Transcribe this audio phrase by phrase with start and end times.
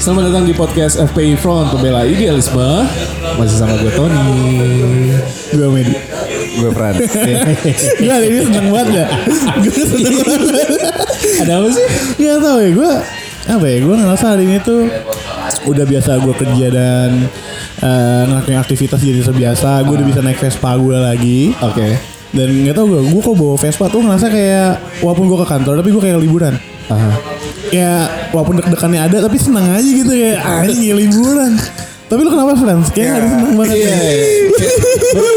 [0.00, 2.88] Selamat datang di podcast FPI Front Pembela Idealisme
[3.36, 4.32] Masih sama gue Tony
[5.52, 5.92] Gue Medi.
[6.56, 6.96] Gue Fran.
[6.96, 9.06] Gue ini seneng banget ya.
[9.60, 10.40] Gue seneng banget.
[11.44, 11.86] Ada apa sih?
[12.20, 12.92] Gak tau ya gue
[13.50, 14.86] apa ya gue ngerasa hari ini tuh
[15.66, 17.10] udah biasa gue kerja dan
[17.82, 21.98] eh, ngelakuin aktivitas jadi sebiasa gue udah bisa naik Vespa gue lagi Oke
[22.30, 25.74] dan nggak tau gue gue kok bawa Vespa tuh ngerasa kayak walaupun gue ke kantor
[25.82, 26.54] tapi gue kayak liburan
[26.92, 27.29] Aha.
[27.70, 27.92] Ya
[28.30, 31.54] walaupun deg-degannya ada tapi seneng aja gitu kayak anjing ya liburan
[32.10, 32.90] tapi lu kenapa Frans?
[32.90, 34.14] Kayak hari seneng banget Iya ya.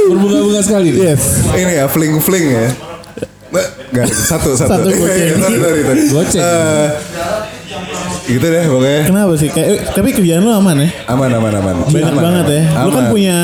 [0.09, 1.01] Berbunga-bunga sekali nih.
[1.05, 1.23] Yes
[1.53, 2.67] Ini ya fling fling ya.
[3.93, 4.81] Gak, satu, satu.
[4.81, 5.37] Satu goceng.
[5.37, 6.01] Sorry, sorry, sorry.
[6.09, 6.41] Goceng.
[6.41, 6.87] Eh,
[8.25, 9.01] gitu deh pokoknya.
[9.05, 9.49] Kenapa sih?
[9.53, 10.89] Kayak, tapi kerjaan lu aman ya?
[11.13, 11.75] Aman, aman, aman.
[11.85, 12.57] Banyak Aman, banget aman.
[12.57, 12.63] ya.
[12.81, 13.13] Lu kan Aman.
[13.13, 13.37] punya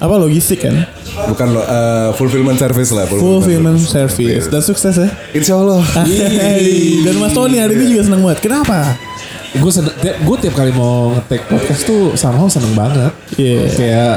[0.00, 0.88] apa logistik kan?
[1.28, 3.04] Bukan lo, eh, fulfillment service lah.
[3.04, 5.08] Fulfillment service dan sukses ya.
[5.30, 5.84] Insya Allah.
[6.08, 8.40] Hey, dan Mas Tony hari ini juga seneng banget.
[8.40, 8.96] Kenapa?
[9.50, 13.12] Gue seneng, tiap, gue tiap kali mau ngetek podcast tuh somehow seneng banget.
[13.34, 13.60] Iya.
[13.70, 14.14] Kayak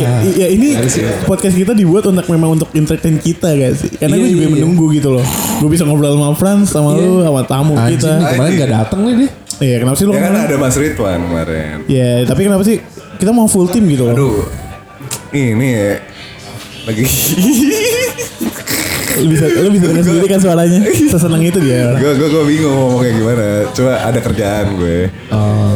[0.00, 1.12] ya, Ya ini ya.
[1.24, 3.92] podcast kita dibuat untuk memang untuk entertain kita gak sih?
[3.92, 4.56] Karena Iya, gue juga iya, iya.
[4.56, 5.24] menunggu gitu loh.
[5.60, 8.12] Gue bisa ngobrol sama Frans, sama lu, sama tamu Anjing kita.
[8.32, 9.30] kemarin gak dateng nih dia.
[9.62, 11.74] Iya, kenapa sih lu Ya kan ada Mas Ridwan kemarin.
[11.86, 12.76] Ya, tapi kenapa sih
[13.16, 14.16] kita mau full team gitu loh?
[14.16, 14.40] Aduh.
[15.32, 15.92] Ini ya.
[16.86, 17.04] Lagi.
[19.12, 20.80] Lu bisa lu bisa dengar sendiri kan suaranya.
[20.88, 21.94] Seseneng itu dia.
[22.00, 23.46] gue gue gue bingung ngomongnya gimana.
[23.76, 24.98] Coba ada kerjaan gue.
[25.30, 25.72] Oh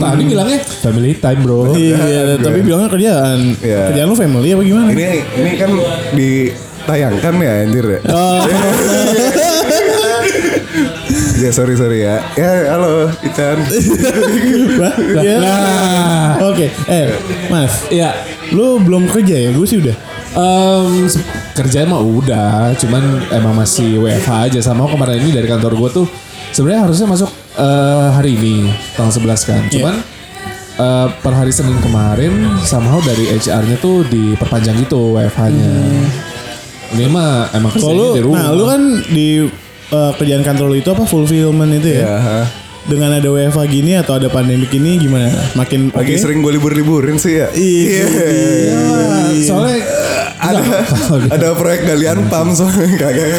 [0.00, 1.72] tadi bilangnya family time bro.
[1.76, 3.38] Iya, tapi bilangnya kerjaan.
[3.60, 3.80] Iya.
[3.92, 4.88] Kerjaan lu family apa gimana?
[4.92, 5.08] Ini
[5.38, 5.70] ini kan
[6.16, 8.00] ditayangkan ya anjir ya.
[8.10, 8.40] Oh,
[11.40, 12.20] Ya sorry sorry ya.
[12.36, 13.64] Ya halo Ican.
[15.40, 16.36] Nah.
[16.52, 17.16] Oke, eh,
[17.48, 18.12] Mas, Ya
[18.50, 19.50] lu belum kerja ya?
[19.54, 19.96] Gue sih udah.
[20.30, 21.10] Um,
[21.58, 23.02] kerjaan mah udah, cuman
[23.34, 26.06] emang masih WFH aja sama kemarin ini dari kantor gue tuh
[26.54, 29.62] sebenarnya harusnya masuk eh, hari ini tanggal 11 kan.
[29.70, 29.94] Cuman
[30.78, 35.72] eh, per hari Senin kemarin somehow dari HR-nya tuh diperpanjang gitu WFH-nya.
[36.90, 38.38] Ini mah emang kerjanya di rumah.
[38.42, 39.46] nah lu kan di
[39.90, 42.06] eh, kerjaan kantor lu itu apa fulfillment itu ya?
[42.06, 42.38] Ha.
[42.90, 45.30] Dengan ada WFH gini atau ada pandemik ini gimana?
[45.54, 46.02] Makin oke?
[46.02, 47.46] Lagi sering gue libur-liburin sih ya.
[47.54, 48.02] Iya.
[48.74, 49.78] Ah, soalnya
[50.40, 50.62] Ada
[51.30, 53.30] ada proyek galian pam soalnya kagak.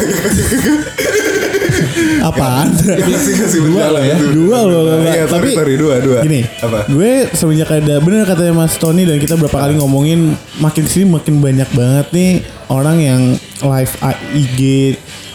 [2.22, 2.70] Apaan?
[2.78, 4.16] Masih masih berjalan ya?
[4.30, 4.82] Dua loh.
[5.02, 6.18] Iya, sorry, sorry, dua, dua.
[6.22, 6.86] Gini, Apa?
[6.86, 10.32] gue semenjak ada bener katanya Mas Tony dan kita berapa kali ngomongin
[10.62, 12.30] makin sini makin banyak banget nih
[12.70, 13.22] orang yang
[13.60, 13.92] live
[14.32, 14.60] IG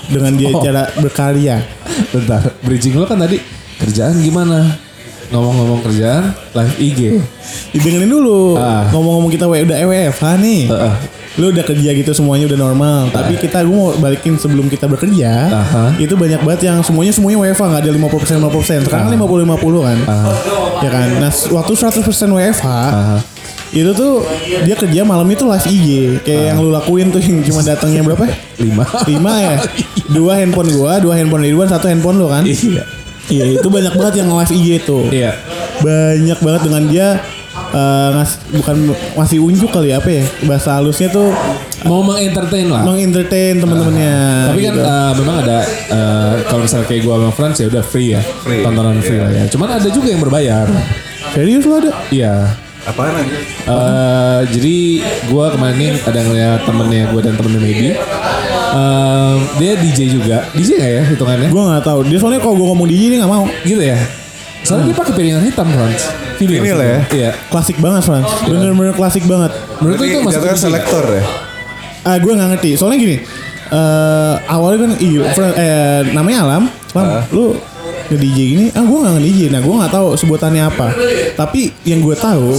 [0.07, 0.63] dengan dia Oh.
[0.63, 1.59] cara berkarya.
[2.07, 3.35] bentar, bridging lo kan tadi
[3.79, 4.77] kerjaan gimana?
[5.27, 6.99] Ngomong-ngomong kerjaan, live IG.
[7.75, 8.55] Didengerin dulu.
[8.55, 8.87] Ah.
[8.89, 10.61] Ngomong-ngomong kita we- udah EWFH nih.
[10.71, 10.93] Heeh.
[11.37, 13.11] Lu udah kerja gitu semuanya udah normal.
[13.11, 15.51] Tapi kita gue mau balikin sebelum kita bekerja.
[15.51, 15.83] Aha.
[15.99, 18.87] Itu banyak banget yang semuanya semuanya WFH nggak ada 50% 50%.
[18.87, 19.97] Sekarang 50 50 kan.
[20.79, 21.07] Ya kan.
[21.19, 22.65] Nah, waktu 100% WFH
[23.67, 24.23] itu tuh
[24.63, 25.87] dia kerja malam itu live IG
[26.23, 28.31] kayak yang lu lakuin tuh yang cuma datangnya berapa?
[28.57, 28.87] Lima.
[29.03, 29.55] Lima ya.
[30.15, 32.47] Dua handphone gua, dua handphone Ridwan, satu handphone lu kan?
[32.47, 32.87] Iya.
[33.27, 35.35] Iya, itu banyak banget yang live IG tuh Iya.
[35.79, 37.07] banyak banget dengan dia
[37.69, 38.75] eh, ngas bukan
[39.13, 41.29] masih unjuk kali ya, apa ya bahasa halusnya tuh
[41.79, 42.81] Mau mengentertain lah.
[42.81, 44.15] mengentertain teman-temannya
[44.47, 44.81] Tapi kan gitu.
[44.81, 48.21] eh, memang ada eh, kalau misalnya kayak gue sama Frans ya udah free ya.
[48.21, 48.61] Free.
[48.61, 49.43] Tontonan free lah ya.
[49.47, 50.65] Cuman ada juga yang berbayar.
[51.29, 52.35] serius lo ada Iya.
[52.83, 53.35] Apaan aja?
[53.67, 54.77] Eh, jadi
[55.27, 57.87] gue kemarin ada ngeliat temennya gue dan temennya Medi.
[58.69, 60.37] Eh, dia DJ juga.
[60.51, 61.47] DJ gak ya hitungannya?
[61.47, 63.97] gue nggak tahu dia soalnya kalau gue ngomong DJ dia nggak mau Gitu ya.
[64.59, 66.03] Soalnya dia pakai piringan hitam Frans.
[66.37, 66.97] Vinyl, Vinyl ya?
[67.09, 67.31] Iya.
[67.47, 71.23] klasik banget Frans bener-bener klasik banget Menurut itu masuk selektor ya?
[72.03, 73.17] ah gue nggak ngerti soalnya gini
[73.67, 76.63] eh awalnya kan iya Fran- eh, namanya Alam
[76.93, 77.51] Lam lu
[78.07, 80.87] nge DJ gini ah gue nggak nge DJ nah gue nggak tahu sebutannya apa
[81.33, 82.55] tapi yang gue tahu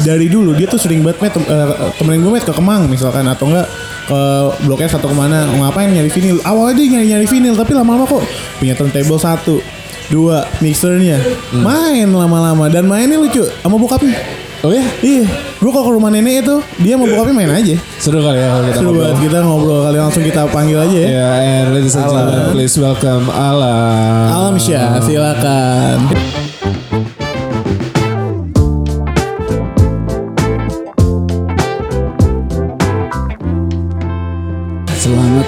[0.00, 3.44] dari dulu dia tuh sering banget met, eh, temenin gue met ke Kemang misalkan atau
[3.46, 3.68] enggak
[4.02, 4.20] ke
[4.62, 8.08] Blok S atau ke mana ngapain nyari vinil awalnya dia nyari nyari vinil tapi lama-lama
[8.08, 8.24] kok
[8.56, 9.60] punya turntable satu
[10.08, 11.20] dua mixernya
[11.54, 14.16] main lama-lama dan mainnya lucu sama bokapnya
[14.62, 14.78] Oh ya?
[15.02, 15.26] iya
[15.58, 18.62] gue kalau ke rumah nenek itu dia mau bokapnya main aja Seru kali ya kalau
[18.62, 19.02] kita Seru ngobrol.
[19.02, 21.08] banget kita ngobrol kali langsung kita panggil aja ya.
[21.10, 24.26] Ya, and ladies and gentlemen, please welcome Alam.
[24.30, 25.98] Alam Syah, silakan.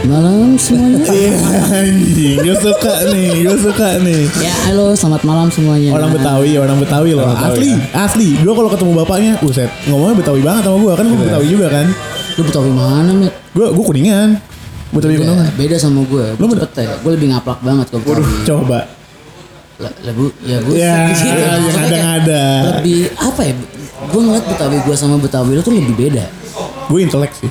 [0.05, 1.03] Malam semuanya.
[1.15, 1.33] Iya
[1.73, 4.23] anjing, gue suka nih, gue suka nih.
[4.39, 5.91] ya halo, selamat malam semuanya.
[5.93, 7.25] Orang Betawi, orang Betawi loh.
[7.25, 8.29] Orang Betawi, asli, asli.
[8.41, 11.87] Gue kalau ketemu bapaknya, buset, ngomongnya Betawi banget sama gue kan gue Betawi juga kan.
[12.35, 13.33] Lu Betawi mana, Mit?
[13.53, 14.29] Gue gue kuningan.
[14.93, 15.49] Betawi kuningan.
[15.56, 16.25] beda sama gue.
[16.37, 16.95] Lu cepet ya.
[17.01, 18.35] Gue lebih ngaplak banget kalau Betawi.
[18.45, 18.81] Coba.
[19.75, 21.27] Le- Lebu, ya gue Ya, gitu.
[21.27, 22.45] yang Maksudnya kayak ada-ada.
[22.79, 23.55] Lebih apa ya?
[24.05, 26.25] Gue ngeliat Betawi gue sama Betawi lu tuh lebih beda.
[26.85, 27.49] Gue intelek sih.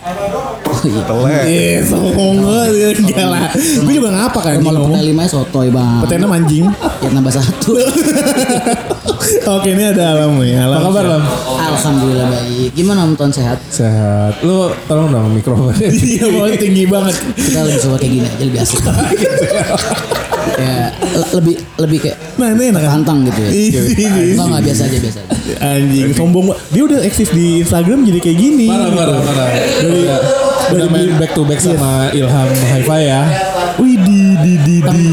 [0.83, 1.01] Iya.
[1.03, 1.43] Telek.
[1.45, 2.95] Eh, sombong banget.
[2.99, 3.47] Enggak lah.
[3.55, 4.91] Gue juga ngapa kan Kalau ngomong.
[4.93, 5.99] peta lima sotoy bang.
[6.01, 6.65] Petena mancing.
[6.99, 7.71] Ya nambah satu.
[9.49, 10.55] Oke, ini ada alam nih.
[10.57, 10.77] Alam.
[10.77, 11.23] Apa kabar Lam?
[11.65, 12.69] Alhamdulillah baik.
[12.73, 13.57] Gimana Om Ton sehat?
[13.65, 14.39] Sehat.
[14.41, 15.87] Lu tolong dong mikrofonnya.
[16.03, 17.15] Iya, mau tinggi banget.
[17.33, 18.79] Kita lebih suka kayak gini aja lebih asik.
[20.53, 22.91] ya le- lebih lebih kayak Nah, ini enak kan?
[22.99, 23.49] pantang gitu ya.
[23.49, 24.21] Ini.
[24.33, 25.53] Enggak enggak biasa aja biasa aja.
[25.63, 26.59] Anjing, sombong banget.
[26.69, 28.67] Dia udah eksis di Instagram jadi kayak gini.
[28.67, 29.47] Parah, parah, parah.
[29.83, 30.19] Udah,
[30.69, 33.21] udah main back to back sama Ilham Hi-Fi ya.
[33.75, 35.03] Wih, di di di di.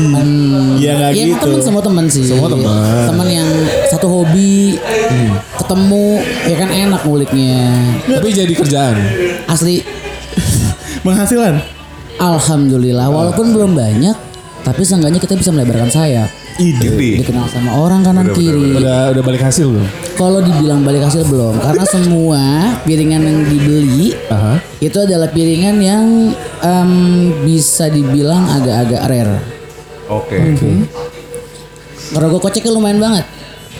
[0.78, 1.48] Ya nggak Iya gitu.
[1.48, 2.24] temen semua temen sih.
[2.24, 2.68] Semua temen.
[3.08, 3.48] Temen yang
[3.88, 4.76] satu hobi,
[5.56, 6.08] ketemu,
[6.44, 7.58] ya kan enak nguliknya.
[8.06, 8.96] Tapi jadi kerjaan.
[9.46, 9.80] Asli,
[11.04, 11.58] Penghasilan.
[12.20, 13.08] alhamdulillah.
[13.08, 14.16] Walaupun belum banyak,
[14.60, 16.28] tapi seenggaknya kita bisa melebarkan sayap.
[16.60, 16.92] Ide.
[16.92, 17.24] Ini.
[17.24, 18.76] Dikenal sama orang kanan kiri.
[18.76, 19.88] Udah udah balik hasil belum?
[20.20, 22.42] Kalau dibilang balik hasil belum, karena semua
[22.84, 24.60] piringan yang dibeli Aha.
[24.84, 26.04] itu adalah piringan yang
[26.60, 26.92] em,
[27.40, 29.38] bisa dibilang agak-agak rare.
[30.12, 30.36] Oke.
[32.10, 33.24] Kalau gue koceknya lumayan banget.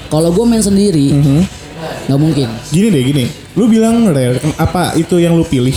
[0.09, 1.12] Kalau gue main sendiri,
[2.09, 2.49] nggak mungkin.
[2.73, 3.25] Gini deh, gini.
[3.59, 5.76] Lu bilang rare, apa itu yang lu pilih?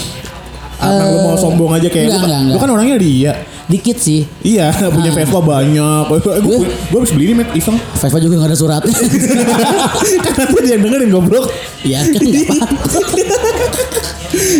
[0.79, 3.33] Apa lu mau sombong aja kayak enggak, lu, kan- enggak, lu kan orangnya dia.
[3.63, 4.27] Dikit sih.
[4.43, 6.03] Iya, punya Vespa banyak.
[6.09, 6.19] Gue
[6.67, 7.79] gue habis beli ini met iseng.
[7.95, 8.91] Vespa juga gak ada suratnya.
[10.27, 11.47] Karena tuh dia yang dengerin goblok.
[11.83, 12.23] Iya kan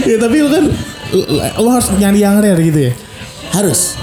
[0.04, 0.63] ya tapi lu kan
[1.13, 2.94] lu, lu harus nyari yang rare gitu ya.
[3.54, 3.98] Harus.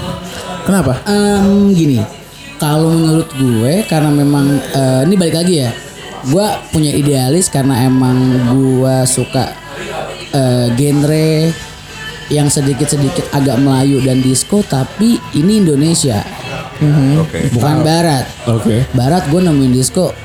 [0.63, 1.01] Kenapa?
[1.09, 1.99] Em, gini,
[2.55, 5.71] kalau menurut gue karena memang eh, ini balik lagi ya,
[6.23, 8.15] gue punya idealis karena emang
[8.53, 9.51] gue suka
[10.31, 11.51] eh, genre
[12.31, 16.23] yang sedikit-sedikit agak Melayu dan disco, tapi ini Indonesia,
[17.19, 17.51] Oke.
[17.51, 18.25] bukan Barat.
[18.47, 18.87] Oke.
[18.95, 20.15] Barat gue nemuin disco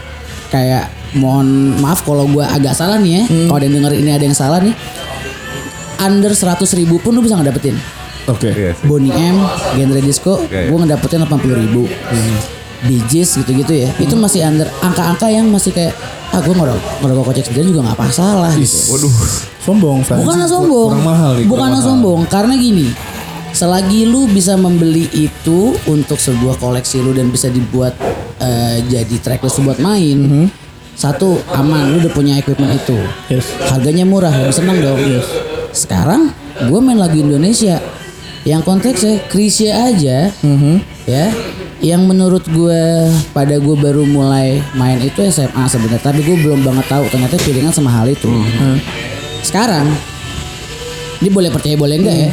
[0.55, 0.89] kayak
[1.19, 4.39] mohon maaf kalau gue agak salah nih ya, kalau ada yang denger ini ada yang
[4.39, 4.75] salah nih,
[5.99, 7.75] under 100 ribu pun lu bisa ngedapetin.
[8.31, 8.55] Oke.
[8.55, 8.87] Iya sih.
[8.87, 9.43] Bonnie M,
[9.75, 10.71] genre disco, Oke.
[10.71, 11.91] gue ngedapetin 80 ribu.
[12.87, 13.91] Bijis gitu-gitu ya.
[13.99, 15.97] Itu masih under angka-angka yang masih kayak
[16.31, 18.79] ah gue ngerokok ngerokok kocek sendiri juga nggak masalah gitu.
[18.95, 19.56] Waduh.
[19.67, 20.23] Sombong, Fran.
[20.23, 21.89] Bukannya sombong, kurang mahal nih, kurang bukannya mahal.
[21.91, 22.89] sombong karena gini.
[23.51, 27.97] Selagi lu bisa membeli itu untuk sebuah koleksi lu dan bisa dibuat
[28.37, 30.47] eh, jadi tracklist lu buat main,
[30.93, 33.49] satu aman lu udah punya equipment itu, Yes.
[33.67, 35.01] harganya murah lebih senang dong.
[35.73, 37.81] Sekarang gue main lagu Indonesia
[38.45, 40.29] yang konteksnya Krisya aja,
[41.09, 41.25] ya,
[41.81, 42.83] yang menurut gue
[43.33, 47.73] pada gue baru mulai main itu SMA sebenarnya, tapi gue belum banget tahu ternyata piringan
[47.73, 48.29] sama hal itu.
[49.47, 49.87] Sekarang,
[51.19, 52.31] ini boleh percaya boleh enggak ya?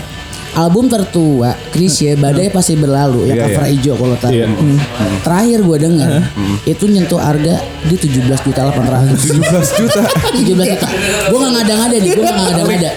[0.54, 4.32] Album tertua Krisya Badai Pasti Berlalu yang Iya, cover hijau kalau tahu.
[4.38, 4.46] Iya.
[4.46, 4.78] Hmm.
[5.26, 6.10] Terakhir gue denger
[6.70, 9.18] itu nyentuh harga di 17 juta 800.
[9.34, 10.02] 17 juta.
[10.38, 10.88] 17 juta.
[11.26, 12.92] Gue gak ngada-ngada nih, gue gak ngada-ngada.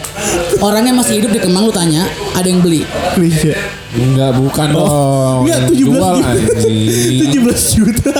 [0.60, 2.04] Orangnya masih hidup di Kemang lu tanya,
[2.36, 2.84] ada yang beli.
[3.16, 3.56] Klise.
[3.96, 5.48] Enggak, bukan dong.
[5.48, 6.28] Enggak, Yang 17 jual, juta.
[6.28, 7.20] anjing.
[7.56, 8.14] 17 juta.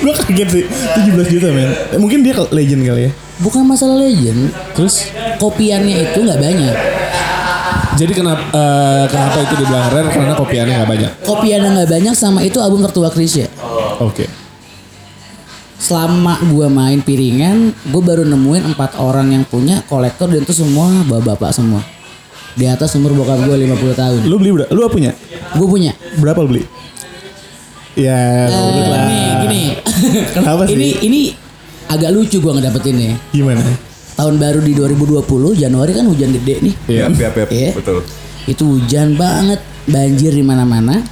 [0.00, 0.64] gue kaget sih.
[1.12, 1.68] 17 juta men.
[1.92, 3.12] Eh, Mungkin dia legend kali ya.
[3.36, 6.76] Bukan masalah legend, Terus kopiannya itu nggak banyak.
[7.96, 11.12] jadi kenapa eh, kenapa itu dibilang rare karena kopiannya nggak banyak.
[11.24, 13.48] Kopiannya nggak banyak sama itu album tertua Krisya.
[14.00, 14.24] Oke.
[15.76, 20.88] Selama gua main piringan, gue baru nemuin empat orang yang punya kolektor dan itu semua
[21.04, 21.84] bapak-bapak semua.
[22.56, 24.20] Di atas umur bokap gue 50 tahun.
[24.24, 24.72] Lu beli berapa?
[24.72, 25.12] Lu punya?
[25.52, 25.92] Gue punya.
[26.16, 26.64] Berapa lu beli?
[27.96, 29.04] Ya, udah lah.
[29.08, 29.62] nih gini.
[30.36, 30.76] Kenapa sih?
[30.76, 31.20] Ini ini
[31.86, 33.18] agak lucu gua ngedapetinnya.
[33.32, 33.62] Gimana?
[34.16, 36.74] Tahun baru di 2020 Januari kan hujan gede nih.
[36.88, 37.12] Iya.
[37.12, 37.48] Yap, yap, yap.
[37.52, 37.70] Iya.
[37.76, 37.98] Betul.
[38.46, 41.04] Itu hujan banget, banjir di mana-mana.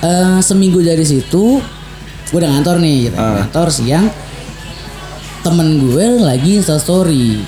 [0.00, 1.60] Eh, seminggu dari situ,
[2.32, 3.16] gue udah ngantor nih, gitu.
[3.20, 4.06] ngantor siang.
[5.44, 7.40] Temen gue lagi insta story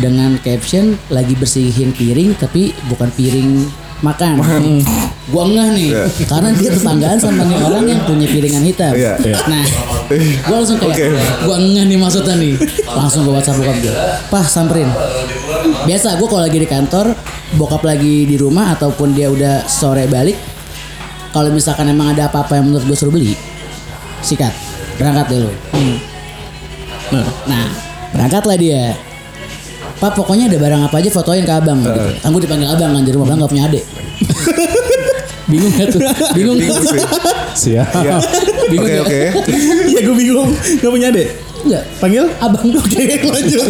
[0.00, 3.68] dengan caption lagi bersihin piring, tapi bukan piring
[4.04, 4.40] makan.
[5.26, 5.90] Gue ngeh nih,
[6.30, 8.94] karena dia tetanggaan sama nih orang yang punya piringan hitam.
[8.94, 9.18] Iya.
[9.18, 9.34] Iya.
[9.50, 9.66] Nah,
[10.46, 11.06] gue langsung kayak, Oke.
[11.18, 12.54] gue ngeh nih maksudnya nih.
[12.86, 13.90] Langsung gue WhatsApp bokap gue,
[14.30, 14.86] pah samperin.
[15.82, 17.10] Biasa gue kalau lagi di kantor,
[17.58, 20.38] bokap lagi di rumah ataupun dia udah sore balik,
[21.34, 23.34] kalau misalkan emang ada apa-apa yang menurut gue suruh beli,
[24.22, 24.54] sikat,
[24.94, 25.52] berangkat deh lu.
[27.50, 27.66] Nah,
[28.14, 28.94] berangkatlah dia.
[29.96, 32.00] Pak pokoknya ada barang apa aja fotoin ke abang gitu.
[32.20, 33.84] Kan gue dipanggil abang kan di rumah abang gak punya adik.
[35.50, 36.00] Bingung gak tuh?
[36.34, 36.92] Bingung gak Bingung tuh?
[36.92, 37.00] sih.
[37.72, 37.88] Siap.
[38.04, 38.16] Iya.
[38.68, 39.02] Bingung Oke, ya?
[39.02, 39.20] oke.
[39.90, 40.50] Iya gue bingung.
[40.52, 41.28] Gak punya adek?
[41.64, 41.82] Enggak.
[41.96, 42.24] Panggil?
[42.38, 42.66] Abang.
[42.68, 43.64] Oke lanjut.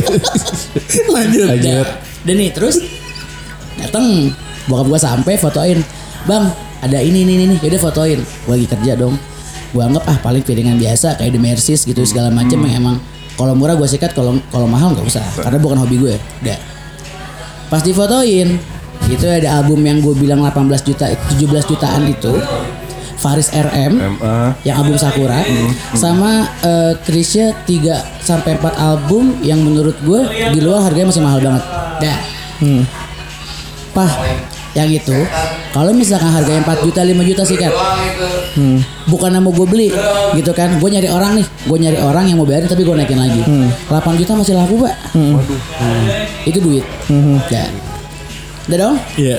[1.09, 1.47] lanjut.
[1.49, 1.85] Udah.
[2.27, 2.83] Dan nih terus
[3.79, 4.35] datang
[4.67, 5.79] bokap gua sampai fotoin.
[6.27, 7.57] Bang, ada ini ini ini.
[7.63, 8.19] Yaudah fotoin.
[8.45, 9.15] Gua lagi kerja dong.
[9.67, 12.97] gue anggap ah paling piringan biasa kayak The Mercies gitu segala macam yang emang
[13.37, 15.25] kalau murah gue sikat kalau kalau mahal nggak usah.
[15.39, 16.59] Karena bukan hobi gue udah
[17.67, 18.63] pas difotoin
[19.11, 22.35] itu ada album yang gue bilang 18 juta 17 jutaan itu.
[23.17, 24.53] Faris RM MA.
[24.61, 25.41] yang album Sakura.
[25.97, 30.21] Sama eh, Krisya 3 sampai 4 album yang menurut gue
[30.53, 31.65] di luar harganya masih mahal banget.
[31.97, 32.19] Dah.
[33.97, 34.13] Pah,
[34.77, 35.17] yang itu
[35.77, 37.73] kalau misalkan harganya 4 juta 5 juta sikat.
[39.13, 39.89] Bukan mau gue beli
[40.33, 40.81] gitu kan.
[40.81, 43.45] Gue nyari orang nih, gue nyari orang yang mau bayarin tapi gue naikin lagi.
[43.45, 44.95] 8 juta masih laku, Pak.
[45.13, 45.37] Hmm.
[46.49, 46.81] Itu duit.
[47.53, 47.69] Ya.
[48.73, 48.97] Udah dong?
[49.21, 49.37] Iya.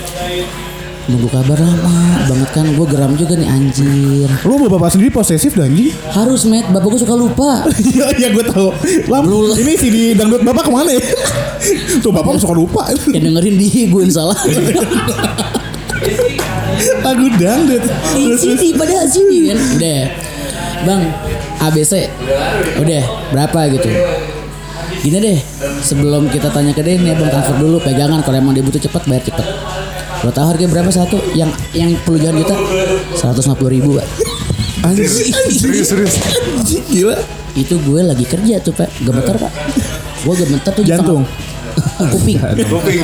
[1.07, 5.55] Nunggu kabar lama banget kan Gue geram juga nih anjir Lu sama bapak sendiri posesif
[5.55, 5.95] dah anjing.
[6.11, 7.63] Harus met Bapak gue suka lupa
[7.95, 8.75] Iya iya gue tahu.
[9.07, 9.23] Lam,
[9.55, 10.99] ini si di dangdut bapak ke mana ya?
[12.03, 12.91] Tuh bapak suka lupa.
[13.15, 14.35] Ya dengerin di gue salah
[17.05, 17.83] Lagu dangdut.
[18.13, 19.59] Di sini pada sini kan.
[19.77, 20.01] Udah.
[20.85, 21.09] Bang
[21.57, 22.05] ABC
[22.77, 23.89] Udah berapa gitu?
[25.01, 25.39] Gini deh
[25.81, 29.01] Sebelum kita tanya ke dia nih Bang transfer dulu Pegangan kalau emang dia butuh cepet
[29.09, 29.47] Bayar cepet
[30.25, 31.21] Lo tau harga berapa satu?
[31.37, 32.57] Yang yang puluhan juta?
[33.13, 34.07] 150 ribu pak.
[35.53, 36.17] Serius serius.
[36.57, 37.17] Anjing, Gila.
[37.53, 38.89] Itu gue lagi kerja tuh pak.
[39.05, 39.53] Gemeter pak.
[40.25, 41.21] Gue gemeter tuh Jantung.
[41.77, 42.37] Kuping.
[42.63, 42.99] Kuping.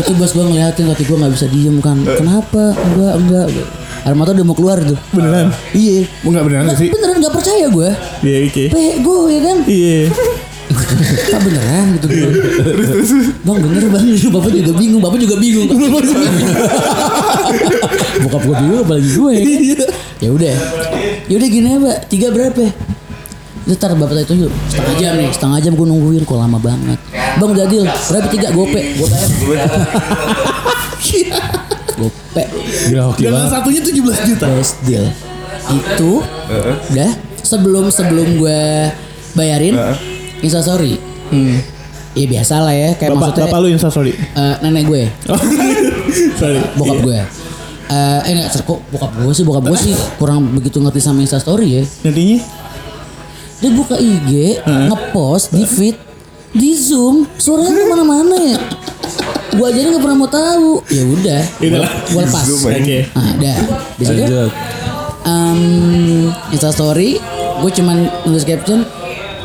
[0.00, 1.96] itu bos gue ngeliatin kaki gue nggak bisa diem kan.
[2.00, 2.72] Kenapa?
[2.74, 3.46] Enggak enggak.
[4.00, 4.96] Air mata udah mau keluar tuh.
[5.10, 5.52] Beneran.
[5.72, 6.08] iya.
[6.22, 6.88] Enggak beneran Nggak, gak sih?
[6.90, 7.88] beneran nggak percaya gue
[8.22, 8.64] Iya oke.
[8.70, 9.56] pego ya kan?
[9.64, 9.98] Iya.
[11.26, 12.06] tak beneran gitu?
[12.06, 12.30] Gue
[13.42, 14.04] bang bener bang.
[14.30, 15.66] Bapak juga bingung bapak juga bingung.
[18.20, 19.90] Bokap gue bingung apalagi gue ya kan?
[20.20, 20.54] Ya udah.
[21.26, 22.64] Ya udah gini ya mbak tiga berapa
[23.70, 26.98] Ntar bapak itu yuk setengah jam nih setengah jam gue nungguin kok lama banget.
[27.38, 28.50] Bang udah deal berapa tiga?
[28.50, 28.80] Gope.
[28.98, 29.06] Gue
[31.00, 31.38] bayar
[31.94, 32.42] gope
[32.88, 34.46] Gila hoki Dan satunya 17 juta.
[34.50, 35.06] best deal.
[35.70, 36.24] Itu
[36.90, 37.10] udah
[37.40, 38.60] sebelum sebelum gue
[39.32, 39.78] bayarin
[40.40, 40.98] instastory
[42.10, 44.10] Iya biasa lah ya kayak Bapak, maksudnya bapak lu insta sorry.
[44.10, 45.02] eh, nenek gue.
[46.42, 46.58] Sorry.
[46.74, 47.06] bokap Iya.
[47.06, 47.18] gue.
[47.86, 49.44] Eh eh enggak kok bokap gue sih?
[49.46, 51.82] Bokap gue sih kurang begitu ngerti sama instastory ya.
[52.02, 52.42] Nantinya
[53.60, 55.96] dia buka IG ngepost di feed
[56.50, 58.58] di zoom suaranya ke mana-mana ya
[59.50, 60.70] gue aja nggak pernah mau tahu.
[60.90, 62.44] Ya udah gue lepas.
[62.46, 62.98] Oke.
[63.14, 63.58] nah dah
[63.98, 64.22] di situ.
[64.22, 64.50] Lanjut.
[65.26, 65.60] um,
[66.54, 67.18] instastory
[67.60, 68.86] gue cuman nulis caption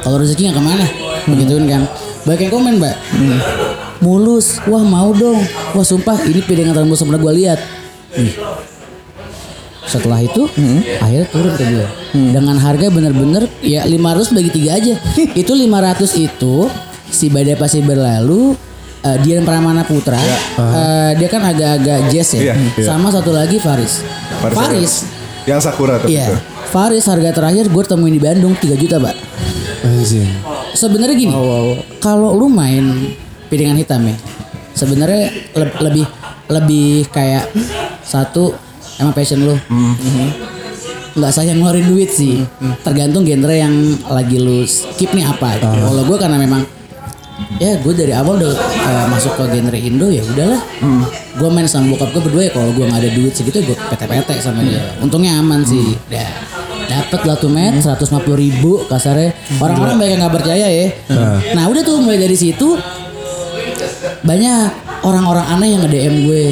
[0.05, 0.85] kalau rezeki nggak ke mana
[1.25, 1.83] begitu kan.
[2.25, 2.95] Banyak yang komen mbak.
[4.01, 4.61] Mulus.
[4.69, 5.41] Wah mau dong.
[5.73, 7.59] Wah sumpah ini piringan termulus pernah gue lihat.
[8.17, 8.33] Ih.
[9.95, 10.43] Setelah itu
[10.99, 13.95] akhirnya turun ke gue dengan harga bener-bener ya 500
[14.31, 14.93] bagi tiga aja.
[15.31, 16.67] Itu 500 itu
[17.07, 18.51] si badai pasti berlalu
[19.01, 22.51] eh, Dian Pramana Putra eh, dia kan agak-agak jazz ya.
[22.51, 22.83] Iya, iya.
[22.83, 24.03] sama satu lagi Faris.
[24.41, 24.93] Faris Faris.
[25.45, 26.25] Yang Sakura tapi Iya.
[26.27, 26.35] itu.
[26.65, 29.15] Faris harga terakhir gue temuin di Bandung 3 juta, Pak.
[30.75, 31.31] Sebenarnya gini,
[32.01, 33.13] kalau lu main
[33.47, 34.17] piringan hitam ya,
[34.73, 36.05] sebenarnya le- lebih
[36.45, 37.47] lebih kayak
[38.01, 38.53] satu
[38.97, 39.55] emang passion lu.
[41.15, 42.43] Nggak sayang ngeluarin duit sih.
[42.81, 43.71] Tergantung genre yang
[44.05, 45.55] lagi lu skip nih apa.
[45.55, 45.67] gitu.
[45.67, 46.61] Kalau gue karena memang
[47.59, 48.51] ya gue dari awal udah
[48.83, 50.61] eh, masuk ke genre Indo ya udahlah.
[51.35, 54.29] Gue main sama bokap gue berdua ya kalau gue nggak ada duit segitu gue PT-PT
[54.39, 54.91] sama dia.
[54.99, 55.95] Untungnya aman sih.
[56.07, 56.27] Dah
[56.85, 57.97] dapat lah tuh met 150
[58.37, 60.87] ribu kasarnya orang-orang banyak yang nggak percaya ya
[61.57, 62.77] nah udah tuh mulai dari situ
[64.21, 64.69] banyak
[65.01, 66.43] orang-orang aneh yang nge-DM gue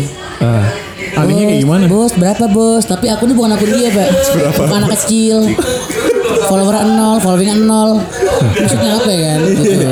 [0.42, 0.66] Ah.
[1.14, 1.84] Anehnya kayak gimana?
[1.86, 2.84] Bos, berapa bos?
[2.84, 4.08] Tapi akun ini bukan akun dia, Pak.
[4.58, 5.38] Bukan anak kecil.
[6.50, 8.02] Follower nol, following nol.
[8.54, 9.40] Maksudnya apa ya kan?
[9.46, 9.88] Gitu.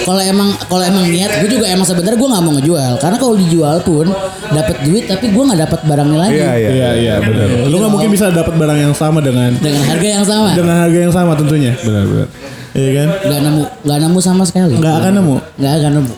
[0.00, 2.92] Kalau emang kalau emang niat, gue juga emang sebenarnya gue nggak mau ngejual.
[2.98, 4.06] Karena kalau dijual pun
[4.50, 6.34] dapat duit, tapi gue nggak dapat barangnya lagi.
[6.40, 6.70] Iya iya.
[6.72, 7.46] Iya iya benar.
[7.68, 10.48] Lu nggak mungkin bisa dapat barang yang sama dengan Dengan harga yang sama.
[10.56, 11.72] dengan harga yang sama tentunya.
[11.84, 12.28] Benar benar.
[12.70, 13.08] Iya kan?
[13.28, 14.74] Nggak nemu, nggak nemu sama sekali.
[14.80, 15.34] Nggak akan nemu.
[15.60, 16.14] Nggak akan nemu.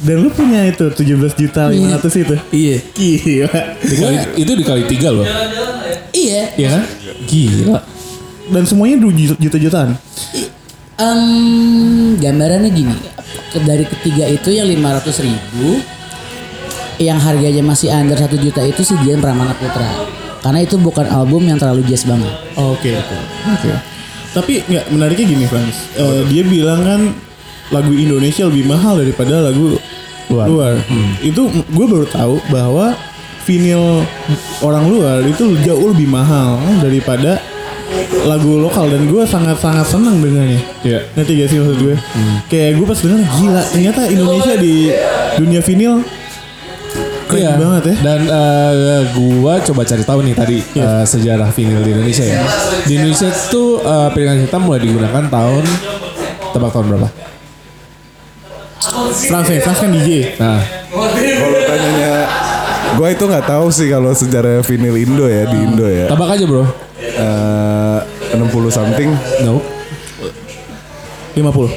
[0.00, 2.34] Dan lu punya itu 17 juta 500 itu.
[2.56, 2.76] Iya.
[2.96, 3.60] Gila.
[3.84, 5.26] Dikali, itu dikali tiga loh.
[6.16, 6.42] Iya.
[6.56, 6.82] Iya kan?
[7.28, 7.80] Gila.
[8.50, 8.96] Dan semuanya
[9.36, 10.00] juta-jutaan.
[11.00, 12.96] Em, gambarannya gini,
[13.64, 15.80] dari ketiga itu yang 500 ribu,
[17.00, 19.88] yang harganya masih under 1 juta itu si Dian Pramana Putra.
[20.40, 22.32] Karena itu bukan album yang terlalu jazz banget.
[22.56, 23.16] Oke oke.
[23.48, 23.70] Oke.
[24.32, 25.76] Tapi nggak menariknya gini Frans.
[25.96, 27.00] Eh, dia bilang kan
[27.70, 29.76] lagu Indonesia lebih mahal daripada lagu
[30.30, 30.74] luar.
[31.20, 32.94] Itu gue baru tahu bahwa
[33.44, 34.04] vinyl
[34.62, 37.42] orang luar itu jauh lebih mahal daripada
[38.22, 40.60] lagu lokal dan gue sangat-sangat senang dengannya.
[40.86, 41.02] Iya.
[41.18, 41.96] Ngerti gak sih maksud gue?
[42.46, 44.74] Kayak gue pas denger gila ternyata Indonesia di
[45.36, 45.96] dunia vinyl
[47.30, 47.52] Keren Iya.
[47.56, 47.94] banget ya.
[48.02, 50.82] Dan eh, gua coba cari tahu nih tadi Iya.
[50.82, 52.42] eh, sejarah vinyl di Indonesia ya.
[52.82, 55.64] Di Indonesia tuh eh, piringan hitam mulai digunakan tahun
[56.50, 57.08] tebak tahun berapa?
[58.80, 60.10] Frans ya, Frans kan DJ.
[60.40, 60.60] Nah,
[60.90, 62.12] Kalau tanyanya
[62.90, 66.08] gue itu nggak tahu sih kalau sejarah vinyl Indo ya di Indo ya.
[66.08, 66.64] tebak aja bro.
[66.98, 67.98] Eh,
[68.34, 69.10] 60 something.
[69.44, 69.60] No.
[71.30, 71.70] 50.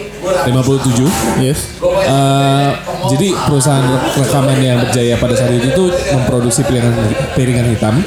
[0.47, 1.05] 57.
[1.39, 1.77] Yes.
[1.83, 2.69] Eh,
[3.11, 3.85] jadi perusahaan
[4.17, 6.95] rekaman yang berjaya pada saat itu tuh memproduksi piringan
[7.35, 7.99] piringan hitam.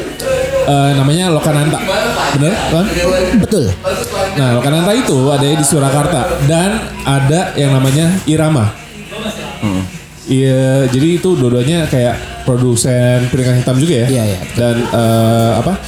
[0.67, 1.79] Eh, namanya Lokananta,
[2.35, 2.85] bener kan?
[3.39, 3.71] Betul.
[4.35, 6.75] Nah Lokananta itu ada di Surakarta dan
[7.07, 8.86] ada yang namanya Irama.
[10.27, 14.09] Iya, jadi itu dua-duanya kayak produsen piringan hitam juga ya.
[14.11, 14.41] Iya, iya.
[14.59, 15.79] Dan eh, apa?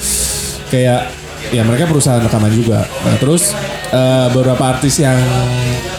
[0.71, 1.11] Kayak
[1.51, 2.87] ya mereka perusahaan rekaman juga.
[2.87, 3.51] Nah terus
[3.91, 5.19] eh, beberapa artis yang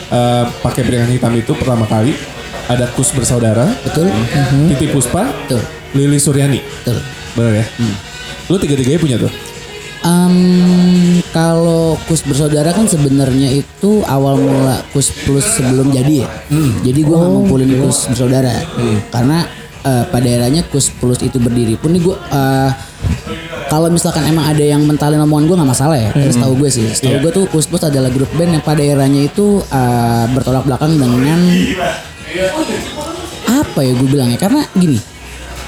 [0.07, 2.15] eh, pakai piringan hitam itu pertama kali
[2.69, 4.07] ada Kus bersaudara, Betul.
[4.71, 5.61] Titi Puspa, Betul.
[5.97, 7.01] Lili Suryani, Betul.
[7.33, 7.65] bener ya?
[8.45, 9.33] Lu tiga-tiganya punya tuh?
[9.99, 10.35] Em,
[11.29, 16.27] kalau kus bersaudara kan sebenarnya itu awal mula kus plus sebelum jadi ya.
[16.81, 18.63] Jadi gua nggak ngumpulin kus bersaudara
[19.11, 19.43] karena
[19.81, 22.71] eh, pada eranya kus plus itu berdiri pun nih gua eh,
[23.67, 26.09] kalau misalkan emang ada yang mentalin omongan gue nggak masalah ya.
[26.09, 27.21] Terus tahu gue sih, tahu Iya.
[27.21, 31.37] gue tuh kus plus adalah grup band yang pada eranya itu eh, bertolak belakang dengan
[33.45, 34.97] apa ya gue bilangnya karena gini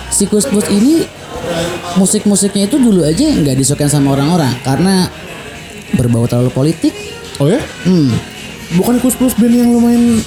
[0.07, 1.05] si kus plus ini
[1.99, 5.07] musik-musiknya itu dulu aja nggak disukain sama orang-orang karena
[5.95, 6.93] berbau terlalu politik.
[7.39, 7.59] Oh ya?
[7.83, 8.11] Hmm.
[8.77, 10.23] Bukan Kus Plus band yang lumayan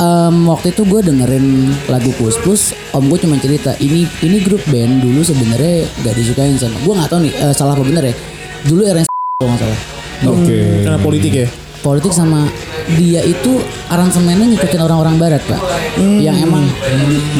[0.00, 4.64] Em, waktu itu gue dengerin lagu Kus Plus, om gue cuma cerita ini ini grup
[4.72, 8.14] band dulu sebenarnya nggak disukain sama gue nggak tahu nih eh, salah apa bener ya.
[8.64, 9.80] Dulu era kalau nggak salah.
[10.20, 10.58] Oke.
[10.88, 11.48] karena politik ya.
[11.80, 12.44] Politik sama
[12.92, 13.56] dia itu
[13.88, 15.56] aransemennya ngikutin orang-orang barat pak,
[16.20, 16.68] yang emang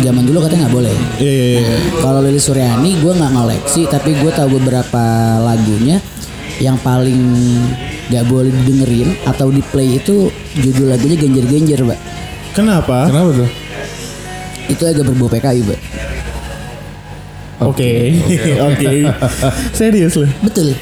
[0.00, 0.94] zaman dulu katanya nggak boleh.
[1.20, 1.76] Iya iya iya.
[2.00, 5.02] Kalau Lili Suryani gue nggak ngoleksi tapi gue tahu beberapa
[5.44, 6.00] lagunya
[6.56, 7.20] yang paling
[8.10, 12.00] nggak boleh didengerin atau di play itu judul lagunya genjer-genjer mbak
[12.52, 13.06] Kenapa?
[13.06, 13.50] Kenapa tuh?
[14.68, 15.80] itu agak berbau PKI mbak
[17.60, 18.16] Oke.
[18.72, 18.92] Oke.
[19.78, 20.28] Serius loh.
[20.42, 20.72] betul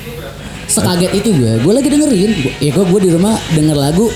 [0.69, 1.53] sekaget itu gue.
[1.61, 2.31] Gue lagi dengerin.
[2.39, 4.07] Gua- ya gue gue di rumah denger lagu.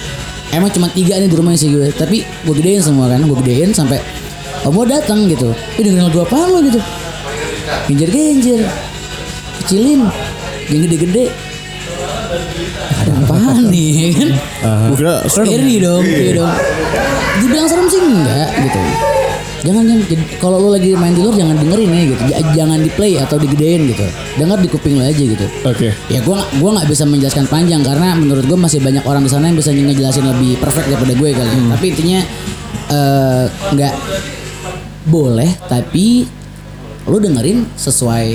[0.52, 1.88] Emang cuma tiga nih di rumah sih gue.
[1.90, 3.24] Tapi gue gedein semua kan.
[3.24, 3.98] Gue gedein sampai
[4.62, 5.50] om gue datang gitu.
[5.74, 6.60] Eh dengerin lagu apa lo?
[6.60, 6.80] gitu.
[7.88, 8.62] Genjer-genjer
[9.64, 10.06] kecilin.
[10.68, 11.24] Yang gede-gede.
[13.02, 14.12] Ada apaan nih?
[14.14, 14.30] kan.
[14.92, 15.46] Gue kira serem.
[15.48, 16.32] Scary dong, iya.
[16.38, 16.52] dong.
[17.42, 18.80] Dibilang serem sih enggak gitu.
[19.62, 20.02] Jangan jangan
[20.36, 22.22] kalau lu lagi main di luar jangan dengerin ya gitu.
[22.26, 24.02] J- Jangan di play atau digedein gitu.
[24.34, 25.46] Dengar di kuping lo aja gitu.
[25.62, 25.94] Oke.
[26.06, 29.46] Ya gua gua nggak bisa menjelaskan panjang karena menurut gua masih banyak orang di sana
[29.46, 31.48] yang bisa ngejelasin lebih perfect daripada gue kali.
[31.48, 31.70] Hmm.
[31.72, 32.20] Tapi intinya
[32.88, 33.94] eh, nggak
[35.04, 36.26] boleh tapi
[37.04, 38.26] lu dengerin sesuai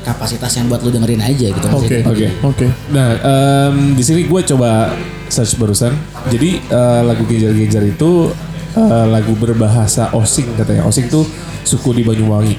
[0.00, 1.66] kapasitas yang buat lu dengerin aja gitu.
[1.70, 2.00] Oke.
[2.02, 2.28] Oke.
[2.42, 2.66] Oke.
[2.90, 4.92] Nah, em, di sini gue coba
[5.28, 5.96] search barusan.
[6.28, 8.28] Jadi eh, lagu Genjar-Genjar itu
[8.74, 10.84] eh, lagu berbahasa Osing katanya.
[10.84, 11.24] Osing tuh
[11.62, 12.54] suku di Banyuwangi.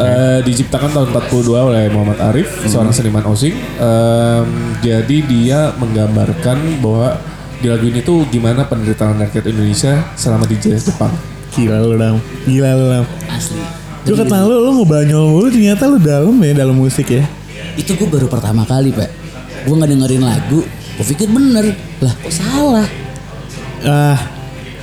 [0.00, 3.54] Eh, diciptakan tahun 42 oleh Muhammad Arif, seorang seniman Osing.
[3.78, 4.46] Em,
[4.80, 7.20] jadi dia menggambarkan bahwa
[7.60, 11.12] di lagu ini tuh gimana penderitaan rakyat Indonesia selama di Jepang.
[11.54, 12.16] Gila lu dam.
[12.44, 13.04] Gila lu dam.
[13.30, 13.62] Asli.
[14.04, 17.24] Gue kata lu, lu ngebanyol mulu ternyata lu dalam ya dalam musik ya.
[17.74, 19.10] itu gue baru pertama kali pak
[19.66, 20.62] gue nggak dengerin lagu
[20.94, 22.86] gue pikir bener lah kok salah
[23.84, 24.16] Ah,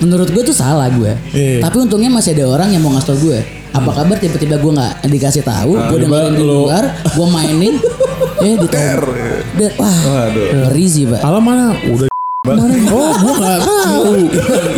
[0.02, 1.62] menurut gue tuh salah gue Iya.
[1.62, 3.40] tapi untungnya masih ada orang yang mau ngasih tau gue
[3.72, 7.76] apa kabar tiba-tiba gue nggak dikasih tahu gue dengerin di lu- luar gue mainin
[8.44, 9.14] eh ditahu
[9.56, 9.96] Dan- wah
[10.34, 11.72] ngeri sih pak alam mana?
[11.88, 12.10] Udah
[12.92, 14.14] Oh, gua gak tahu.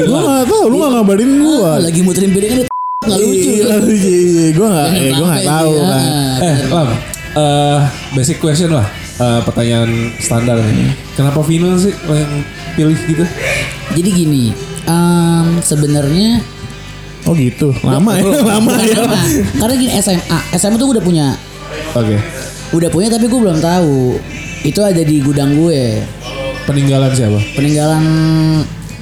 [0.03, 0.63] Gua gak tahu.
[0.67, 1.79] Lu gak ngabarin gua.
[1.79, 4.45] lagi muterin piringan itu nggak lucu Iya, ya iya, iya.
[4.51, 6.07] Gua gak, eh, gua gak tahu kan.
[6.43, 6.89] Eh, Lam,
[7.33, 7.79] eh,
[8.11, 8.83] basic question lah.
[9.15, 10.91] Eh, pertanyaan standar nih.
[11.13, 12.33] Kenapa vinyl sih yang
[12.73, 13.23] pilih gitu?
[13.93, 14.51] jadi gini
[14.85, 16.41] em, sebenarnya
[17.23, 17.71] Oh gitu.
[17.79, 18.99] Lama ya, lama ya.
[19.55, 21.27] Karena gini SMA SMA tuh gue udah punya
[21.95, 22.19] Oke.
[22.73, 24.19] udah punya tapi gue belum tahu
[24.61, 26.03] itu ada di gudang gue
[26.63, 27.39] Peninggalan siapa?
[27.55, 28.03] peninggalan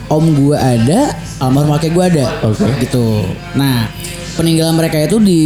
[0.06, 2.68] om gue ada almarhum kakek gue ada Oke.
[2.82, 3.90] gitu nah
[4.36, 5.42] peninggalan mereka itu di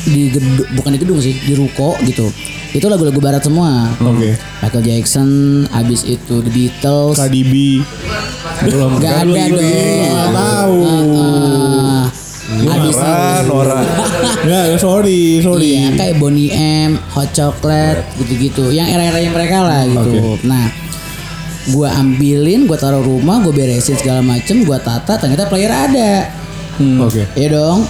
[0.00, 2.32] di gedung bukan di gedung sih di ruko gitu
[2.70, 4.38] itu lagu-lagu barat semua Oke.
[4.62, 5.28] Michael Jackson
[5.68, 7.82] abis itu The Beatles KDB.
[8.66, 8.90] Belum.
[9.00, 10.76] Gak ada dong Gak tahu.
[10.84, 12.04] Ah,
[12.50, 13.80] abis Nora, Nora.
[14.42, 15.78] Enggak, sorry, sorry.
[15.78, 18.74] Iya, kayak Bonnie M, Hot Chocolate, gitu-gitu.
[18.74, 20.36] Yang era-eranya mereka lah gitu.
[20.44, 20.66] Nah,
[21.70, 26.26] gua ambilin, gua taruh rumah, gua beresin segala macem, gua tata, ternyata player ada.
[27.06, 27.22] Oke.
[27.38, 27.86] Ya dong.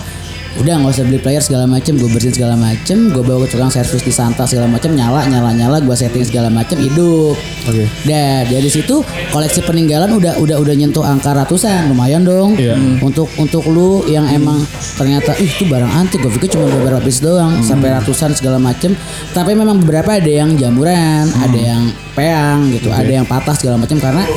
[0.61, 3.73] Udah nggak usah beli player segala macem gue bersihin segala macem gue bawa ke tukang
[3.73, 7.35] servis di Santa segala macem nyala nyala nyala gue setting segala macem hidup.
[7.65, 7.89] Oke.
[8.05, 9.01] Dah dari situ
[9.33, 12.61] koleksi peninggalan udah udah udah nyentuh angka ratusan lumayan dong.
[12.61, 12.77] Iya.
[13.01, 14.61] untuk untuk lu yang emang
[15.01, 18.93] ternyata ih itu barang antik gue pikir cuma beberapa piece doang sampai ratusan segala macem.
[19.33, 23.97] Tapi memang beberapa ada yang jamuran ada yang peang gitu ada yang patah segala macem
[23.97, 24.29] karena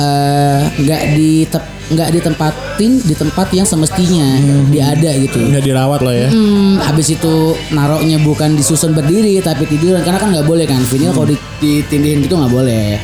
[0.00, 1.46] eh, nggak di
[1.88, 4.36] nggak ditempatin di tempat yang semestinya
[4.68, 5.40] dia ada gitu.
[5.40, 6.28] Nggak dirawat lah ya.
[6.28, 7.34] Hmm, habis itu
[7.72, 10.04] naroknya bukan disusun berdiri tapi tiduran.
[10.04, 13.00] Karena kan nggak boleh kan vinyl kalau di- ditindihin gitu nggak boleh.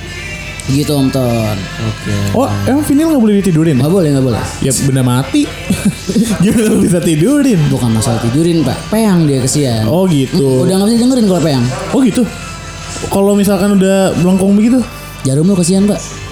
[0.65, 1.57] Gitu om Ton.
[2.33, 3.77] Oh, emang vinyl nggak boleh ditidurin?
[3.81, 4.43] nggak boleh nggak boleh.
[4.61, 5.49] Ya benda mati.
[6.45, 7.61] Gimana lu bisa tidurin?
[7.69, 8.77] bukan masalah tidurin pak.
[8.93, 9.89] Peang dia kesian.
[9.89, 10.65] Oh gitu.
[10.65, 12.23] udah nggak bisa dengerin kalau peang Oh gitu.
[13.09, 14.81] Kalau misalkan udah melengkung begitu,
[15.25, 16.24] jarum lu kesian pak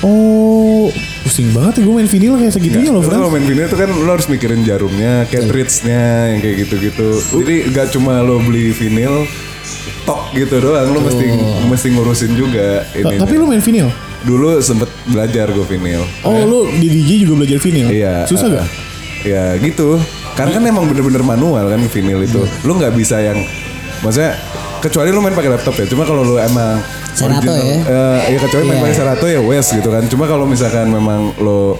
[0.00, 0.88] oh
[1.24, 3.20] pusing banget ya gue main vinyl kayak segitunya loh, Karena Fran.
[3.22, 7.08] kalau main vinyl itu kan lo harus mikirin jarumnya, cartridge-nya yang kayak gitu-gitu.
[7.44, 9.28] Jadi gak cuma lo beli vinyl
[10.08, 11.26] tok gitu doang, lo mesti
[11.68, 13.20] mesti ngurusin juga ini.
[13.20, 13.90] Tapi lu main vinyl?
[14.20, 16.04] dulu sempet belajar gue vinyl.
[16.24, 17.88] Oh, lu di DJ juga belajar vinyl?
[17.88, 18.14] Iya.
[18.28, 18.66] Susah gak?
[19.24, 19.96] Ya gitu.
[20.36, 22.40] Karena kan emang bener-bener manual kan vinyl itu.
[22.64, 23.40] Lu nggak bisa yang,
[24.00, 24.36] maksudnya
[24.80, 25.86] kecuali lu main pakai laptop ya.
[25.88, 26.80] Cuma kalau lu emang
[27.12, 27.76] Serato ya?
[27.80, 28.82] eh, ya kecuali main Iya.
[28.82, 30.04] pakai Serato ya wes gitu kan.
[30.06, 31.76] Cuma kalau misalkan memang lo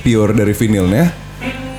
[0.00, 1.12] pure dari vinilnya,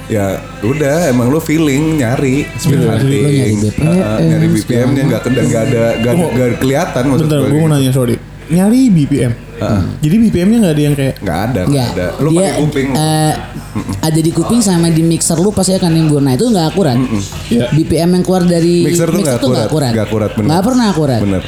[0.06, 0.26] ya
[0.62, 5.44] udah emang lo feeling nyari speed Lu hunting, nyari BPM, uh, nyari BPM-nya nggak dan
[5.44, 6.30] nggak ada nggak Oh.
[6.30, 7.50] nggak kelihatan maksud Bentar, gue.
[7.50, 8.16] gue mau nanya sorry.
[8.46, 9.34] Nyari BPM.
[9.98, 12.06] Jadi BPM-nya nggak ada yang kayak Nggak ada, nggak Enggak, ada.
[12.20, 12.88] Lo dia pakai kuping.
[12.94, 13.34] eh,
[14.02, 16.20] ada di kuping sama di mixer lu pasti akan nimbul.
[16.20, 17.00] Nah itu nggak akurat.
[17.48, 17.72] Iya.
[17.72, 20.48] BPM yang keluar dari Mixer tuh nggak tuh akurat, nggak akurat, bener.
[20.50, 21.20] Nggak pernah akurat.
[21.22, 21.44] Bener.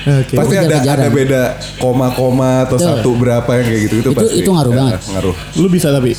[0.00, 0.32] Oke.
[0.32, 1.42] Pasti ada ada beda
[1.76, 2.88] koma-koma atau Betul.
[2.90, 4.34] satu berapa yang kayak gitu itu Itu- pasti.
[4.38, 5.00] itu ngaruh Ya, banget.
[5.06, 5.36] Ngaruh.
[5.54, 6.12] Lu bisa tapi.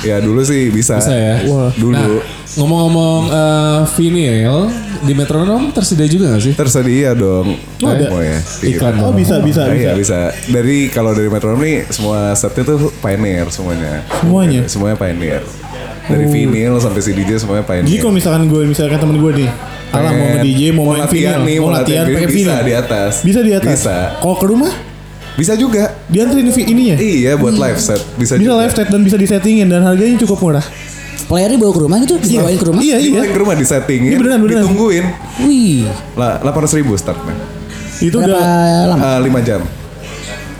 [0.00, 0.96] Ya dulu sih bisa.
[0.96, 1.34] Bisa ya.
[1.44, 1.70] Wah.
[1.72, 2.06] Dulu Nah,
[2.54, 4.56] ngomong-ngomong eh, vinyl
[5.00, 6.54] di metronom tersedia juga gak sih?
[6.54, 7.58] tersedia dong.
[7.80, 8.06] Oh, ada.
[8.08, 8.38] Oh ya.
[8.62, 9.82] Iklan Oh bisa bisa Nah, bisa.
[9.82, 10.18] Iya bisa.
[10.46, 14.06] Dari kalau dari Metronom nih semua setnya tuh Pioneer semuanya.
[14.14, 14.60] Semuanya?
[14.66, 15.42] Semuanya Pioneer.
[16.04, 17.88] Dari vinyl sampai CD semuanya Pioneer.
[17.88, 19.50] Jadi kalau misalkan gue misalkan temen gue nih,
[19.90, 23.12] Alah mau Pengen- nge-DJ mau, main latihan vinyl, nih, mau latihan pakai bisa di atas.
[23.20, 23.78] Bisa di atas.
[23.78, 23.96] Bisa.
[24.18, 24.72] Kalau ke rumah
[25.34, 25.90] Bisa juga.
[26.06, 26.96] dianterin ininya.
[26.96, 28.62] Iya buat live set bisa, Bisa juga.
[28.62, 30.66] live set dan bisa disettingin dan harganya cukup murah.
[31.24, 32.80] Playernya bawa ke rumah gitu, dibawain ke rumah.
[32.80, 33.08] Iya iya.
[33.10, 34.62] Dibawain ke rumah di settingin, Ini beneran, beneran.
[34.62, 35.04] ditungguin.
[35.42, 37.34] Wih, Lah, 800 ribu startnya.
[37.98, 39.02] Itu berapa udah lama?
[39.02, 39.60] Eh, 5 jam.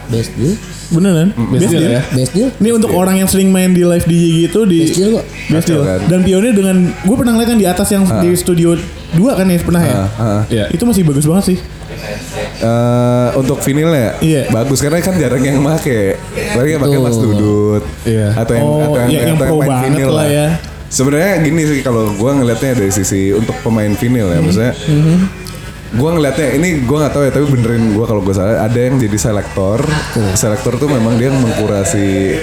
[0.08, 0.56] Best deal,
[0.88, 1.28] beneran.
[1.48, 1.92] Best Best deal deal.
[1.92, 2.02] ya.
[2.10, 2.48] best deal.
[2.54, 5.24] Ini untuk orang yang sering main di live DJ gitu di Best deal kok.
[5.48, 5.82] Best deal.
[5.82, 6.00] kan?
[6.04, 8.76] Dan pionir dengan gue pernah ngeliat kan di atas yang di studio
[9.12, 9.94] 2 kan ya pernah ya.
[9.94, 10.40] Ah, ah.
[10.46, 10.64] Iya.
[10.68, 11.58] Itu masih bagus banget sih.
[12.56, 14.48] Eh, untuk vinilnya Iya.
[14.48, 16.16] bagus karena kan jarang yang make.
[16.52, 17.16] Paling yang pakai Mas.
[17.16, 17.82] Dudut.
[18.04, 18.28] Iya.
[18.34, 20.48] Atau yang Oh, atau yang, yang- yang atau pro main banget vinil lah ya.
[20.86, 24.34] Sebenarnya gini sih kalau gua ngelihatnya dari sisi untuk pemain vinil Hmm.
[24.34, 24.72] ya maksudnya.
[25.94, 28.98] Gua ngelihatnya ini gua nggak tahu ya tapi benerin gua kalau gua salah ada yang
[28.98, 29.78] jadi selektor.
[30.34, 32.38] Selektor tuh memang dia mengkurasi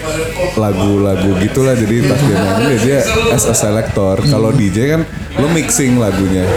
[0.55, 2.99] lagu-lagu gitulah jadi pas dia mainin dia, dia
[3.31, 4.23] as a selektor.
[4.23, 5.01] Kalau DJ kan
[5.35, 6.47] lo mixing lagunya.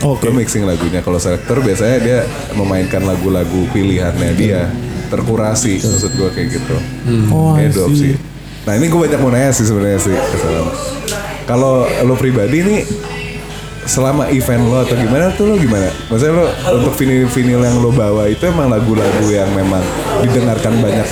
[0.00, 0.28] Oke.
[0.28, 1.00] Lo mixing lagunya.
[1.00, 2.18] Kalau selektor biasanya dia
[2.56, 4.72] memainkan lagu-lagu pilihannya dia.
[5.10, 6.76] Terkurasi maksud gua kayak gitu.
[7.28, 8.14] Oh, Kayak dua opsi.
[8.14, 8.14] see.
[8.60, 10.12] Nah ini gue banyak mau nanya sih sebenarnya sih.
[11.44, 12.80] Kalau lo pribadi nih
[13.90, 15.90] selama event lo atau gimana tuh lo gimana?
[16.06, 16.46] Maksudnya lo
[16.78, 19.82] untuk vinil-vinil yang lo bawa itu emang lagu-lagu yang memang
[20.22, 21.08] didengarkan banyak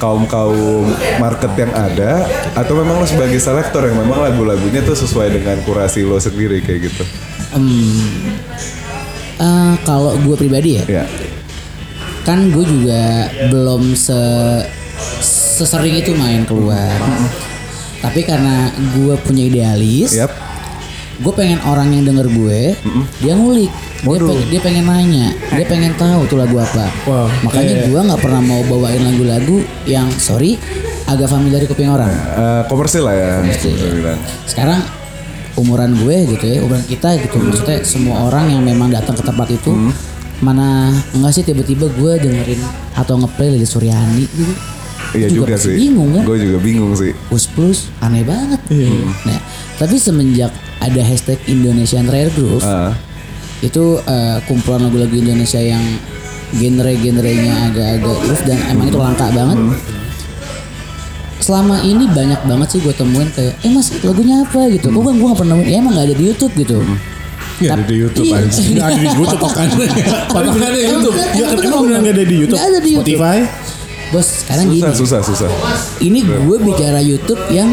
[0.00, 0.88] kaum kaum
[1.20, 2.24] market yang ada
[2.56, 6.88] atau memang lo sebagai selektor yang memang lagu-lagunya tuh sesuai dengan kurasi lo sendiri kayak
[6.88, 7.04] gitu?
[9.38, 11.04] Eh, kalau gue pribadi ya, Ya.
[12.26, 14.18] kan gue juga belum se
[15.22, 16.98] sesering itu main keluar.
[17.98, 20.30] Tapi karena gue punya idealis, Yap.
[21.18, 22.60] Gue pengen orang yang denger gue,
[23.18, 26.86] dia ngulik, dia, pe- dia pengen nanya, dia pengen tahu tuh lagu apa.
[27.04, 27.88] Wow, Makanya iya, iya.
[27.90, 30.54] gue nggak pernah mau bawain lagu-lagu yang sorry
[31.04, 32.06] agak familiar di kuping orang.
[32.06, 33.32] Eh, komersil lah ya.
[33.42, 33.90] Komersil, ya.
[33.90, 34.18] bilang.
[34.46, 34.80] Sekarang
[35.58, 39.50] umuran gue gitu ya, umuran kita gitu, maksudnya semua orang yang memang datang ke tempat
[39.50, 39.74] itu,
[40.38, 42.62] mana enggak sih tiba-tiba gue dengerin
[42.94, 44.54] atau ngeplay dari Suryani gitu.
[45.18, 45.88] Iya juga, pasti sih.
[45.88, 46.22] Bingung kan?
[46.22, 47.10] Gue juga bingung sih.
[47.26, 48.60] Plus plus aneh banget.
[48.68, 48.92] Iya.
[49.24, 49.38] Nah,
[49.74, 52.94] tapi semenjak ada hashtag Indonesian Rare Groove, Ah.
[53.60, 55.82] itu eh, kumpulan lagu-lagu Indonesia yang
[56.50, 59.58] genre-genrenya agak-agak groove dan emang itu langka banget.
[61.38, 64.90] Selama ini banyak banget sih gue temuin kayak, eh mas lagunya apa gitu?
[64.90, 65.68] Kok kan gue gak pernah nemuin?
[65.68, 66.76] Ya emang gak ada di YouTube gitu.
[67.58, 68.38] Nggak ada di YouTube Iya.
[68.38, 69.86] Nggak ada di YouTube patokannya.
[70.28, 71.14] Patokannya YouTube.
[71.14, 72.58] Ya, Emang emang beneran nggak ada di YouTube.
[72.58, 73.18] Nggak ada di YouTube.
[73.18, 73.38] Spotify.
[74.08, 74.96] Bos, sekarang Susah, gini.
[74.96, 75.48] susah, susah.
[76.00, 77.70] Ini gue bicara YouTube yang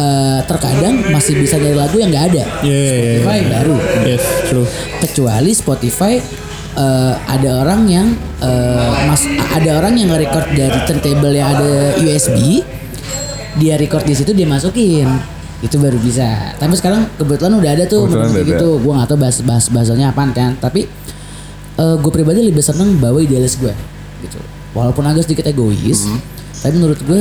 [0.00, 2.44] eh, terkadang masih bisa nyari lagu yang nggak ada.
[2.64, 3.12] Iya, iya, iya.
[3.20, 3.76] Spotify baru.
[4.08, 4.68] Yes, true.
[5.04, 6.14] Kecuali Spotify
[6.74, 8.06] eh, ada orang yang
[8.40, 12.64] eh, mas ada orang yang nge-record dari turntable yang ada USB,
[13.60, 15.08] dia record di situ dia masukin.
[15.60, 16.56] Itu baru bisa.
[16.56, 18.68] Tapi sekarang kebetulan udah ada tuh Kebetulan gitu.
[18.80, 20.56] Gua nggak tahu bahas bahas bahasanya apaan kan.
[20.56, 20.88] Tapi
[21.80, 23.72] gue pribadi lebih seneng bawa idealis gue
[24.20, 24.36] gitu
[24.76, 26.04] walaupun agak sedikit egois
[26.60, 27.20] tapi menurut gue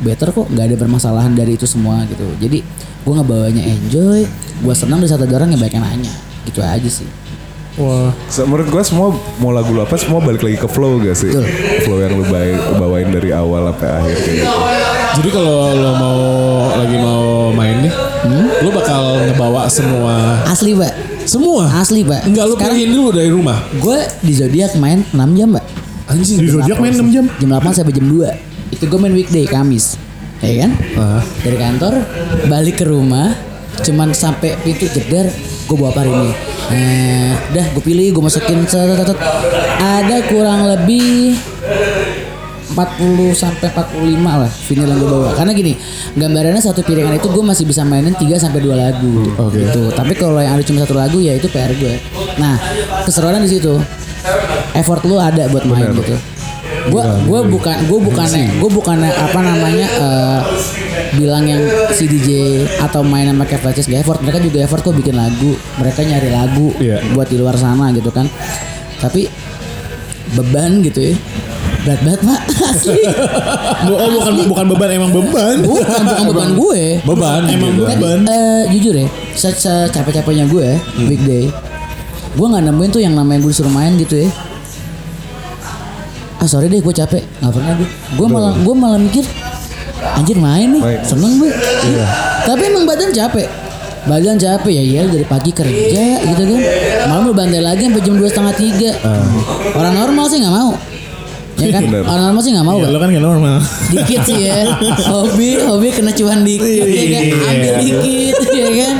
[0.00, 2.58] better kok nggak ada permasalahan dari itu semua gitu jadi
[3.00, 4.24] gue ngebawanya enjoy
[4.56, 6.12] gue senang di saat ada orang yang banyak yang nanya
[6.44, 7.06] gitu aja sih
[7.74, 8.14] Wah.
[8.28, 11.26] Se- Menurut gue semua mau lagu lu apa semua balik lagi ke flow gak sih?
[11.26, 11.42] Betul.
[11.82, 14.58] Flow yang lu baik, bawain dari awal sampai akhir kayak gitu.
[15.14, 16.18] Jadi kalau lo mau
[16.70, 17.90] lagi mau main nih,
[18.62, 20.94] lo bakal ngebawa semua asli pak
[21.26, 21.66] semua.
[21.74, 23.58] asli pak Enggak lo pilihin dulu dari rumah.
[23.74, 25.66] gue di zodiak main 6 jam pak
[26.04, 26.38] Anjing.
[26.38, 27.24] Di Zodiac main 6 jam.
[27.26, 28.53] jam 8 sampai jam 2
[28.84, 29.96] itu gue main weekday Kamis.
[30.44, 30.76] Ya kan?
[31.00, 31.24] Ah.
[31.40, 32.04] dari kantor
[32.52, 33.32] balik ke rumah
[33.80, 35.32] cuman sampai pintu jedar
[35.64, 36.30] gue bawa apa hari ini.
[36.68, 39.18] Eh dah gue pilih gue masukin set, set, set.
[39.80, 41.32] ada kurang lebih
[42.76, 45.30] 40 sampai 45 lah vinyl yang gue bawa.
[45.32, 45.72] Karena gini
[46.12, 49.96] gambarannya satu piringan itu gue masih bisa mainin 3 sampai 2 lagu gitu.
[49.96, 51.96] Tapi kalau yang ada cuma satu lagu ya itu PR gue
[52.36, 52.60] nah
[53.08, 53.80] keseruannya di situ
[54.76, 56.33] effort lu ada buat main gitu
[56.84, 60.40] gue gue bukan gue bukannya gue bukannya apa namanya eh,
[61.14, 62.28] bilang yang si DJ
[62.78, 66.28] atau main sama kayak Fletcher gak effort mereka juga effort kok bikin lagu mereka nyari
[66.28, 67.00] lagu Iya.
[67.10, 68.28] buat di luar sana gitu kan
[68.96, 69.28] tapi
[70.30, 71.14] beban gitu ya
[71.84, 73.00] berat banget pak asli
[73.86, 75.56] Oh bukan bukan beban emang beban.
[75.62, 77.42] bukan bukan beban gue Beban.
[77.46, 77.84] Emang gitu.
[77.86, 78.18] beban.
[78.24, 80.68] Eh, jujur ya se- secapek-capeknya gue
[81.02, 81.52] weekday
[82.30, 84.28] gue nggak nemuin tuh yang namanya gue disuruh main gitu ya
[86.44, 87.24] ah sorry deh gue capek.
[87.40, 89.24] Nggak pernah gue gue malah gue malah mikir
[90.14, 90.82] anjir main nih.
[90.84, 91.00] Main.
[91.00, 91.48] seneng gue
[92.44, 93.48] tapi emang badan capek.
[94.04, 96.60] Badan capek ya iya dari pagi kerja gitu kan.
[97.08, 98.90] Malam lu bantai lagi sampai jam dua setengah tiga.
[99.72, 100.76] Orang normal sih nggak mau.
[101.54, 101.86] Ya kan?
[101.86, 102.02] Bener.
[102.02, 102.90] orang normal sih nggak mau Ya, Pak.
[102.90, 103.56] lo kan gak normal.
[103.88, 104.56] dikit sih ya.
[105.14, 107.24] Hobi hobi kena cuan dikit ya kan?
[107.48, 108.94] Ambil dikit ya kan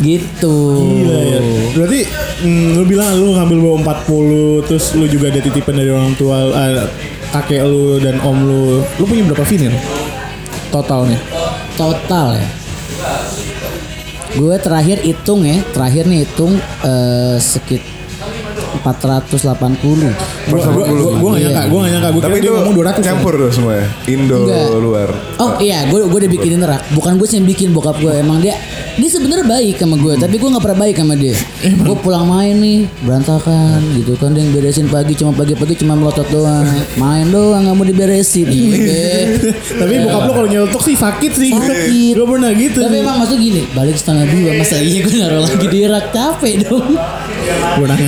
[0.00, 1.40] gitu Gila ya.
[1.76, 2.00] Berarti
[2.42, 6.48] mm, lu bilang lu ngambil bawa 40 terus lu juga ada titipan dari orang tua
[6.50, 6.88] eh,
[7.30, 8.80] kakek lu dan om lu.
[8.98, 9.76] Lu punya berapa vinyl?
[10.70, 11.18] Totalnya.
[11.74, 12.46] total ya
[14.30, 16.54] gue terakhir hitung ya terakhir nih hitung
[16.86, 17.82] eh, sekit
[18.80, 19.50] 480
[20.50, 22.10] Gua gua gua, gua gak nyangka, gua gak nyangka.
[22.10, 23.04] Gua Tapi itu ngomong 200.
[23.04, 23.86] campur tuh semua ya?
[24.08, 24.66] Indo Enggak.
[24.80, 25.08] luar.
[25.36, 26.82] Oh iya, gue gue udah bikinin rak.
[26.96, 28.14] Bukan gue sih yang bikin bokap gue.
[28.14, 28.56] Emang dia
[29.00, 31.34] dia sebenarnya baik sama gue, tapi gue nggak pernah baik sama dia.
[31.80, 36.28] Gue pulang main nih berantakan gitu kan dia yang beresin pagi cuma pagi-pagi cuma melotot
[36.28, 36.68] doang,
[37.00, 38.46] main doang nggak mau diberesin.
[38.46, 39.40] Iya.
[39.80, 41.50] Tapi bokap lu kalau nyelotok sih sakit sih.
[41.56, 42.12] Sakit.
[42.20, 42.78] Gua pernah gitu.
[42.84, 46.54] Tapi emang maksud gini, balik setengah dua masa iya gue naruh lagi di rak capek
[46.68, 46.92] dong.
[47.80, 48.00] kurang.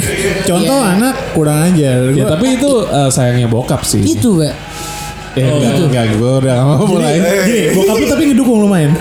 [0.45, 0.93] Contoh Iya.
[1.01, 1.99] anak kurang ajar.
[2.13, 4.05] Ya tapi itu eh, sayangnya bokap sih.
[4.05, 4.55] Itu pak.
[5.33, 7.17] Eh, enggak, enggak, gue udah gak mau mulai.
[7.49, 8.93] Gini, bokap lu tapi ngedukung lu main.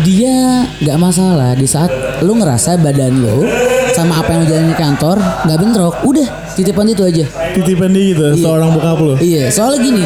[0.00, 1.92] Dia nggak masalah di saat
[2.24, 3.44] lu ngerasa badan lu
[3.92, 7.28] sama apa yang lu jalanin di kantor nggak bentrok, udah titipan itu aja.
[7.52, 9.14] Titipan dia gitu, seorang bokap lu.
[9.20, 10.04] Iya, soalnya gini.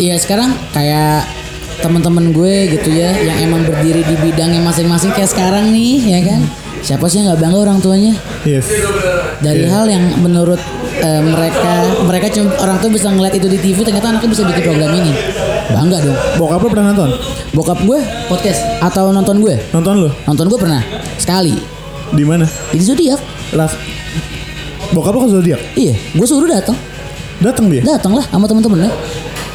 [0.00, 1.28] Iya, sekarang kayak
[1.84, 6.40] teman-teman gue gitu ya yang emang berdiri di bidangnya masing-masing kayak sekarang nih, ya kan?
[6.80, 8.16] Siapa sih yang nggak bangga orang tuanya?
[8.48, 8.72] Yes.
[9.44, 10.58] Dari hal yang menurut
[11.04, 14.62] eh, mereka mereka cuma orang tua bisa ngeliat itu di TV ternyata anaknya bisa bikin
[14.72, 15.12] program ini.
[15.70, 16.18] Bangga dong.
[16.40, 17.10] Bokap lu pernah nonton?
[17.54, 19.54] Bokap gue podcast atau nonton gue?
[19.70, 20.08] Nonton lu?
[20.26, 20.82] Nonton gue pernah
[21.20, 21.54] sekali.
[22.10, 22.48] Di mana?
[22.74, 23.20] Di Zodiac.
[23.54, 23.78] Las.
[24.90, 25.60] Bokap lu ke zodiak.
[25.78, 26.76] Iya, gue suruh datang.
[27.38, 27.80] Datang dia.
[27.86, 28.90] Datang lah sama teman-temannya.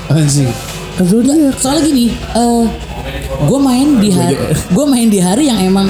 [0.09, 0.49] Anjing.
[0.97, 1.53] Ke zodiak.
[1.59, 2.65] soalnya gini eh
[3.37, 4.35] gue main di hari
[4.73, 5.87] gue main di hari yang emang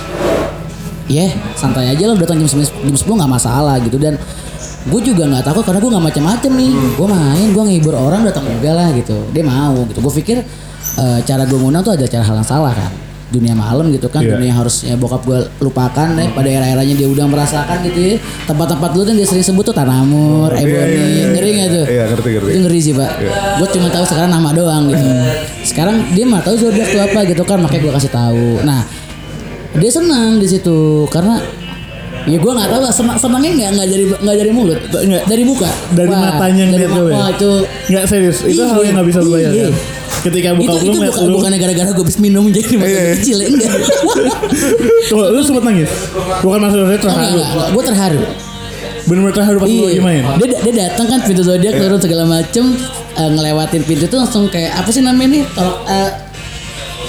[1.08, 4.20] ya santai aja lah datang jam 9 jam 10 nggak masalah gitu dan
[4.86, 8.46] gue juga nggak takut karena gue nggak macam-macam nih gue main gue ngehibur orang datang
[8.46, 10.38] juga lah gitu dia mau gitu gue pikir
[10.98, 12.92] eh, cara gue ngundang tuh ada cara hal yang salah kan
[13.28, 14.40] dunia malam gitu kan Iya.
[14.40, 18.16] dunia yang harus ya, bokap gue lupakan ya pada era-eranya dia udah merasakan gitu ya
[18.48, 21.26] tempat-tempat dulu kan dia sering sebut tuh Tanamur, Iya, Ebony, iya, iya.
[21.36, 21.86] ngeri nggak tuh?
[21.92, 22.50] Iya, ngerti, ngerti.
[22.56, 23.12] Itu ngeri sih pak.
[23.60, 25.08] Gue cuma tahu sekarang nama doang gitu.
[25.68, 28.48] Sekarang dia mah tahu zodiak itu apa gitu kan, makanya gue kasih tahu.
[28.63, 28.88] Nah
[29.76, 31.44] dia senang di situ karena
[32.28, 35.24] ya gue nggak tahu lah senang senangnya nggak nggak dari nggak dari mulut Nggak.
[35.26, 37.13] dari muka Dari Wah, matanya dari ngeliat lu ya?
[37.13, 37.50] wah, itu
[37.88, 38.38] Nggak serius.
[38.42, 39.50] Itu Iya, hal yang nggak bisa lu iya.
[39.50, 39.74] bayangkan.
[40.18, 41.34] Ketika itu bokap lu itu ngeliat bukan, lu.
[41.34, 43.02] bukannya gara-gara gue habis minum jadi Iya, iya.
[43.16, 43.72] kecil ya enggak
[45.08, 45.92] Tuh, lu sempet nangis.
[46.42, 47.42] Bukan maksudnya terharu.
[47.72, 48.22] gue terharu
[49.08, 50.22] Bener-bener terharu pas lu Iya, lagi main.
[50.38, 52.76] dia dia datang kan pintu zodiak turun segala macem
[53.13, 56.10] eh, ngelewatin pintu itu langsung kayak apa sih namanya nih tolak eh,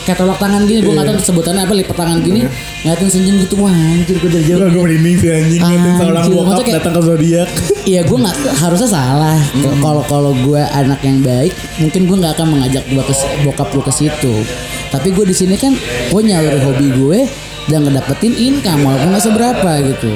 [0.08, 2.40] kayak tolak tangan gini gue nggak tahu sebutannya apa lipat tangan gini
[2.80, 6.66] ngeliatin senyum gitu wah anjir gue dari jauh Gue merinding sih anjing ngeliatin seorang bokap
[6.80, 7.48] datang ke zodiak.
[7.84, 9.38] Iya gue nggak harusnya salah.
[9.84, 13.84] Kalau kalau gue anak yang baik, mungkin gue nggak akan mengajak gua ke bokap gue
[13.84, 14.34] ke situ.
[14.88, 15.76] Tapi gue di sini kan
[16.08, 17.20] punya hobi gue
[17.68, 20.12] dan ngedapetin income walaupun nggak seberapa gitu.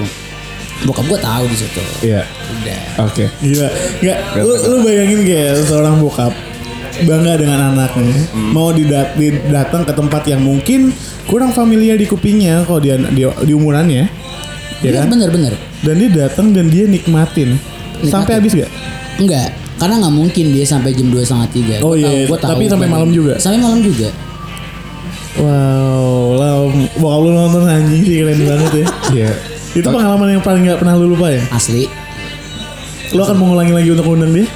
[0.89, 1.83] Bokap gue tahu di situ.
[2.01, 2.25] Iya.
[2.25, 2.81] Udah.
[3.05, 3.29] Oke.
[3.45, 3.69] Gila.
[4.01, 6.33] Enggak, lu, lu bayangin kayak seorang bokap
[7.01, 8.13] bangga dengan anaknya
[8.53, 10.93] mau didat di- datang ke tempat yang mungkin
[11.25, 14.07] kurang familiar di kupingnya kalau dia di, di umurannya
[14.81, 15.55] ya Iya kan bener-bener.
[15.81, 17.55] dan dia datang dan dia nikmatin,
[18.03, 18.67] sampai habis gak?
[19.15, 19.55] Enggak.
[19.79, 21.77] Karena nggak mungkin dia sampai jam dua setengah tiga.
[21.87, 23.39] Oh iya, tahu, tapi sampai malam juga?
[23.39, 24.11] Sampai malam juga.
[25.33, 28.87] Wow, lah bokap lu nonton anjing sih keren banget ya.
[29.17, 29.31] Iya.
[29.73, 31.41] Itu pengalaman yang paling gak pernah lu lupa ya?
[31.49, 31.89] Asli.
[33.11, 34.47] Lu akan mengulangi lagi untuk undang dia?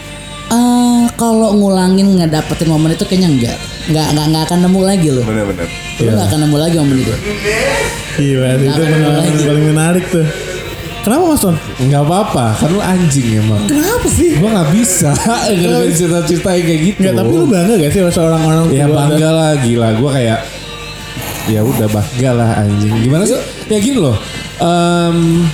[1.14, 3.56] Kalau ngulangin ngedapetin momen itu kayaknya enggak.
[3.86, 5.24] Enggak enggak enggak akan nemu lagi loh.
[5.24, 5.68] Bener-bener.
[6.02, 7.14] Lu nggak akan nemu lagi momen itu.
[8.16, 10.26] Iya, itu yang paling menarik tuh.
[11.06, 11.54] Kenapa Mas Ton?
[11.78, 13.62] Enggak apa-apa, kan lu anjing emang.
[13.70, 14.34] Kenapa sih?
[14.42, 15.14] Gua nggak bisa
[15.54, 16.98] ngerjain cerita-cerita yang kayak gitu.
[16.98, 20.40] Enggak, tapi lu bangga gak sih sama seorang orang Ya bangga lah gila Gue kayak
[21.46, 23.38] Ya udah bangga lah anjing Gimana sih
[23.70, 24.18] Ya gini loh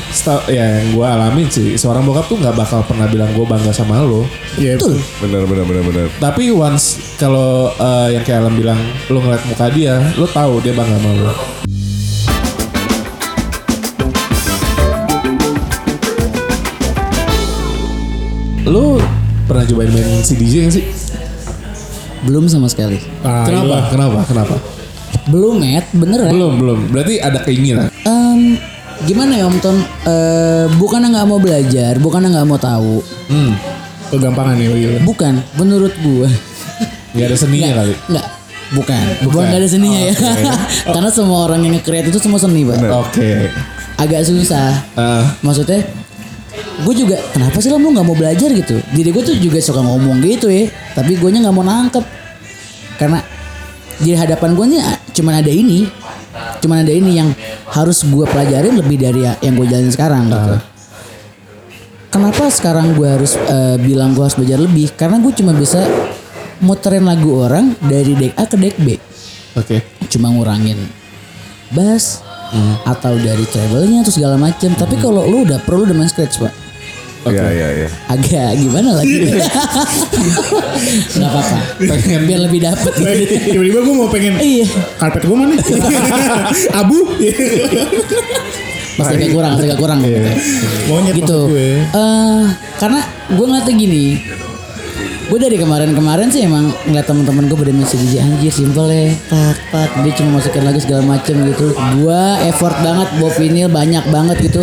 [0.08, 3.74] Seta- ya yang gue alamin sih Seorang bokap tuh gak bakal pernah bilang gue bangga
[3.74, 4.22] sama lo
[4.54, 5.02] Iya, Betul.
[5.18, 6.06] Bener, bener, bener, bener.
[6.16, 10.70] Tapi once Kalau eh, yang kayak Alam bilang Lo ngeliat muka dia Lo tahu dia
[10.70, 11.32] bangga sama lo
[18.64, 19.02] Lo
[19.44, 20.84] pernah cobain main CDJ gak sih?
[22.22, 23.02] Belum sama sekali.
[23.20, 23.66] Ah, Kenapa?
[23.66, 23.78] iya.
[23.90, 24.18] Kenapa?
[24.24, 24.54] Kenapa?
[25.26, 25.90] Belum, Matt.
[25.90, 26.30] Bener ya?
[26.30, 26.78] Belum, belum.
[26.94, 27.90] Berarti ada keinginan.
[28.06, 28.54] Em,
[29.04, 29.76] gimana ya Om Ton?
[30.06, 33.02] Eh, bukannya nggak mau belajar, bukannya nggak mau tahu.
[33.30, 33.52] Hmm.
[34.12, 34.90] Kegampangan ya iya.
[35.00, 36.28] Bukan, menurut gua.
[37.12, 37.94] Gak ada seninya kali.
[38.08, 38.26] Nggak.
[38.72, 39.04] Bukan.
[39.04, 39.28] Bukan.
[39.28, 40.14] Bukan nggak ada seninya ya.
[40.96, 42.76] Karena semua orang yang nge-create itu semua seni, Pak.
[42.88, 43.52] Oke.
[44.00, 44.80] Agak susah.
[44.96, 45.80] Eh, Maksudnya
[46.82, 49.80] gue juga kenapa sih lo lu nggak mau belajar gitu jadi gue tuh juga suka
[49.80, 52.04] ngomong gitu ya tapi gue nggak mau nangkep
[52.98, 53.24] karena
[54.02, 55.86] di hadapan gue nih ah, cuman ada ini
[56.62, 57.34] cuman ada ini yang
[57.68, 60.54] harus gue pelajarin lebih dari ya- yang gue jalanin sekarang gitu.
[62.08, 64.92] Kenapa sekarang gue harus eh, bilang gue harus belajar lebih?
[64.94, 65.82] Karena gue cuma bisa
[66.60, 68.94] muterin lagu orang dari deck A ke deck B.
[69.52, 69.84] Oke.
[70.08, 70.80] cuma ngurangin
[71.68, 72.20] bass
[72.84, 76.52] atau dari travelnya atau segala macam tapi kalau lu udah perlu udah main scratch pak
[77.22, 77.88] Iya, iya, iya.
[78.08, 79.14] agak gimana lagi
[81.14, 85.54] nggak apa-apa Pengen- biar lebih dapet Tiba-tiba gue mau pengen iya karpet gue mana?
[86.82, 86.98] Abu.
[88.92, 90.18] masih agak kurang masih agak kurang gitu,
[90.84, 91.38] Monyet gitu.
[91.48, 91.80] gue.
[91.80, 92.42] Eh,
[92.76, 94.04] karena gue ngeliatnya gini
[95.32, 99.56] gue dari kemarin-kemarin sih emang ngeliat teman-teman gue pada masih DJ anjir simple ya tak
[99.72, 104.36] tak dia cuma masukin lagu segala macem gitu gue effort banget bawa vinyl banyak banget
[104.44, 104.60] gitu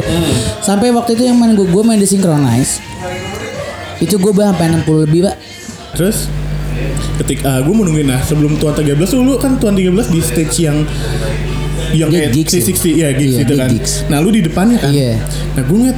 [0.62, 2.86] sampai waktu itu yang main gue gue main di synchronize
[3.98, 5.36] itu gue sampai 60 lebih pak
[5.98, 6.30] Terus
[7.18, 10.70] ketika gue mau nungguin nah sebelum tuan 13 tuh lu kan tuan 13 di stage
[10.70, 10.86] yang
[11.98, 12.62] yang kayak gigs ya?
[12.62, 13.70] 360 ya gigs Iya, itu dia kan.
[13.74, 13.92] gigs.
[14.06, 14.94] Nah lu di depannya kan.
[14.94, 15.18] Iya.
[15.58, 15.98] Nah gue ngeliat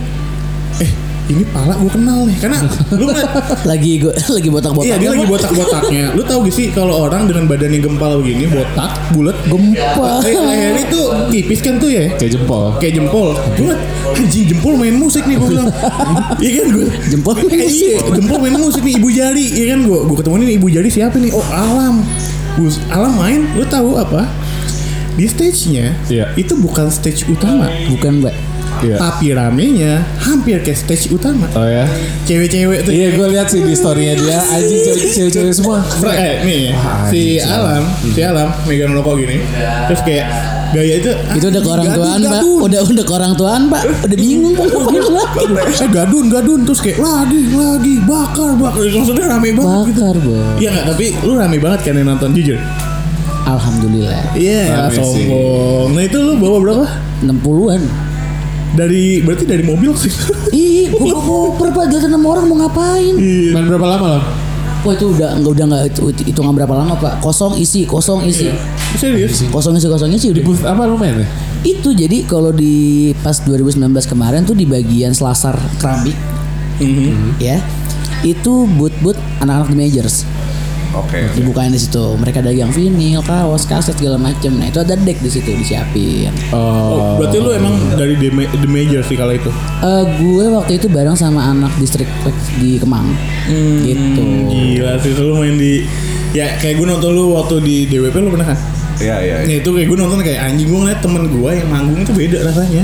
[0.79, 0.91] eh
[1.31, 2.57] ini pala gue kenal nih karena
[2.91, 3.31] lu ngeliat
[3.71, 6.05] lagi gue lagi botak-botak Iya dia lagi botak-botaknya.
[6.11, 10.19] Lu tahu gak sih kalau orang dengan badan yang gempal begini, botak, bulat, Gempal.
[10.21, 12.11] Eh, lehernya tuh tipis kan tuh ya.
[12.13, 12.75] Kayak jempol.
[12.77, 13.29] Kayak jempol.
[13.53, 13.81] Gue ngeliat,
[14.13, 15.69] anjing jempol main musik nih gue bilang.
[16.37, 16.85] Iya kan gue.
[17.07, 17.87] Jempol main Eh, musik.
[17.87, 19.45] Iya, jempol main musik nih Ibu Jari.
[19.47, 19.99] Iya kan gue.
[20.03, 21.31] Gue ketemu nih Ibu Jari siapa nih?
[21.31, 21.95] Oh Alam.
[22.53, 23.41] Gus Alam main.
[23.53, 24.27] Lu tahu apa?
[25.11, 26.31] Di stage-nya Iya.
[26.35, 27.67] itu bukan stage utama.
[27.87, 28.35] bukan mbak
[28.81, 28.97] Iya.
[28.97, 31.45] Tapi ramenya hampir kayak stage utama.
[31.51, 31.85] Oh ya.
[32.23, 35.77] Cewek-cewek tuh Iya gue lihat sih di storynya dia anjing cewek- cewek-cewek semua.
[35.81, 37.45] Fra- eh, nih Wah, si anjing.
[37.47, 39.37] Alam, si Alam megang rokok gini.
[39.85, 40.25] Terus kayak
[40.71, 43.81] gaya itu itu udah ke orang gadun, tuaan pak udah udah ke orang tuaan pak
[44.01, 44.67] udah bingung pak
[45.75, 49.99] Eh gadun gadun terus kayak lagi lagi bakar bakar maksudnya rame banget gitu.
[49.99, 52.55] bakar bos Iya nggak tapi lu rame banget kan yang nonton jujur.
[53.43, 55.03] alhamdulillah Iya sih.
[55.27, 55.91] sombong.
[55.91, 56.85] Nah itu lu bawa berapa?
[57.21, 57.81] 60-an
[58.71, 60.11] Dari berarti dari mobil sih.
[60.55, 63.15] Ih, gua koper pak sama orang mau ngapain?
[63.19, 63.51] Iya.
[63.51, 64.21] Main berapa lama lo?
[64.81, 67.21] Wah itu udah nggak udah nggak itu hitungan berapa lama pak?
[67.21, 68.49] Kosong isi, kosong isi,
[68.97, 69.45] Serius?
[69.53, 70.41] kosong isi, kosong isi udah.
[70.41, 71.27] Booth apa lu main ya?
[71.61, 73.77] Itu jadi kalau di pas 2019
[74.09, 76.17] kemarin tuh di bagian selasar keramik,
[77.37, 77.61] ya,
[78.25, 80.25] itu boot-boot anak-anak di majors.
[80.93, 81.23] Oke.
[81.31, 85.29] dibukain di situ mereka dagang vinil kaos kaset segala macem nah itu ada deck di
[85.29, 89.47] situ disiapin Oh, berarti lu emang dari the, ma- the major sih kalau itu.
[89.79, 92.07] Eh, gue waktu itu bareng sama anak distrik
[92.57, 93.07] di Kemang
[93.81, 95.87] gitu Gila sih lu main di
[96.31, 98.59] ya kayak gue nonton lu waktu di DWP lu pernah kan?
[98.97, 99.35] Iya iya.
[99.41, 102.37] Nah itu kayak gue nonton kayak anjing gue ngeliat temen gue yang manggung itu beda
[102.45, 102.83] rasanya.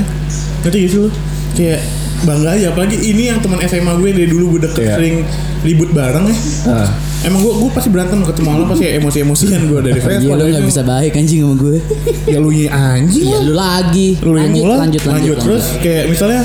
[0.60, 1.08] Ngerti gak sih lu?
[1.54, 1.80] Kayak
[2.18, 4.94] bangga aja apalagi ini yang teman SMA gue dari dulu gue deket Iya.
[4.96, 5.16] sering
[5.62, 6.36] ribut bareng ya.
[6.66, 6.88] Ah.
[7.18, 10.16] Emang gue gue pasti berantem ketemu orang pasti emosi-emosian gue dari Facebook.
[10.28, 10.70] Iya lu dari gak itu.
[10.70, 11.76] bisa baik anjing sama gue.
[12.32, 13.40] Ya lu nya anjing lah.
[13.40, 14.08] lu lagi.
[14.20, 16.42] Lu yang lanjut, mulai, lanjut, lanjut, terus kayak misalnya.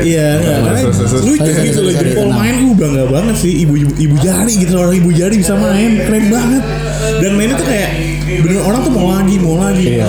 [0.00, 1.22] Iya, karena terus.
[1.22, 4.96] lucu gitu loh jempol main gue bangga banget sih ibu ibu ibu jari gitu orang
[4.96, 6.62] ibu jari bisa main keren banget
[7.20, 7.90] dan mainnya tuh kayak
[8.40, 10.08] bener orang tuh mau lagi mau lagi Iya.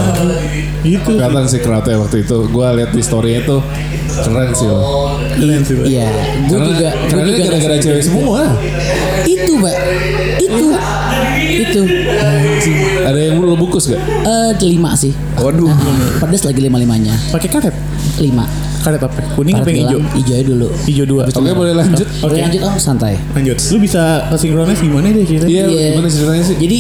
[0.82, 1.20] gitu sih.
[1.20, 2.38] Kelihatan sih crowdnya waktu itu.
[2.48, 3.60] Gue lihat di story-nya tuh
[4.24, 4.82] keren sih loh.
[5.32, 5.76] keren sih.
[5.78, 6.08] Iya,
[6.42, 8.42] gue Karena juga, gue karena juga gara-gara cewek semua.
[9.24, 9.76] Itu, Mbak.
[10.40, 10.66] Itu.
[11.42, 11.82] Itu.
[13.02, 14.02] Ada yang lo bungkus gak?
[14.02, 15.12] Eh, lima sih.
[15.38, 15.70] Waduh.
[16.18, 17.14] Pedas lagi lima-limanya.
[17.30, 17.76] pakai karet
[18.18, 18.46] Lima.
[18.82, 20.68] karet apa kuning apa yang hijau hijau aja dulu.
[20.90, 22.08] hijau dua Oke boleh lanjut.
[22.26, 22.34] Oke.
[22.36, 23.14] lanjut om santai.
[23.32, 25.88] lanjut lu bisa sinkronis gimana deh ceritanya Iya, Iya.
[25.94, 26.58] gimana ceritanya sih?
[26.58, 26.78] Jadi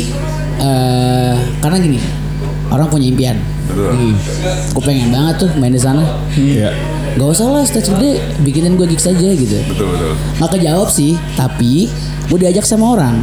[0.57, 1.99] eh karena gini,
[2.67, 3.37] orang punya impian.
[3.71, 4.15] Betul.
[4.75, 6.03] Gue pengen banget tuh main di sana.
[6.35, 6.75] Iya.
[7.15, 9.57] Gak usah lah stage gede, bikinin gue gigs aja gitu.
[9.67, 10.13] Betul betul.
[10.39, 11.91] Nggak kejawab sih, tapi
[12.31, 13.19] gue diajak sama orang.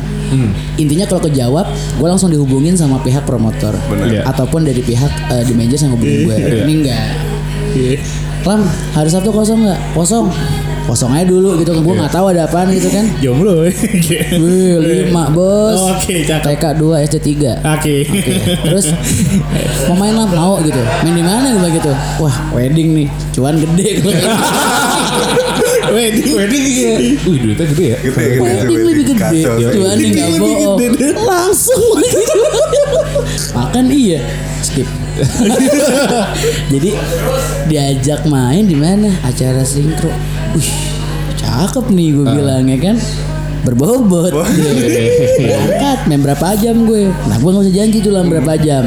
[0.76, 3.72] Intinya kalau kejawab, gue langsung dihubungin sama pihak promotor.
[3.88, 4.07] Benar.
[4.12, 4.22] Iya.
[4.28, 6.36] Ataupun dari pihak eh, di meja yang hubungin gue.
[6.36, 6.62] Iya.
[6.68, 7.09] Ini enggak.
[7.72, 7.96] Iya.
[8.44, 8.61] Lam,
[8.92, 9.80] hari Sabtu kosong nggak?
[9.96, 10.28] Kosong.
[10.89, 11.76] Kosong aja dulu gitu.
[11.84, 13.05] Gue nggak tahu ada apaan gitu kan.
[13.22, 13.76] jomblo Wih,
[14.80, 15.76] lima bos.
[15.93, 16.57] Oke, cakep.
[16.57, 17.97] TK 2 SD 3 oke Oke,
[18.64, 18.86] terus
[19.84, 20.80] mau main lah mau gitu.
[21.05, 21.93] Main di mana gue gitu.
[22.24, 23.09] Wah, wedding nih.
[23.36, 24.01] Cuan gede
[25.95, 26.64] wedding wedding
[27.20, 27.99] Wih duitnya gede ya.
[28.01, 29.41] Gede gede wedding lebih gede.
[29.76, 30.78] Cuan nih nggak Lebih bohong.
[30.80, 31.07] gede.
[31.20, 31.84] Langsung
[33.57, 34.24] Makan iya.
[34.64, 34.89] Skip.
[36.72, 36.91] Jadi
[37.68, 39.12] diajak main di mana?
[39.20, 40.11] Acara sinkro.
[40.57, 40.70] Wih,
[41.36, 42.96] cakep nih gue bilang ya kan.
[43.66, 44.32] Berbobot.
[44.32, 47.11] Berangkat main berapa jam gue.
[47.26, 48.86] Nah gue gak usah janji tuh lah berapa jam.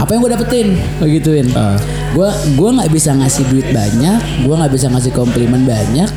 [0.00, 0.68] Apa yang gue dapetin?
[1.02, 1.50] Begituin.
[1.52, 1.76] Ah.
[2.16, 4.46] Gue gue nggak bisa ngasih duit banyak.
[4.46, 6.08] Gue nggak bisa ngasih komplimen banyak.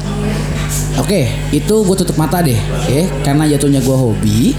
[1.02, 4.54] Oke, itu gue tutup mata deh, ya, karena jatuhnya gue hobi.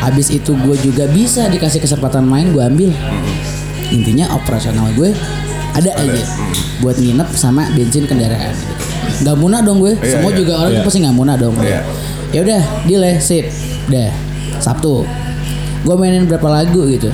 [0.00, 2.90] Habis itu gue juga bisa dikasih kesempatan main, gue ambil.
[3.92, 5.12] Intinya operasional gue
[5.76, 6.24] ada aja
[6.80, 8.56] buat nginep sama bensin kendaraan.
[9.24, 10.36] Gak muna dong gue, Iya, semua iya.
[10.36, 10.84] juga orang Iya.
[10.84, 11.54] pasti gak muna dong.
[11.56, 11.80] Iya.
[12.34, 13.46] Ya udah, deal ya, sip,
[13.88, 14.12] dah.
[14.60, 15.04] Sabtu,
[15.84, 17.08] gue mainin berapa lagu gitu.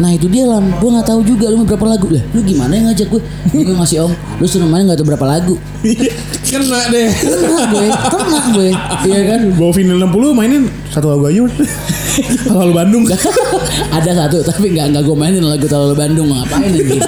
[0.00, 2.08] Nah itu dia lam, gue nggak tahu juga lu mau berapa lagu.
[2.08, 2.22] Lah.
[2.32, 3.20] Lu gimana yang ngajak gue?
[3.52, 5.54] gue ngasih om, lu suruh main nggak tahu berapa lagu.
[6.48, 7.08] Kena deh.
[7.08, 8.70] Kena gue, kena gue,
[9.08, 9.40] iya kan?
[9.56, 10.62] bawa vinyl 60 mainin
[10.92, 11.68] satu lagu aja udah.
[12.60, 13.04] lalu Bandung.
[13.96, 16.28] Ada satu tapi nggak nggak gue mainin lagu terlalu Bandung.
[16.28, 17.00] Ngapain gitu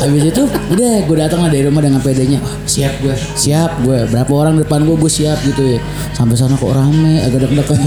[0.00, 2.40] habis itu udah gue datang lah dari rumah dengan pedenya.
[2.64, 5.78] Siap gue siap gue berapa orang depan gue gue siap gitu ya.
[6.16, 7.80] Sampai sana kok rame agak deg-degan.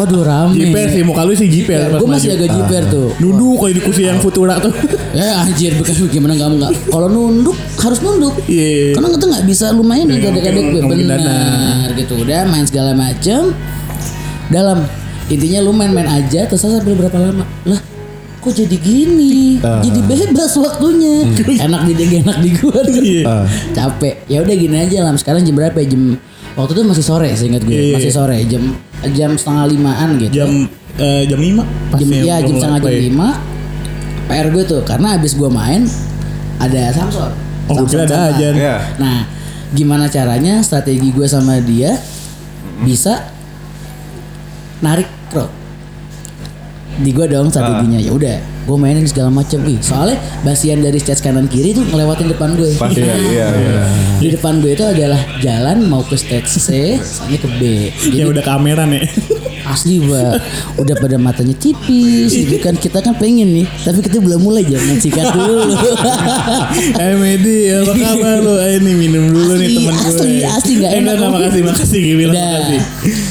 [0.00, 0.56] Waduh rame.
[0.56, 2.00] Jiper sih muka lu sih jiper.
[2.00, 4.74] Gue masih agak jiper tuh Nunduk kayak di kursi yang Futura tuh.
[5.18, 8.34] ya anjir bukan gimana kamu nggak kalau nunduk harus nunduk.
[8.50, 8.98] Iya.
[8.98, 12.14] karena itu nggak bisa lu main kadek-kadek gue nggak mungkin benar gitu.
[12.18, 13.54] Udah main segala macem.
[14.50, 14.84] Dalam
[15.32, 17.46] intinya lu main-main aja terus sampai berapa lama?
[17.64, 17.80] Lah
[18.44, 19.56] kok jadi gini?
[19.64, 19.80] Ah.
[19.80, 21.24] jadi bebas waktunya.
[21.64, 23.00] Enak di dia enak di gua tuh.
[23.00, 23.48] Iya.
[23.76, 24.26] capek.
[24.28, 25.96] Ya udah gini aja lah sekarang jam berapa ya?
[25.96, 26.20] Jam
[26.54, 28.62] waktu itu masih sore seingat gue iya, masih sore jam
[29.14, 30.44] jam setengah limaan gitu.
[30.44, 30.50] Jam
[30.96, 31.62] eh, jam 5
[31.96, 33.28] jam ya jam setengah jam lima
[34.24, 35.84] PR gue tuh karena abis gue main
[36.56, 37.34] ada Samsung
[37.64, 38.52] Oh, kira ada ajan.
[38.52, 38.76] Iya.
[38.96, 39.24] nah
[39.70, 41.96] gimana caranya strategi gue sama dia
[42.78, 43.24] bisa
[44.80, 45.48] narik crowd
[46.94, 48.04] di gue dong strateginya Ah.
[48.04, 52.28] ya udah gue mainin segala macam ih soalnya basian dari stage kanan kiri tuh ngelewatin
[52.28, 53.82] depan gue Pasti iya iya.
[54.14, 58.24] di depan gue itu adalah jalan mau ke stage C soalnya ke B jadi Ya
[58.26, 59.02] udah kameran ya.
[59.64, 60.44] Asli mbak
[60.76, 64.96] Udah pada matanya tipis gitu kan Kita kan pengen nih Tapi kita belum mulai Jangan
[64.96, 65.72] sikat dulu
[67.00, 68.54] Eh Medi, apa kabar lu?
[68.58, 70.04] Eh ini minum dulu nih Asli, temen gue.
[70.06, 71.14] asli, asli, nggak Eh, enak.
[71.14, 72.00] enggak, makasih, makasih.
[72.02, 72.80] Gue bilang Udah makasih.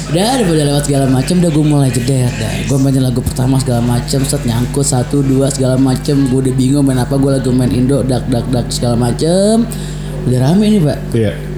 [0.10, 3.82] Udah udah lewat segala macam Udah gue mulai jeder dah Gue mainin lagu pertama segala
[3.82, 7.70] macam Set nyangkut Satu dua segala macam Gue udah bingung main apa Gue lagu main
[7.70, 9.70] Indo Dak dak dak segala macam
[10.24, 11.53] Udah rame nih pak Iya.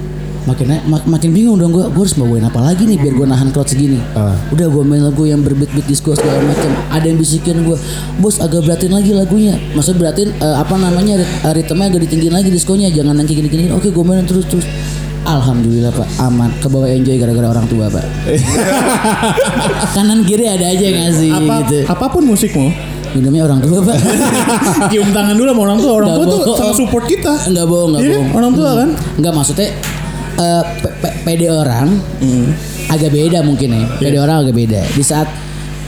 [0.46, 3.50] Makin mak- makin bingung dong gue gue harus bawain apa lagi nih biar gue nahan
[3.50, 3.98] crowd segini.
[4.12, 4.38] Ah.
[4.48, 7.74] udah gue main lagu yang berbit-bit disco segala macam ada yang bisikin gue
[8.16, 9.58] bos agak beratin lagi lagunya.
[9.72, 12.88] Maksud beratin eh, apa namanya rit- eh, ritmenya agak ditinggiin lagi diskonya.
[12.88, 13.64] Jangan yang kayak gini-gini.
[13.68, 14.66] Oke gue mainin terus terus.
[15.22, 16.06] Alhamdulillah pak.
[16.20, 16.54] Aman.
[16.56, 18.06] Ke bawah enjoy gara-gara orang tua pak.
[19.92, 21.78] Kanan kiri ada aja yang ngasih Apa, gitu?
[21.84, 22.68] apa pun musikmu,
[23.12, 23.96] minumnya orang tua pak.
[24.92, 25.92] Cium tangan dulu sama orang tua.
[25.96, 26.58] Orang Nggak tua tuh bohong.
[26.60, 27.32] sama support kita.
[27.44, 28.30] Enggak bohong, enggak Iya bohong.
[28.32, 28.88] Orang tua kan?
[29.16, 29.68] Enggak maksudnya
[30.36, 31.88] eh, pe- pe- PD orang
[32.20, 32.52] Hmm.
[32.86, 33.84] agak beda mungkin ya.
[33.96, 34.80] PD orang agak beda.
[34.86, 35.28] Di saat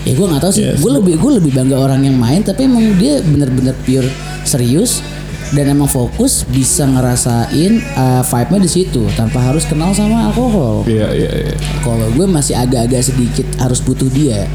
[0.02, 0.78] ya gue nggak tahu sih Yes.
[0.78, 4.06] gue lebih gue lebih bangga orang yang main tapi emang dia bener-bener pure
[4.42, 5.04] serius
[5.50, 11.08] dan emang fokus bisa ngerasain uh, vibe-nya di situ tanpa harus kenal sama alkohol Iya
[11.10, 11.54] iya iya.
[11.80, 14.46] kalau gue masih agak-agak sedikit harus butuh dia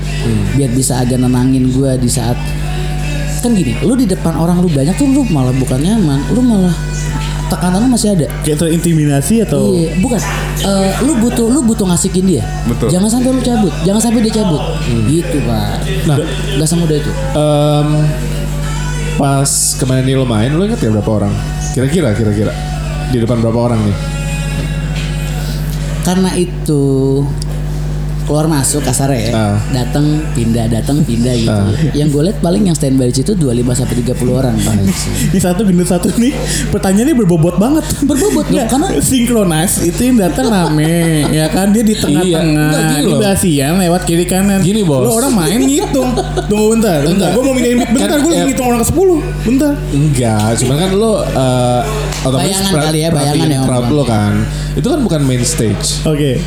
[0.54, 2.40] biar bisa agak nenangin gue di saat
[3.38, 6.74] kan gini lu di depan orang lu banyak tuh lu malah bukan nyaman lu malah
[7.52, 10.22] tekanan lu masih ada Kayak terintimidasi atau Iya, bukan.
[10.64, 12.44] Eh, lu butuh lu butuh ngasihin dia.
[12.70, 12.88] Betul.
[12.94, 14.62] Jangan sampai lu cabut, jangan sampai dia cabut.
[15.10, 15.74] Gitu, Pak.
[16.08, 16.18] Nah,
[16.60, 17.12] nggak semudah itu.
[17.36, 17.88] Em,
[19.18, 21.34] pas kemarin nih lo main, lo inget ya berapa orang?
[21.74, 22.54] Kira-kira, kira-kira
[23.12, 23.98] di depan berapa orang nih?
[26.04, 26.84] Karena itu
[28.24, 29.30] keluar masuk kasar ya.
[29.30, 29.56] Ah.
[29.70, 31.64] Datang pindah, datang pindah gitu.
[31.94, 33.44] Yang gue lihat paling yang standby di situ 25
[33.74, 34.88] sampai 30 orang paling
[35.26, 36.34] ini satu gendut satu nih
[36.70, 40.94] pertanyaannya berbobot banget Berbobot dong, Nggak, karena- sinkronis itu yang datang rame
[41.30, 45.04] ya kan dia di tengah-tengah gini di basian lewat kiri kanan Gini, Bos.
[45.04, 46.16] lo orang main ngitung
[46.48, 49.20] tunggu bentar bentar gue mau mindahin mic bentar gue Kan, ya- ngitung orang ke 10
[49.44, 51.82] bentar Enggak, cuman kan lo eh
[52.24, 53.92] otomatis Bayangan kali ya, bayangan ya, crowd Om.
[53.92, 54.34] lo kan.
[54.74, 56.02] Itu kan bukan main stage.
[56.04, 56.40] oke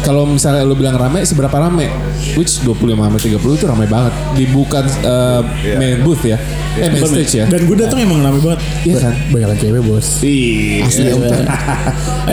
[0.00, 1.92] Kalau misalnya lo bilang rame, seberapa rame?
[2.32, 4.12] Which 25 sampai 30 itu rame banget.
[4.32, 5.40] Di bukan eh,
[5.76, 6.40] main booth ya.
[6.72, 7.44] Eh main stage ya.
[7.44, 9.14] dan gue datang emang rame banget Iya kan?
[9.26, 10.86] banyak cewek bos Iya.
[10.86, 11.20] Asli om.
[11.20, 11.34] eh,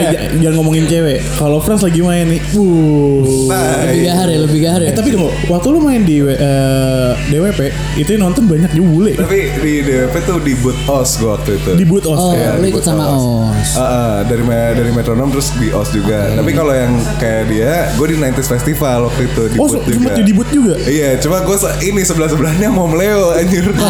[0.06, 4.60] j- jangan ngomongin cewek kalau Frans lagi main nih wuh Nah, Lebih gahar ya, lebih
[4.62, 4.88] gahar ya.
[4.88, 7.60] Eh tapi tunggu, waktu lu main di eh, DWP
[7.98, 9.14] itu yang nonton banyak juga bule.
[9.16, 11.70] Tapi di DWP tuh di boot OS gue waktu itu.
[11.74, 12.20] Di boot os.
[12.20, 13.18] Oh, Iya, lu di ikut sama OS.
[13.18, 13.70] OS.
[13.74, 16.30] Ah, ah, dari dari metronom terus di OS juga.
[16.30, 20.14] Tapi kalau yang kayak dia, gue di 90s Festival waktu itu di Oh, so- juga.
[20.16, 20.74] di boot juga.
[20.80, 23.66] Iya, cuma gue se- ini sebelah sebelahnya mau Leo anjir.
[23.66, 23.82] Aduh,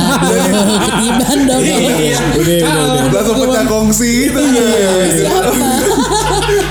[0.86, 1.62] ketiban dong.
[1.62, 2.58] Iya, udah,
[2.98, 3.12] udah.
[3.12, 4.42] Langsung pecah kongsi gitu.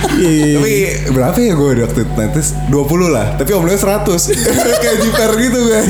[0.06, 0.74] Tapi
[1.10, 2.48] berapa ya gue waktu itu 90s?
[2.70, 3.26] 20 lah.
[3.36, 4.82] Tapi Om Leo 100.
[4.82, 5.80] kayak jiper gitu gue.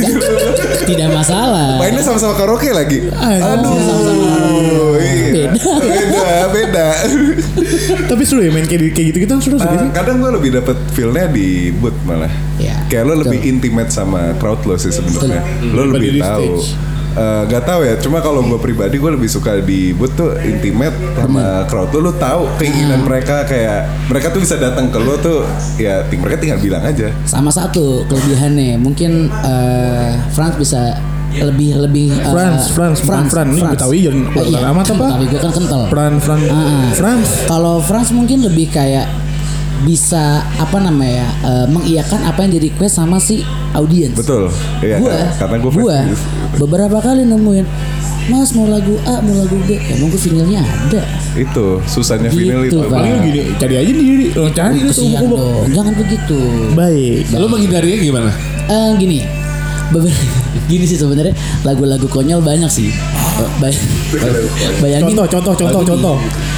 [0.88, 1.76] Tidak masalah.
[1.78, 3.06] Mainnya sama-sama karaoke lagi.
[3.12, 5.52] Aduh, iya.
[5.52, 5.52] Beda.
[5.84, 6.88] Beda, beda.
[8.08, 9.68] Tapi seru ya main kayak gitu gitu seru sih.
[9.68, 12.30] Uh, kadang gue lebih dapet feel-nya di boot malah.
[12.56, 15.44] Ya, Kayak lo lebih intimate sama crowd lo sih sebenarnya.
[15.76, 16.64] Lo lebih tahu.
[16.64, 16.95] stage.
[17.16, 20.92] Eh, gak tahu ya, cuma kalau gue pribadi gue lebih suka di boot tuh intimate
[21.16, 23.08] sama crowd lo, lo tahu keinginan Hmm.
[23.08, 27.08] mereka kayak mereka tuh bisa datang ke lo tuh ya ting mereka tinggal bilang aja.
[27.24, 31.00] Sama satu kelebihannya, mungkin eh, Frans bisa
[31.34, 33.48] lebih lebih eh, Frans, Frans, bukan Fran.
[33.50, 34.68] Ini Betawi Oh, keluar iya.
[34.70, 35.04] amat apa?
[35.06, 35.80] Betawi gue kan kental.
[35.88, 36.84] Fran, Fran, Ah, ah.
[36.92, 37.28] Frans.
[37.44, 39.08] Kalau Frans mungkin lebih kayak
[39.82, 40.24] bisa
[40.56, 44.14] apa namanya eh, mengiyakan apa yang di request sama si audiens.
[44.14, 44.48] Betul.
[44.80, 45.98] Iya, gua, karena gue gua
[46.56, 47.66] beberapa kali nemuin
[48.26, 50.98] Mas mau lagu A, mau lagu B, emang gue vinilnya ada.
[51.38, 52.78] itu susahnya vinyl Gitu, itu.
[52.82, 52.98] Pak.
[52.98, 54.26] Paling gini, cari aja diri.
[54.32, 55.06] Lo cari itu tuh.
[55.30, 56.38] dong, jangan begitu.
[56.74, 57.22] Baik.
[57.30, 58.30] Lo menghindarinya gimana?
[58.66, 59.22] Eh gini,
[59.92, 60.18] beberapa
[60.66, 62.90] gini sih sebenarnya lagu-lagu konyol banyak sih.
[62.90, 63.78] Eh, bay-
[64.82, 65.14] bayangin.
[65.14, 66.16] Contoh, contoh, contoh, contoh.
[66.18, 66.55] nih.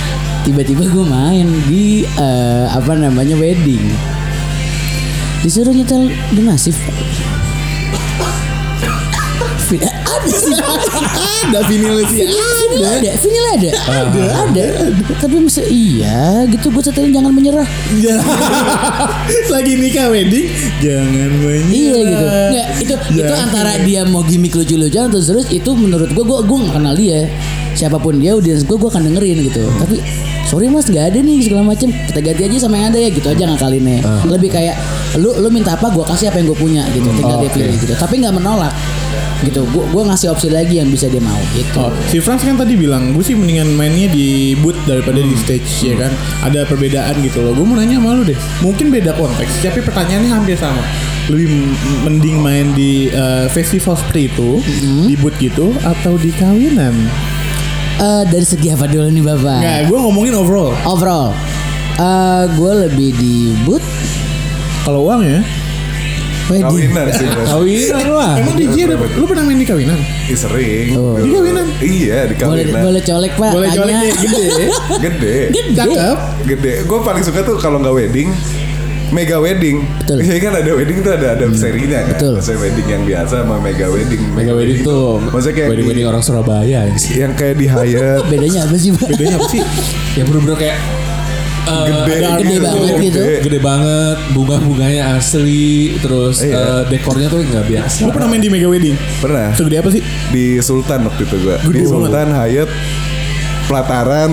[0.49, 3.85] Tiba-tiba gue main di eh, apa namanya wedding.
[5.45, 6.81] Disuruh nyetel The Massive.
[9.69, 10.57] Ada sih.
[11.53, 12.25] Ada vinil sih.
[12.25, 14.65] Vinil ada, vinil ada, ada, ada.
[15.21, 17.69] Tapi masa iya gitu gue setelin jangan menyerah.
[18.01, 18.17] Ya.
[19.53, 20.49] Lagi nikah wedding,
[20.81, 21.69] jangan menyerah.
[21.69, 22.25] Iya gitu.
[22.25, 23.45] Nggak, itu itu Jangan.
[23.53, 27.29] antara dia mau gimmick lucu-lucuan terus terus itu menurut gue gue gue kenal dia.
[27.77, 29.69] Siapa pun dia audiens gue gue akan dengerin gitu.
[29.77, 30.01] Tapi
[30.49, 33.29] sorry mas nggak ada nih segala macem kita ganti aja sama yang ada ya gitu
[33.29, 34.01] aja ngakalinnya.
[34.25, 34.77] Lebih kayak
[35.21, 37.05] lu lu minta apa gue kasih apa yang gue punya gitu.
[37.13, 37.93] Tinggal dia pilih gitu.
[37.93, 38.73] Tapi nggak menolak
[39.45, 39.69] gitu.
[39.69, 41.77] Gue gue ngasih opsi lagi yang bisa dia mau gitu.
[41.77, 45.69] Oh, si Frans kan tadi bilang gue sih mendingan mainnya di booth daripada di stage
[45.85, 46.13] ya kan.
[46.49, 47.53] Ada perbedaan gitu loh.
[47.53, 48.39] Gue mau nanya sama lu deh.
[48.65, 50.81] Mungkin beda konteks, tapi pertanyaannya hampir sama.
[51.29, 51.77] Lebih
[52.09, 54.65] mending main di eh, festival seperti itu
[55.05, 56.97] di booth gitu atau di kawinan?
[57.99, 59.59] Eh, dari segi apa dulu nih bapak?
[59.59, 60.71] Nggak, gue ngomongin overall.
[60.87, 61.35] Overall,
[61.99, 63.83] eh gue lebih di boot
[64.81, 65.43] Kalau uang ya.
[66.49, 66.65] wedding.
[66.65, 67.27] Kawinan sih.
[67.29, 67.45] Bos.
[67.53, 68.33] Kawinan lah.
[68.39, 69.99] Emang DJ ada, lu pernah main di kawinan?
[70.25, 70.97] Ih, sering.
[70.97, 71.19] Oh.
[71.19, 71.67] Di kawinan?
[71.77, 72.83] Iya, di Boleh kawinan.
[72.89, 73.51] boleh colek pak.
[73.53, 74.47] Boleh colek deh, gede.
[74.97, 75.37] Gede.
[75.77, 76.17] Cakep.
[76.47, 76.75] Gede.
[76.87, 78.31] Gue paling suka tuh kalau nggak wedding,
[79.11, 79.83] mega wedding.
[79.99, 80.21] Betul.
[80.21, 82.15] Iya kan ada wedding tuh ada ada serinya kan.
[82.15, 82.33] Betul.
[82.37, 84.23] Maksudnya wedding yang biasa sama mega wedding.
[84.33, 87.13] Mega wedding tuh Maksudnya kayak wedding wedding di- orang Surabaya ya sih.
[87.17, 88.91] yang kayak di Hyatt Bedanya apa sih?
[88.93, 89.61] Bedanya apa sih?
[90.15, 90.79] Yang bener-bener kayak
[91.69, 93.21] eh, gede, gede banget gitu.
[93.45, 95.69] gede banget, bunga-bunganya asli,
[96.01, 96.57] terus Iya.
[96.57, 97.99] eh, dekornya tuh nggak biasa.
[98.03, 98.97] Lu pernah main di Mega Wedding?
[99.21, 99.53] Pernah.
[99.53, 100.01] Segede apa sih?
[100.29, 101.57] Di Sultan waktu itu gue.
[101.61, 102.71] Di Gede Sultan Hyatt
[103.69, 104.33] Pelataran.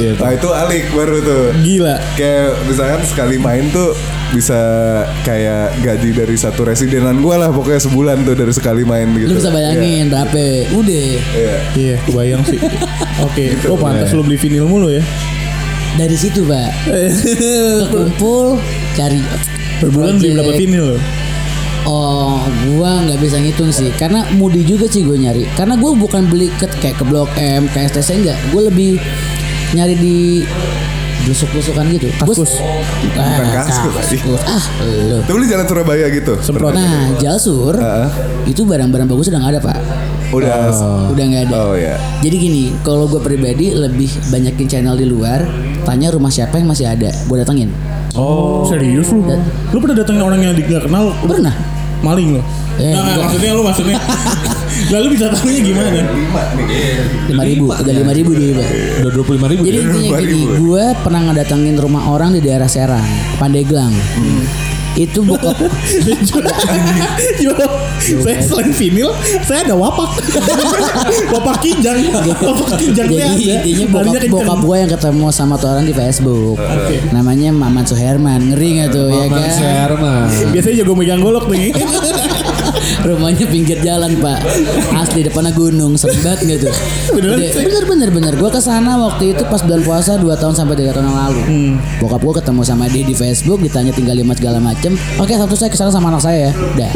[0.00, 1.44] Iya, nah itu alik baru tuh.
[1.60, 1.96] Gila.
[2.16, 3.92] Kayak misalkan sekali main tuh
[4.32, 4.60] bisa
[5.28, 9.28] kayak gaji dari satu residenan gue lah pokoknya sebulan tuh dari sekali main gitu.
[9.28, 10.44] Lu bisa bayangin berapa?
[10.72, 11.08] Udah.
[11.36, 11.56] Iya.
[11.76, 12.58] Iya, kebayang sih.
[13.26, 15.04] Oke, oh pantas lu beli vinil mulu ya.
[16.00, 16.72] Dari situ, Pak.
[17.84, 18.56] Kekumpul
[18.96, 19.20] cari
[19.76, 20.98] Per bulan beli berapa vinil lo?
[21.82, 22.38] Oh,
[22.72, 25.50] gua nggak bisa ngitung sih, karena mudi juga sih gue nyari.
[25.58, 28.38] Karena gue bukan beli ke kayak ke Blok M, ke STC enggak.
[28.54, 29.02] Gue lebih
[29.72, 30.16] nyari di
[31.22, 32.08] blusuk-blusukan gitu.
[32.18, 32.58] Kaskus.
[33.14, 34.16] Ah, Bukan kaskus, tadi.
[34.18, 34.40] kaskus.
[34.42, 35.18] Ah, lu.
[35.22, 36.34] Tuh lu jalan Surabaya gitu.
[36.42, 36.74] Semprot.
[36.74, 38.08] Nah, Jalsur Heeh.
[38.50, 39.78] itu barang-barang bagus udah nggak ada pak.
[40.32, 40.72] Udah.
[41.12, 41.54] Udah nggak ada.
[41.62, 41.94] Oh ya.
[42.24, 45.46] Jadi gini, kalau gue pribadi lebih banyakin channel di luar,
[45.86, 47.70] tanya rumah siapa yang masih ada, gue datengin.
[48.12, 49.22] Oh, serius lu?
[49.72, 51.14] Lu pernah datengin orang yang nggak kenal?
[51.22, 51.54] lu Pernah.
[52.02, 52.42] Maling lo?
[52.82, 53.94] Eh, nah, maksudnya lu maksudnya.
[54.92, 55.88] Lalu bisa tahunya gimana?
[55.92, 56.66] Lima nih.
[57.32, 58.68] lima ribu, udah lima ribu dia pak.
[59.02, 59.62] Udah dua puluh lima ribu.
[59.64, 59.84] Jadi ya?
[59.88, 63.06] intinya gini, gue pernah ngedatengin rumah orang di daerah Serang,
[63.36, 63.92] Pandeglang.
[64.92, 65.56] Itu bokap
[67.40, 67.56] Yo,
[68.24, 69.08] saya selain vinil,
[69.40, 70.20] saya ada wapak.
[71.32, 72.12] wapak kijang.
[72.12, 73.54] wapak kijang saya Jadi ada.
[73.56, 76.60] intinya bokap, bokap gue yang ketemu sama tuh orang di Facebook.
[77.08, 79.56] Namanya Maman Suherman, ngeri gak tuh ya Maman kan?
[79.56, 80.28] Sherman.
[80.54, 81.72] Biasanya jago megang golok nih.
[83.08, 84.38] Rumahnya pinggir jalan pak,
[84.96, 86.68] asli depannya gunung, serem banget gitu.
[86.72, 87.64] Sih?
[87.66, 88.32] bener bener bener.
[88.38, 91.42] Gue ke sana waktu itu pas bulan puasa 2 tahun sampai 3 tahun yang lalu.
[91.46, 91.72] Hmm.
[92.00, 94.96] Bokap gue ketemu sama dia di Facebook, ditanya tinggal lima segala macem.
[95.20, 96.90] Oke satu saya ke sana sama anak saya ya, udah.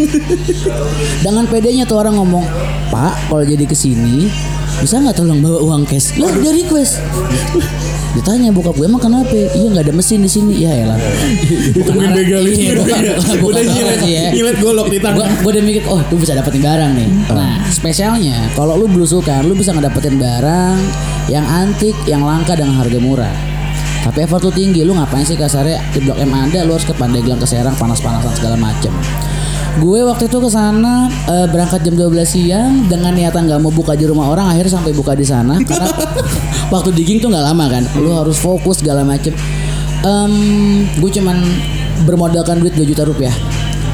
[1.25, 2.45] Dengan pedenya tuh orang ngomong,
[2.91, 4.31] Pak kalau jadi ke sini
[4.77, 6.17] bisa nggak tolong bawa uang cash?
[6.21, 7.01] Lah dia request.
[8.17, 9.33] Ditanya bokap gue emang kenapa?
[9.33, 10.57] Iya nggak ada mesin di sini.
[10.57, 10.97] Ya elah.
[11.77, 12.81] Bukan begal Iya,
[13.45, 14.01] Udah nyilet,
[14.33, 15.29] nyilet golok di tangan.
[15.45, 17.09] Gue udah mikir, oh lu bisa dapetin barang nih.
[17.35, 20.79] Nah, spesialnya kalau lu belusukan, lu bisa ngedapetin barang
[21.27, 23.37] yang antik, yang langka dengan harga murah.
[24.07, 26.95] Tapi effort lu tinggi, lu ngapain sih kasarnya di Blok M ada, lu harus ke
[26.95, 28.95] Pandeglang ke Serang panas-panasan segala macem.
[29.83, 33.93] Gue waktu itu ke sana eh, berangkat jam 12 siang dengan niatan nggak mau buka
[33.99, 35.91] di rumah orang, akhirnya sampai buka di sana karena
[36.71, 37.85] waktu digging tuh nggak lama kan.
[37.99, 39.35] Lu harus fokus segala macem.
[40.07, 40.33] Em,
[41.03, 41.37] gue cuman
[42.07, 43.35] bermodalkan duit 2 juta rupiah.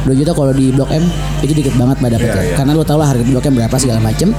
[0.03, 1.05] 2 juta kalau di Blok M
[1.42, 2.42] itu dikit banget pada dapetnya.
[2.42, 2.57] Iya, iya.
[2.59, 4.34] Karena lu tau lah harga di Blok M berapa segala macem.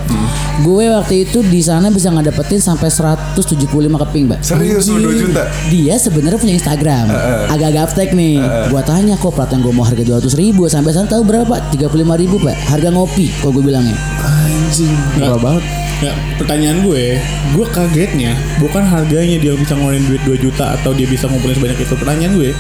[0.62, 3.68] Gue waktu itu di sana bisa ngedapetin sampai 175
[4.08, 4.40] keping, Mbak.
[4.44, 5.44] Serius lu 2 juta.
[5.72, 7.06] Dia sebenarnya punya Instagram,
[7.50, 8.40] agak gaptek nih.
[8.70, 11.74] Gua tanya kok plat yang gue mau harga 200 ribu sampai sana tahu berapa pak?
[11.74, 12.56] 35 ribu pak.
[12.70, 13.98] Harga ngopi, kok gue bilangnya.
[14.24, 14.94] Anjing.
[15.20, 15.83] Murah banget.
[16.02, 17.22] Ya, pertanyaan gue,
[17.54, 21.80] gue kagetnya bukan harganya dia bisa ngeluarin duit 2 juta atau dia bisa ngumpulin sebanyak
[21.80, 21.96] itu.
[21.96, 22.52] Pertanyaan gue,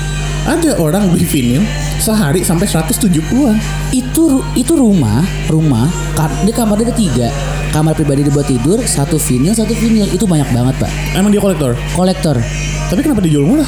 [0.48, 1.64] ada orang beli vinil
[2.00, 3.58] sehari sampai 170-an.
[3.92, 5.90] Itu itu rumah, rumah,
[6.48, 7.28] dia kamar dia ada tiga.
[7.74, 10.06] Kamar pribadi dibuat tidur, satu vinil, satu vinil.
[10.14, 10.92] Itu banyak banget pak.
[11.18, 11.74] Emang dia kolektor.
[11.98, 12.38] Kolektor.
[12.94, 13.68] Tapi kenapa dijual murah?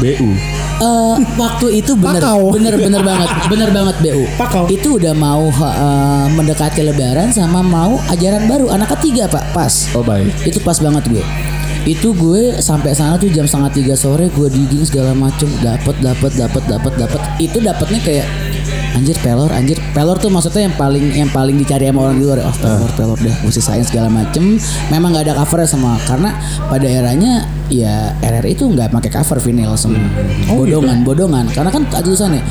[0.00, 0.57] BU.
[0.78, 2.54] Eh, waktu itu bener Pakau.
[2.54, 4.64] bener bener banget bener banget bu Pakau.
[4.68, 10.00] itu udah mau eh, mendekati lebaran sama mau ajaran baru anak ketiga pak pas Oh
[10.00, 10.30] baik.
[10.44, 11.24] itu pas banget gue
[11.84, 16.30] itu gue sampai sana tuh jam setengah tiga sore gue digging segala macem dapat dapat
[16.36, 18.26] dapat dapat dapat itu dapatnya kayak
[18.98, 19.78] anjir pelor anjir.
[19.94, 23.18] Pelor tuh maksudnya yang paling yang paling dicari sama orang di luar oh pelor pelor
[23.22, 24.58] deh gue sisain segala macem.
[24.90, 26.34] Memang nggak ada covernya semua karena
[26.66, 30.02] pada eranya ya RRI itu nggak pakai cover vinyl semua
[30.50, 31.46] bodongan bodongan.
[31.54, 32.42] Karena kan ada tulisannya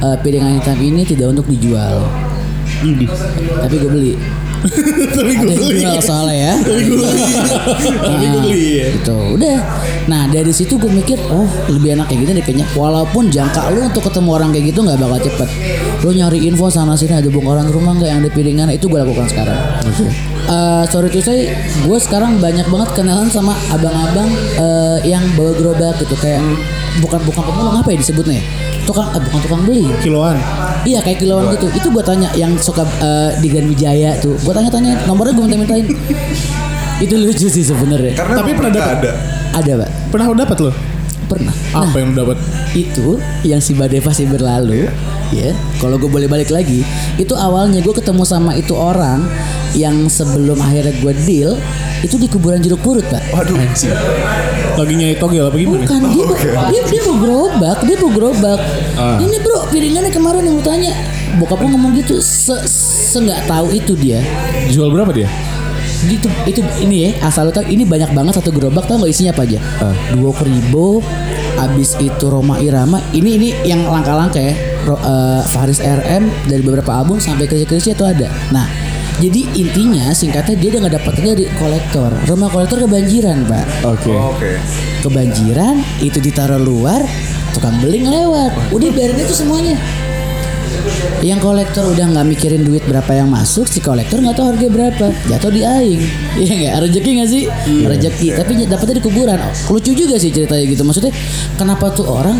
[0.00, 2.06] eh, piringan hitam ini tidak untuk dijual.
[3.66, 4.12] Tapi gue beli
[5.16, 5.84] Tapi gue beli.
[6.00, 7.22] soalnya ya Tapi gue beli.
[8.00, 8.86] Tapi gue beli ya.
[8.96, 9.58] gitu udah
[10.06, 13.90] nah dari situ gue mikir oh lebih enak kayak gini deh kayaknya walaupun jangka lu
[13.90, 15.48] untuk ketemu orang kayak gitu nggak bakal cepet
[16.00, 19.26] lu nyari info sana sini ada bongkaran rumah nggak yang ada piringan itu gue lakukan
[19.26, 19.58] sekarang
[20.46, 21.50] Eh, sorry tuh saya
[21.82, 26.38] gue sekarang banyak banget kenalan sama abang-abang eh, yang bawa gerobak gitu kayak
[27.02, 28.44] bukan bukan pemulung apa ya disebutnya ya?
[28.86, 30.38] tukang eh, bukan tukang beli Kiloan.
[30.86, 31.66] Iya kayak kilauan gitu.
[31.74, 34.38] Itu gue tanya yang suka eh, di Grand Wijaya tuh.
[34.38, 35.86] Gue tanya-tanya nomornya gue minta-mintain.
[37.04, 38.14] itu lucu sih sebenarnya.
[38.14, 38.96] Karena Tapi pernah dapat?
[39.02, 39.10] ada.
[39.58, 39.90] Ada pak.
[40.14, 40.72] Pernah dapat lo?
[41.26, 41.54] Pernah.
[41.74, 42.38] Nah, Apa yang lo dapat?
[42.78, 44.86] itu yang si badai pasti berlalu.
[45.34, 45.50] Ya.
[45.82, 46.86] Kalau gue boleh balik lagi,
[47.18, 49.26] itu awalnya gue ketemu sama itu orang
[49.74, 51.58] yang sebelum akhirnya gue deal
[52.06, 53.18] itu di kuburan jeruk purut pak.
[53.34, 53.58] Waduh.
[54.76, 55.82] Lagi nyari togel apa gimana?
[55.82, 56.26] Bukan dia,
[56.70, 58.60] dia dia mau gerobak, dia mau gerobak.
[58.94, 59.18] Ah.
[59.18, 60.94] Ini bro, piringannya kemarin yang lu tanya.
[61.42, 64.22] Bokap gue ngomong gitu, se, se nggak tahu itu dia.
[64.70, 65.26] Jual berapa dia?
[66.04, 69.32] Itu itu ini ya asal lu tahu ini banyak banget satu gerobak tau nggak isinya
[69.32, 69.58] apa aja?
[70.12, 71.00] Dua ribu
[71.56, 73.00] abis itu Roma Irama.
[73.16, 74.54] Ini ini yang langka-langka ya.
[74.86, 78.30] Ro- eh, Faris RM dari beberapa album sampai ke itu ada.
[78.52, 78.68] Nah
[79.16, 82.10] jadi intinya singkatnya dia udah nggak dapetnya dari kolektor.
[82.28, 83.64] Rumah kolektor kebanjiran pak.
[83.82, 84.12] Oke.
[84.12, 84.52] Oke.
[85.06, 86.98] kebanjiran itu ditaruh luar
[87.54, 89.78] tukang beling lewat udah biarin itu semuanya
[91.24, 95.06] yang kolektor udah nggak mikirin duit berapa yang masuk si kolektor nggak tahu harga berapa.
[95.28, 96.02] Jatuh di aing.
[96.42, 96.74] Iya nggak?
[96.84, 97.42] Rezeki nggak sih?
[97.88, 98.26] Rezeki.
[98.36, 99.38] Tapi dapetnya di kuburan.
[99.72, 100.84] Lucu juga sih ceritanya gitu.
[100.84, 101.12] Maksudnya
[101.56, 102.36] kenapa tuh orang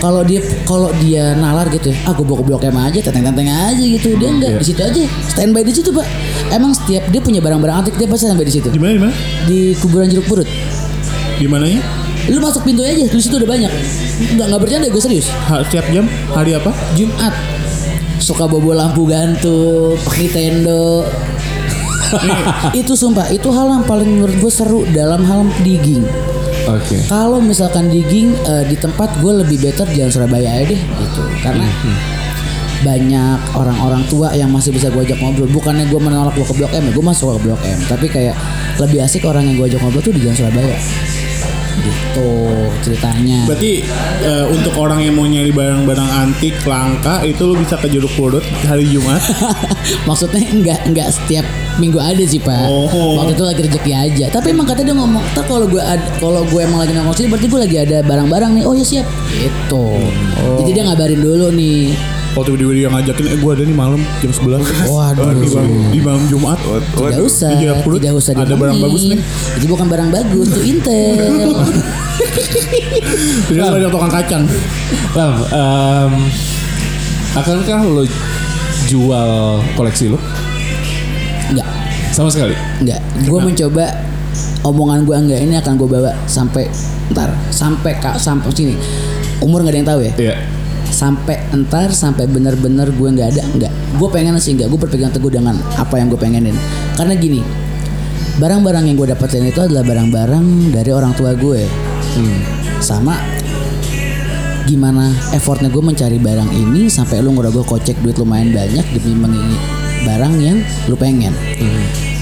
[0.00, 3.84] kalau dia kalau dia nalar gitu ya, ah bawa ke blok M aja tenteng-tenteng aja
[3.84, 4.16] gitu.
[4.20, 5.02] Dia enggak di situ aja.
[5.32, 6.04] Standby di situ pak.
[6.52, 8.68] Emang setiap dia punya barang-barang antik dia pasti standby di situ.
[8.68, 9.14] Di mana di mana?
[9.48, 10.48] di kuburan jeruk purut.
[11.40, 12.03] Di mananya?
[12.30, 13.72] Lu masuk pintu aja di situ udah banyak.
[14.38, 15.28] Nggak nggak bercanda gue serius.
[15.50, 16.08] Ha, setiap jam?
[16.32, 16.70] Hari apa?
[16.96, 17.34] Jumat.
[18.22, 21.02] Suka bobo lampu gantung Nintendo
[22.80, 26.04] itu sumpah itu hal yang paling menurut gue seru dalam hal digging.
[26.64, 26.96] Oke.
[27.12, 31.22] kalau misalkan digging eh, di tempat gue lebih better jalan Surabaya aja deh gitu.
[31.44, 31.68] Karena
[32.80, 35.50] banyak orang-orang tua yang masih bisa gue ajak ngobrol.
[35.50, 37.78] Bukannya gue menolak gue ke blok M ya gue masuk ke blok M.
[37.84, 38.36] Tapi kayak
[38.80, 40.76] lebih asik orang yang gue ajak ngobrol tuh di jalan Surabaya
[41.82, 42.30] gitu
[42.84, 43.72] ceritanya Berarti
[44.24, 48.44] eh, untuk orang yang mau nyari barang-barang antik langka itu lu bisa ke Jeruk Purut
[48.64, 49.20] hari Jumat.
[50.08, 51.44] Maksudnya enggak enggak setiap
[51.78, 52.66] minggu ada sih pak.
[52.68, 53.20] Oh.
[53.20, 54.26] Waktu itu lagi rezeki aja.
[54.32, 55.82] Tapi emang katanya dia ngomong, "Ntar kalau gue
[56.20, 59.06] kalau gue emang lagi nongkrong sini berarti gue lagi ada barang-barang nih." Oh ya siap.
[59.32, 59.86] Gitu.
[60.62, 61.94] Jadi dia ngabarin dulu nih.
[62.34, 65.38] Oh tiba-tiba dia ngajakin, eh gue ada nih malam jam 11 Waduh.
[65.38, 66.58] di, malam, di malam Jumat.
[66.58, 69.22] Tidak usah, Di Jeruk Purut tidak usah ada barang bagus nih.
[69.54, 71.54] Itu bukan barang bagus, itu Intel.
[73.46, 74.42] Jadi ada tukang kacang.
[75.14, 76.12] Lam, em,
[77.38, 78.02] akankah lo
[78.90, 79.30] jual
[79.78, 80.18] koleksi lo?
[81.54, 81.68] enggak,
[82.10, 82.58] Sama sekali.
[82.82, 82.98] enggak.
[83.30, 83.94] Gue mencoba
[84.66, 86.66] omongan gue enggak ini akan gue bawa sampai
[87.14, 88.74] ntar sampai kak sampai sini.
[89.38, 90.12] Umur nggak ada yang tahu ya.
[90.18, 90.36] Iya.
[90.94, 93.72] Sampai entar sampai bener-bener gue nggak ada nggak.
[93.98, 96.54] Gue pengen sih nggak gue berpegang teguh dengan apa yang gue pengenin.
[96.94, 97.42] Karena gini
[98.38, 101.66] barang-barang yang gue dapetin itu adalah barang-barang dari orang tua gue.
[102.78, 103.18] Sama
[104.64, 109.58] gimana effortnya gue mencari barang ini sampai lu ngerogoh kocek duit lumayan banyak demi mengingi
[110.04, 111.34] barang yang lu pengen.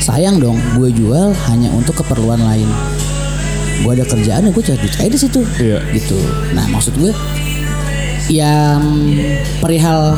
[0.02, 2.66] Sayang dong gue jual hanya untuk keperluan lain.
[3.82, 5.40] Gue ada kerjaan ya gue cari duit aja di situ.
[5.58, 5.78] Iya.
[5.94, 6.18] gitu.
[6.54, 7.10] Nah maksud gue
[8.28, 8.80] yang
[9.58, 10.14] perihal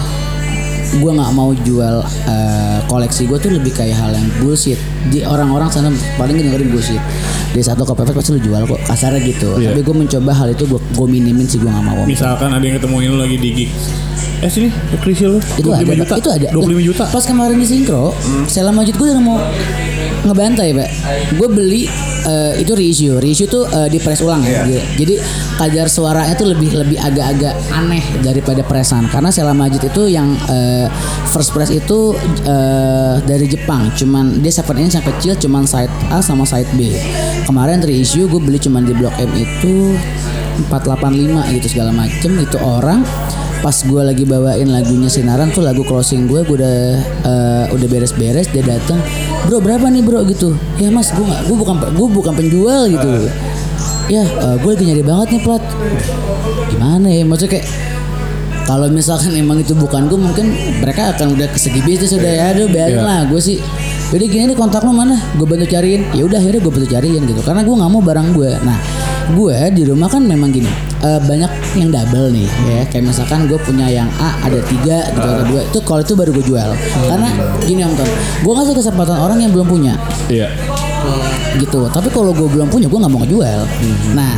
[0.94, 4.78] gue nggak mau jual eh, koleksi gue tuh lebih kayak hal yang bullshit
[5.08, 7.02] di orang-orang sana paling dengerin bullshit
[7.50, 9.72] di satu kepepet pasti lu jual kok kasarnya gitu Iya.
[9.72, 12.78] tapi gue mencoba hal itu gue gue minimin sih gue nggak mau Misalkan ada yang
[12.78, 13.70] ketemuin lu lagi di gig.
[14.44, 14.68] Eh sini,
[15.00, 15.40] Krisya lu.
[15.56, 16.14] itu 25 ada juta.
[16.20, 16.48] itu ada.
[16.52, 17.04] 25 juta.
[17.08, 18.12] pas kemarin di sinkro
[18.44, 19.40] Sela Majid gue udah mau
[20.24, 20.88] ngebantai pak.
[21.40, 21.82] Gue beli
[22.28, 23.16] eh, itu reissue.
[23.16, 25.14] Reissue tuh eh, di press ulang ya Dia- jadi
[25.56, 29.08] kadar suaranya tuh lebih lebih agak-agak aneh daripada pressan.
[29.08, 30.92] Karena Sela Majid itu yang eh,
[31.32, 32.12] first press itu
[32.44, 33.96] eh, dari Jepang.
[33.96, 36.92] Cuman dia 7 inch yang kecil cuman side A sama side B.
[37.48, 39.96] Kemarin reissue gue beli cuman di blok M itu
[40.68, 42.36] 485 gitu segala macem.
[42.36, 43.00] Itu orang
[43.64, 46.76] pas gue lagi bawain lagunya sinaran tuh lagu closing gue gue udah
[47.24, 49.00] eh, udah beres-beres dia datang
[49.48, 50.20] bro berapa nih bro?
[50.28, 50.52] gitu.
[50.76, 53.08] Ya mas gue nggak gue bukan gue bukan penjual gitu.
[54.12, 54.20] Ya
[54.60, 55.64] gue lagi nyari banget nih plat.
[56.68, 57.24] Gimana ya?
[57.24, 57.66] Maksudnya kayak
[58.64, 60.52] kalau misalkan emang itu bukan gue mungkin
[60.84, 63.04] mereka akan udah kesegi bisnis udah ya aduh biarin Iya.
[63.04, 63.56] lah gue sih.
[64.12, 65.16] Jadi gini nih kontak lo mana?
[65.40, 66.04] Gue bantu cariin.
[66.12, 67.40] Ya udah akhirnya gue bantu cariin gitu.
[67.40, 68.76] Karena gue nggak mau barang gue nah
[69.32, 70.68] gue di rumah kan memang gini
[71.00, 71.50] eh, banyak
[71.80, 72.80] yang double nih ya.
[72.92, 76.30] Kayak misalkan gue punya yang A ada tiga gitu ada dua itu kalau itu baru
[76.36, 76.70] gue jual.
[77.08, 77.30] Karena
[77.64, 78.08] gini om Tom
[78.44, 79.94] gue ngasih kesempatan orang yang belum punya.
[80.28, 80.52] Iya.
[81.58, 81.86] Gitu.
[81.90, 83.60] Tapi kalau gue belum punya gue nggak mau ngejual.
[84.16, 84.34] Nah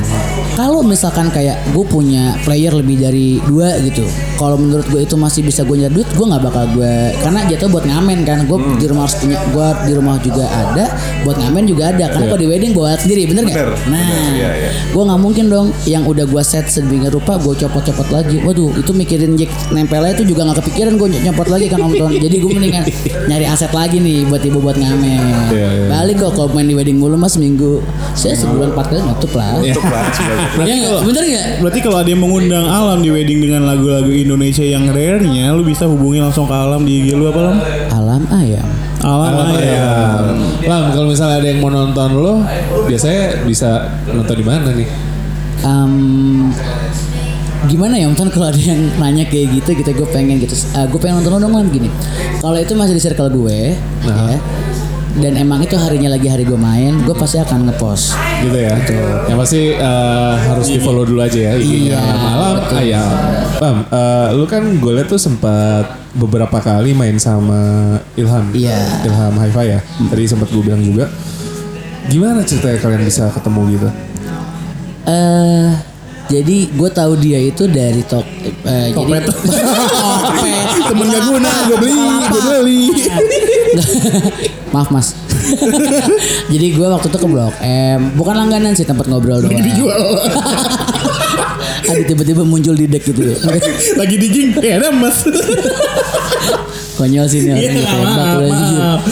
[0.56, 5.44] kalau misalkan kayak gue punya player lebih dari dua gitu kalau menurut gue itu masih
[5.44, 8.38] bisa gue nyari duit gue nggak bakal gue karena jatuh buat ngamen kan.
[8.46, 10.84] Gue di rumah harus punya gue di rumah juga ada
[11.24, 12.04] buat ngamen juga ada.
[12.12, 13.56] Karena kalau di wedding gue sendiri bener nggak?
[13.88, 14.70] Nah bener, iya, iya.
[14.92, 18.36] gue nggak mungkin dong yang udah gue set sedemikian rupa gue copot-copot lagi.
[18.44, 22.12] Waduh itu mikirin jack nempelnya itu juga nggak kepikiran gue nyopot lagi kan om Ton
[22.12, 22.84] jadi gue mendingan
[23.32, 25.52] nyari aset lagi nih buat ibu buat ngamen.
[25.52, 25.88] Iya, iya.
[25.88, 29.61] balik kok kalau main di wedding mulu mas minggu saya sebulan empat kali nutup lah
[29.61, 30.64] Untuk lah sebenarnya.
[30.66, 31.00] ya nggak?
[31.04, 35.52] bener nggak Berarti kalau ada yang mengundang Alam di wedding dengan lagu-lagu Indonesia yang rare-nya,
[35.52, 37.57] lu bisa hubungi langsung ke Alam di IG lu apa Lam?
[37.92, 38.66] alam ayam
[38.98, 39.61] Alam, Alam ayam.
[39.61, 40.24] ayam.
[40.62, 42.34] Lam, kalau misalnya ada yang mau nonton lo,
[42.82, 43.70] biasanya bisa
[44.09, 44.88] nonton di mana nih?
[45.59, 45.92] Em,
[47.66, 50.98] gimana ya Om Ton kalau ada yang nanya kayak gitu gitu gue pengen gitu gue
[50.98, 51.90] pengen nonton lo dong gini
[52.38, 53.74] kalau itu masih di circle gue
[54.07, 54.30] Nah.
[54.30, 54.38] ya
[55.16, 58.76] dan emang itu harinya lagi hari gue main gue pasti akan ngepost Gitu ya.
[59.26, 61.52] Yang pasti eh, harus di follow dulu aja ya.
[61.56, 62.76] IG-nya Iya, malam betul.
[62.84, 63.08] ayam.
[63.56, 67.56] Bam, eh, lu kan gue liat tuh sempat beberapa kali main sama
[68.12, 68.52] Ilham.
[68.52, 68.76] Iya.
[69.08, 69.80] Ilham Hi-Fi ya.
[69.80, 71.08] Tadi sempat gue bilang juga.
[72.06, 73.88] Gimana ceritanya kalian bisa ketemu gitu?
[75.06, 75.70] eh
[76.26, 78.26] Jadi gue tahu dia itu dari tok
[78.66, 79.30] eh, jadi.
[80.90, 81.94] Temen gak guna, gue beli,
[82.26, 82.82] gue beli.
[84.74, 85.14] Maaf mas.
[86.52, 89.54] jadi gue waktu itu ke Blok M, bukan langganan sih tempat ngobrol doang.
[89.54, 90.02] Dijual.
[91.86, 93.22] Ada tiba-tiba muncul di deck gitu.
[93.94, 95.22] Lagi di jing, kayak ada emas.
[96.98, 98.78] Konyol sih nih orang Iya, ditembak maaf, udah jujur.
[98.80, 99.02] maaf.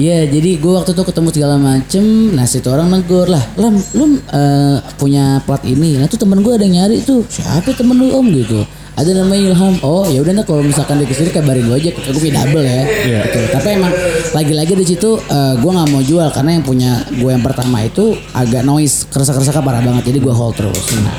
[0.00, 2.04] Iya, jadi gue waktu itu ketemu segala macem.
[2.32, 6.00] Nah, situ orang negur lah, lam, lu eh, punya plat ini.
[6.00, 7.20] Nah, tuh temen gue ada yang nyari tuh.
[7.28, 8.64] Siapa temen lu om gitu?
[8.96, 9.76] Ada namanya Ilham.
[9.84, 11.90] Oh, ya udah nah kalau misalkan dia ke sini kabarin gue aja.
[11.92, 12.82] Gue punya double ya.
[13.28, 13.40] Gitu.
[13.52, 13.92] Tapi emang
[14.32, 18.16] lagi-lagi di situ eh, gue nggak mau jual karena yang punya gue yang pertama itu
[18.32, 20.16] agak noise, kerasa-kerasa parah banget.
[20.16, 20.96] Jadi gue hold terus.
[20.96, 21.16] Nah,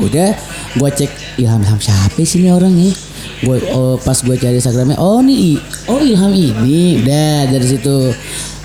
[0.00, 0.32] udah
[0.80, 1.12] gue cek
[1.44, 3.11] Ilham Ilham siapa sih ini orang ya
[3.42, 5.58] gue oh, pas gue cari Instagramnya oh nih
[5.90, 7.02] oh Ilham ini.
[7.02, 8.14] Udah dari situ.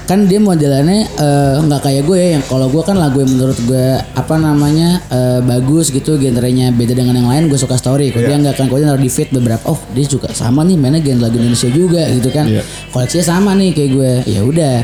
[0.08, 3.60] Kan dia modelannya eh, nggak kayak gue ya yang kalau gue kan lagu yang menurut
[3.68, 8.16] gue apa namanya eh, bagus gitu genrenya beda dengan yang lain gue suka story.
[8.16, 10.80] Kalau dia nggak kan kalau dia naruh di feed beberapa oh dia juga sama nih
[10.80, 12.48] mainnya genre lagu Indonesia juga gitu kan.
[12.48, 12.64] Iya.
[12.96, 14.76] koleksinya sama nih kayak gue ya udah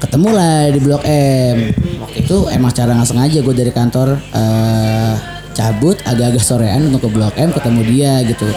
[0.00, 1.56] ketemu lah di blok M.
[2.00, 5.14] Waktu itu emang cara nggak sengaja gue dari kantor eh,
[5.52, 8.48] cabut agak-agak sorean untuk ke blok M ketemu dia gitu.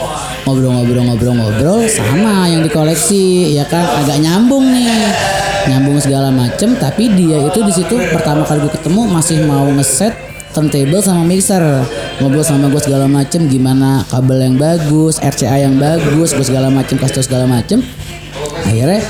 [0.47, 3.83] Ngobrol-ngobrol-ngobrol-ngobrol sama yang dikoleksi ya kan?
[4.03, 4.89] Agak nyambung nih.
[5.65, 10.13] Nyambung segala macem tapi dia itu di situ pertama kali gue ketemu masih mau ngeset
[10.53, 11.61] turntable sama mixer.
[12.21, 16.95] Ngobrol sama gue segala macem gimana kabel yang bagus RCA yang bagus gue segala macem
[16.95, 17.81] kasih segala macem.
[18.63, 19.01] Akhirnya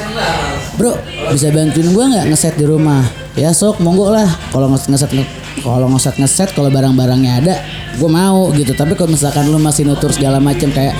[0.76, 0.96] bro
[1.32, 3.04] bisa bantuin gue nggak ngeset di rumah?
[3.36, 4.28] Ya sok monggo lah.
[4.56, 5.12] Kalau nges- ngeset
[5.58, 7.56] kalau ngeset ngeset kalau barang-barangnya ada
[7.94, 8.72] gue mau gitu.
[8.72, 10.92] Tapi kalau misalkan lu masih nutur segala macem kayak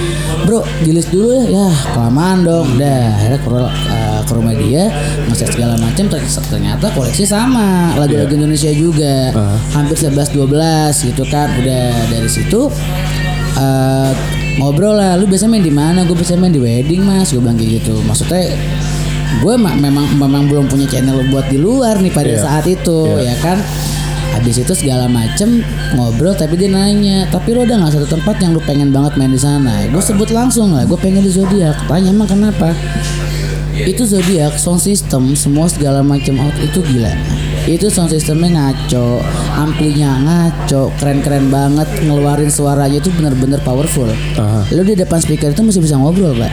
[0.44, 1.44] bro dilis dulu ya.
[1.50, 2.76] Ya kelamaan dong.
[2.76, 3.50] Dah akhirnya ke,
[3.86, 4.84] eh, ke rumah dia
[5.26, 7.92] ngeset segala macem ter- ternyata koleksi sama.
[7.96, 9.36] Lagu-lagu Indonesia juga.
[9.72, 10.40] Hampir 11-12
[11.04, 11.52] gitu kan.
[11.56, 12.72] Udah dari situ
[13.56, 14.12] eh
[14.56, 15.16] ngobrol lah.
[15.16, 16.04] Lu biasa main di mana?
[16.04, 17.32] Gue biasa main di wedding mas.
[17.32, 18.00] Gue bilang kayak gitu.
[18.02, 18.56] Maksudnya
[19.36, 23.36] gue ma- memang memang belum punya channel buat di luar nih pada saat itu ya
[23.38, 23.60] kan
[24.36, 25.64] habis itu segala macem
[25.94, 29.30] ngobrol tapi dia nanya tapi lo ada nggak satu tempat yang lu pengen banget main
[29.30, 32.76] di sana gue sebut langsung lah gue pengen di zodiak tanya emang kenapa
[33.78, 37.12] itu zodiak sound system semua segala macam out itu gila
[37.66, 39.20] itu sound systemnya ngaco
[39.54, 44.64] amplinya ngaco keren-keren banget ngeluarin suaranya itu bener-bener powerful Aha.
[44.70, 46.52] lu di depan speaker itu masih bisa ngobrol pak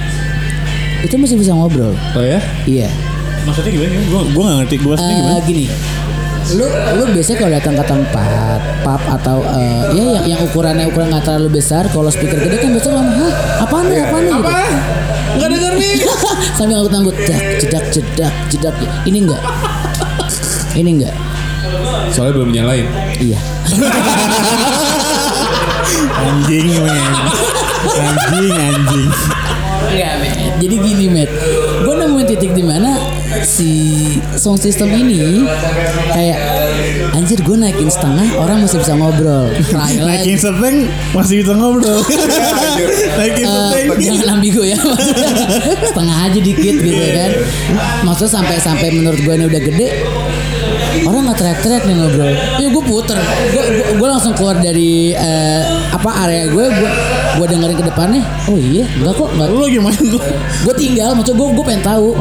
[1.03, 2.39] itu masih bisa ngobrol Oh ya?
[2.65, 2.91] iya
[3.43, 3.91] Maksudnya gimana?
[4.07, 4.77] Gue gue gak ngerti.
[4.79, 5.43] Gue maksudnya Eh, gimana?
[5.43, 5.65] gini
[6.53, 6.67] lu
[6.99, 11.25] lu biasanya kalau datang ke tempat pub atau eh, ya yang, yang ukurannya ukuran nggak
[11.25, 13.33] terlalu besar kalau speaker gede kan biasanya ngomong hah
[13.63, 14.53] apaan nih apaan nih gitu.
[15.33, 15.93] Gak denger nih.
[16.59, 18.75] sambil nganggut-nganggut cedak cedak cedak cedak
[19.09, 19.43] ini enggak
[20.77, 21.15] ini enggak
[22.13, 22.85] Soalnya belum nyalain.
[23.25, 23.41] iya.
[26.29, 27.13] Anjing men.
[27.83, 29.05] Anjing anjing.
[29.83, 30.15] Enggak.
[30.57, 31.31] Jadi gini, Met.
[31.83, 32.95] Gue nemuin titik di mana
[33.43, 33.71] si
[34.33, 35.43] sound system ini
[36.09, 36.39] kayak
[37.13, 39.51] anjir gue naikin setengah orang masih bisa ngobrol.
[39.75, 40.77] Naikin seteng
[41.11, 41.99] masih bisa ngobrol.
[43.19, 43.99] Naikin Eh, seteng.
[43.99, 44.79] jangan ambigu ya
[45.83, 47.31] setengah aja dikit gitu kan
[48.03, 49.89] maksudnya sampai sampai menurut gue ini udah gede
[51.07, 52.33] orang nggak teriak-teriak nih ngobrol.
[52.61, 53.19] Ya gue puter.
[53.53, 53.65] Gue
[53.97, 55.63] gue langsung keluar dari eh,
[55.93, 56.91] apa area gue gue
[57.41, 58.23] gue dengerin ke depannya.
[58.49, 58.85] Oh iya?
[59.01, 60.23] Enggak kok enggak Lu lagi main tuh.
[60.69, 62.13] gue tinggal maksud gue gue pengen tahu.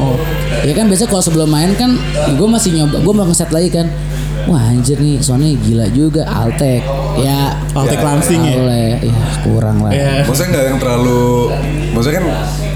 [0.64, 2.00] Ya kan biasa kalau sebelum main kan
[2.38, 3.88] gue masih nyoba gue mau ngeset lagi kan.
[4.50, 6.82] Wah anjir nih soalnya gila juga Altek.
[7.22, 7.54] Ya.
[7.78, 8.58] Altek langsing ya.
[8.58, 9.92] oleh ya kurang lah.
[9.94, 10.26] Iya.
[10.26, 11.54] Maksudnya nggak yang terlalu
[11.92, 12.26] Maksudnya kan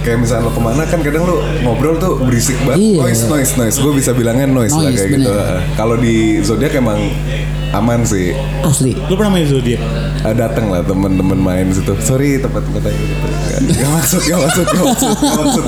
[0.05, 2.77] Kayak misalnya lo ke mana kan kadang lo ngobrol tuh berisik banget.
[2.93, 3.01] Iya.
[3.09, 3.77] Noise noise noise.
[3.81, 5.31] Gue bisa bilangnya noise, lah Noise, kayak gitu.
[5.33, 5.57] bener.
[5.73, 6.99] Kalau di Zodiac emang
[7.73, 8.31] aman sih.
[8.61, 8.93] Asli.
[9.09, 9.81] Lu pernah main zodiak?
[10.23, 11.91] Ah, datang lah temen-temen main situ.
[11.99, 13.15] Sorry tempat-tempat yang gitu.
[13.25, 15.65] Gak, gak maksud gak maksud gak maksud gak maksud.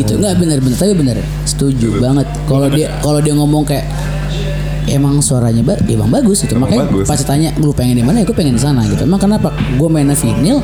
[0.00, 2.26] Gitu nggak bener-bener tapi bener setuju banget.
[2.48, 3.86] Kalau dia kalau dia ngomong kayak
[4.84, 7.06] emang suaranya ba emang bagus gitu Emang makanya bagus.
[7.06, 9.88] pas ditanya lu pengen di mana ya gue pengen di sana gitu emang kenapa gue
[9.88, 10.58] mainnya vinil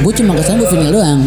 [0.00, 1.20] gue cuma ke sana gue vinil doang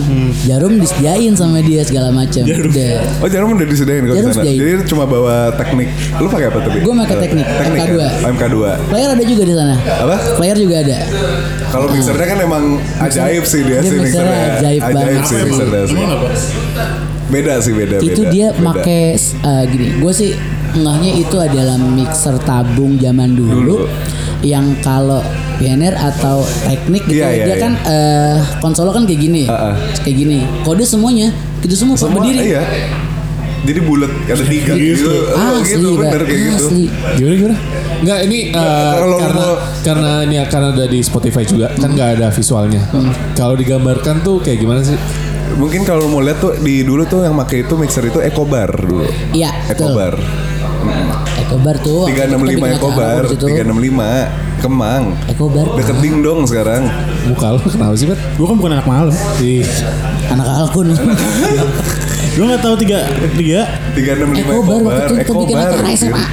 [0.44, 4.60] jarum disediain sama dia segala macam udah Oh jarum udah disediain kalau sana disediain.
[4.60, 6.78] Jadi cuma bawa teknik Lu pakai apa tapi?
[6.80, 7.94] Gue pakai teknik, MK2.
[7.94, 8.10] ya?
[8.20, 8.56] Oh, MK2
[8.90, 10.16] player ada juga di sana Apa?
[10.36, 10.98] player juga ada
[11.70, 12.64] Kalau mixernya kan emang
[13.00, 15.46] ajaib sih dia, Dia sih mixernya mixernya ajaib banget sih sih.
[15.46, 15.82] mixernya?
[17.26, 18.62] Beda sih beda itu beda, dia beda.
[18.62, 20.32] make eh, gini gue sih
[20.76, 23.78] ngehnya itu adalah mixer tabung zaman dulu, Dulu.
[24.42, 25.22] yang kalau
[25.56, 27.62] pioneer atau teknik gitu Iya, iya, dia iya.
[27.62, 29.76] kan eh konsolnya kan kayak gini Ah, ah.
[30.02, 31.30] kayak gini kode semuanya
[31.62, 32.64] gitu semua, Semua berdiri iya
[33.64, 35.08] jadi bulat ada tiga gitu.
[35.32, 36.66] Oh, asli gitu bener kayak gitu.
[36.68, 36.84] asli
[37.16, 37.58] Gimana gimana?
[38.04, 42.10] Enggak ini uh, kalau karena mau- karena ini karena ada di Spotify juga kan nggak
[42.20, 42.84] ada visualnya.
[43.32, 45.00] Kalau digambarkan tuh kayak gimana sih?
[45.56, 49.08] Mungkin kalau mau lihat tuh di dulu tuh yang pakai itu mixer itu Ecobar dulu.
[49.32, 49.96] iya betul
[51.54, 53.46] Ekobar tuh waktu itu kita 365 bikin acara Ecobar, di situ.
[53.46, 55.04] 365 Kemang.
[55.30, 56.82] Ekobar Deket dingdong sekarang.
[57.30, 58.18] Muka lo kenapa sih, Bet?
[58.42, 59.14] Gue kan bukan anak malam.
[59.38, 59.62] Ih,
[60.34, 60.98] anak Alkun
[62.34, 63.06] Gue nggak tahu tiga
[63.38, 63.70] tiga.
[63.94, 66.26] 365 Ekobar SMA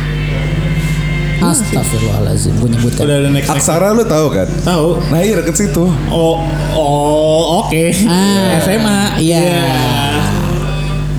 [1.40, 3.60] Astagfirullahaladzim Gue nyebutkan Udah ada next next.
[3.60, 4.48] Aksara lu tahu kan?
[4.64, 4.88] Tahu.
[5.12, 5.84] Nah iya deket situ.
[6.08, 6.40] Oh
[6.72, 7.84] oh oke.
[8.08, 9.20] Ah, SMA.
[9.20, 9.44] Iya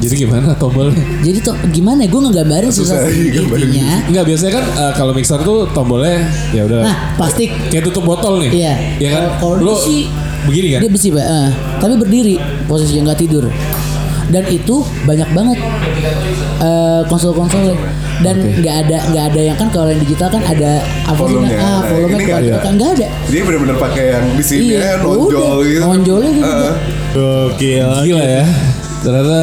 [0.02, 0.98] jadi gimana tombolnya?
[1.22, 5.12] Jadi tuh gimana ya gue ngegambarin susah Susah sih intinya Enggak biasanya kan uh, kalau
[5.12, 8.50] mixer tuh tombolnya ya udah Nah plastik kayak tutup botol nih.
[8.52, 8.74] Iya.
[8.98, 9.24] Ya kan?
[9.38, 10.10] Kalau- Lu besi-
[10.44, 10.80] begini kan?
[10.82, 12.36] Dia besi pak eh, Tapi berdiri
[12.66, 13.46] Posisinya nggak tidur
[14.28, 15.60] Dan itu banyak banget
[16.60, 17.76] eh konsol-konsolnya
[18.22, 21.58] dan nggak ada nggak ada yang kan kalau yang digital kan ada apa sih Volumenya.
[21.58, 22.58] ah Nah, volume ini nggak keluar ada.
[22.62, 25.82] kan nggak ada Dia bener-bener pakai yang di sini Iya, ya, nonjol gitu.
[25.82, 26.46] Nonjolnya gitu.
[26.48, 26.74] Heeh.
[27.12, 27.90] Gokil.
[28.06, 28.44] Gila ya.
[29.02, 29.40] Ternyata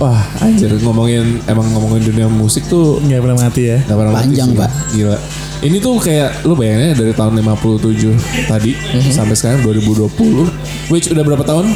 [0.00, 3.78] wah anjir ngomongin emang ngomongin dunia musik tuh Nggak pernah mati ya.
[3.80, 4.56] Gak pernah mati Panjang, sih.
[4.56, 4.70] Pak.
[4.90, 5.18] Gila.
[5.60, 9.12] Ini tuh kayak lu bayanginnya dari tahun 57 tadi Mhm.
[9.12, 10.48] sampai sekarang 2020.
[10.88, 11.68] Which udah berapa tahun?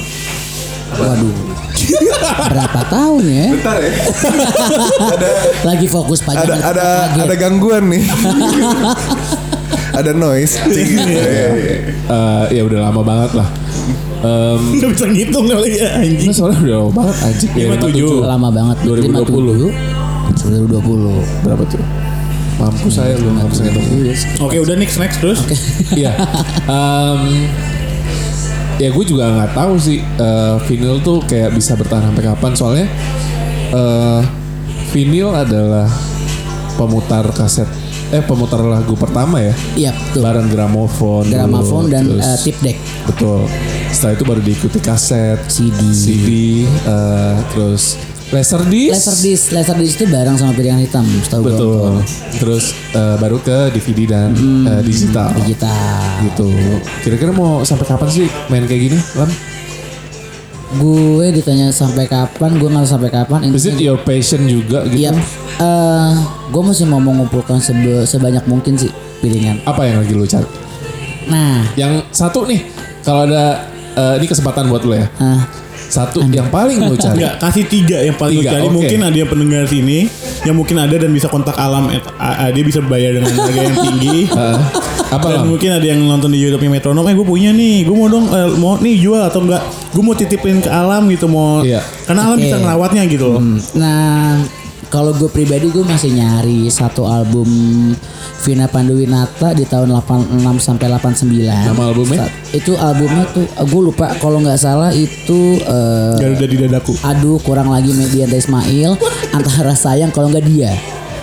[0.95, 1.35] waduh
[2.47, 3.93] berapa tahun ya Bentar ya.
[5.11, 5.29] ada
[5.67, 6.87] lagi fokus pajak ada ada
[7.19, 8.07] ada gangguan nih.
[9.99, 10.55] ada noise.
[10.65, 11.77] Iya, iya, iya.
[12.05, 13.49] Eh, ya udah lama banget lah.
[14.25, 16.33] Em, Gak bisa ngitung kali ya anjing.
[16.33, 17.51] Ini soalnya udah lama banget anjing.
[17.53, 18.25] Ya, 57.
[18.25, 19.69] lama banget 2020.
[20.35, 21.83] 2020 Berapa tuh?
[22.55, 23.87] Mampu saya belum mampu saya hitung.
[24.47, 25.41] Oke udah next next terus.
[26.01, 26.15] Iya.
[26.65, 27.21] Em,
[28.81, 32.87] ya gue juga nggak tahu sih eh, vinyl tuh kayak bisa bertahan sampai kapan soalnya
[33.75, 34.23] eh
[34.91, 35.87] vinyl adalah
[36.75, 37.67] pemutar kaset
[38.15, 39.55] eh pemutar lagu pertama ya?
[39.75, 40.23] Iya betul.
[40.23, 42.79] Bareng gramofon dulu, gramafon dan terus- eh, tip deck.
[43.05, 43.51] Betul.
[43.91, 45.81] Setelah itu baru diikuti kaset CD.
[45.91, 46.29] CD
[46.65, 51.51] eh, terus laserdisc Laserdisc, Laserdisc itu bareng sama piringan hitam, setahu gue.
[51.51, 51.93] betul.
[52.37, 54.31] Terus eh, baru ke DVD dan
[54.65, 55.35] eh, digital.
[55.37, 55.99] Digital.
[56.25, 56.49] gitu.
[57.01, 59.31] Kira-kira mau sampai kapan sih main kayak gini Lam?
[60.75, 63.47] Gue ditanya sampai kapan, gue nggak sampai kapan.
[63.49, 65.07] Is it your passion juga gitu?
[65.07, 65.13] Iya,
[65.57, 66.13] eh,
[66.51, 69.63] gue masih mau mengumpulkan sebe- sebanyak mungkin sih piringan.
[69.63, 70.47] Apa yang lagi lu cari?
[71.25, 72.67] Nah, Yang satu nih,
[73.01, 73.65] kalau ada
[73.95, 75.07] eh, ini kesempatan buat lu ya.
[75.17, 75.47] ah,
[75.95, 77.23] Satu yang paling lu cari.
[77.23, 78.65] Enggak, kasih tiga yang paling Tiga, gue cari.
[78.67, 78.75] oke.
[78.75, 79.99] Mungkin ada yang pendengar sini
[80.43, 81.87] yang mungkin ada dan bisa kontak alam.
[82.51, 84.19] dia bisa bayar dengan harga yang tinggi.
[84.35, 84.59] Eh,
[85.15, 88.11] apa Dan mungkin ada yang nonton di YouTube metronom, eh gue punya nih, gue mau
[88.11, 89.63] dong, eh, mau nih jual atau enggak?
[89.95, 91.85] Gue mau titipin ke alam gitu, mau, Iya.
[92.09, 93.41] karena alam bisa ngerawatnya gitu loh.
[93.79, 94.43] nah
[94.95, 97.51] kalau gue pribadi gue masih nyari satu album
[98.47, 101.35] Vina Panduwinata di tahun 86 sampai 89.
[101.67, 102.19] Nama albumnya?
[102.23, 104.15] Saat- Itu albumnya tuh gue lupa.
[104.15, 106.95] Kalau nggak salah itu eh, Garuda di dadaku.
[107.03, 108.95] aduh kurang lagi Medianta Ismail.
[109.37, 110.71] Antara sayang kalau nggak dia.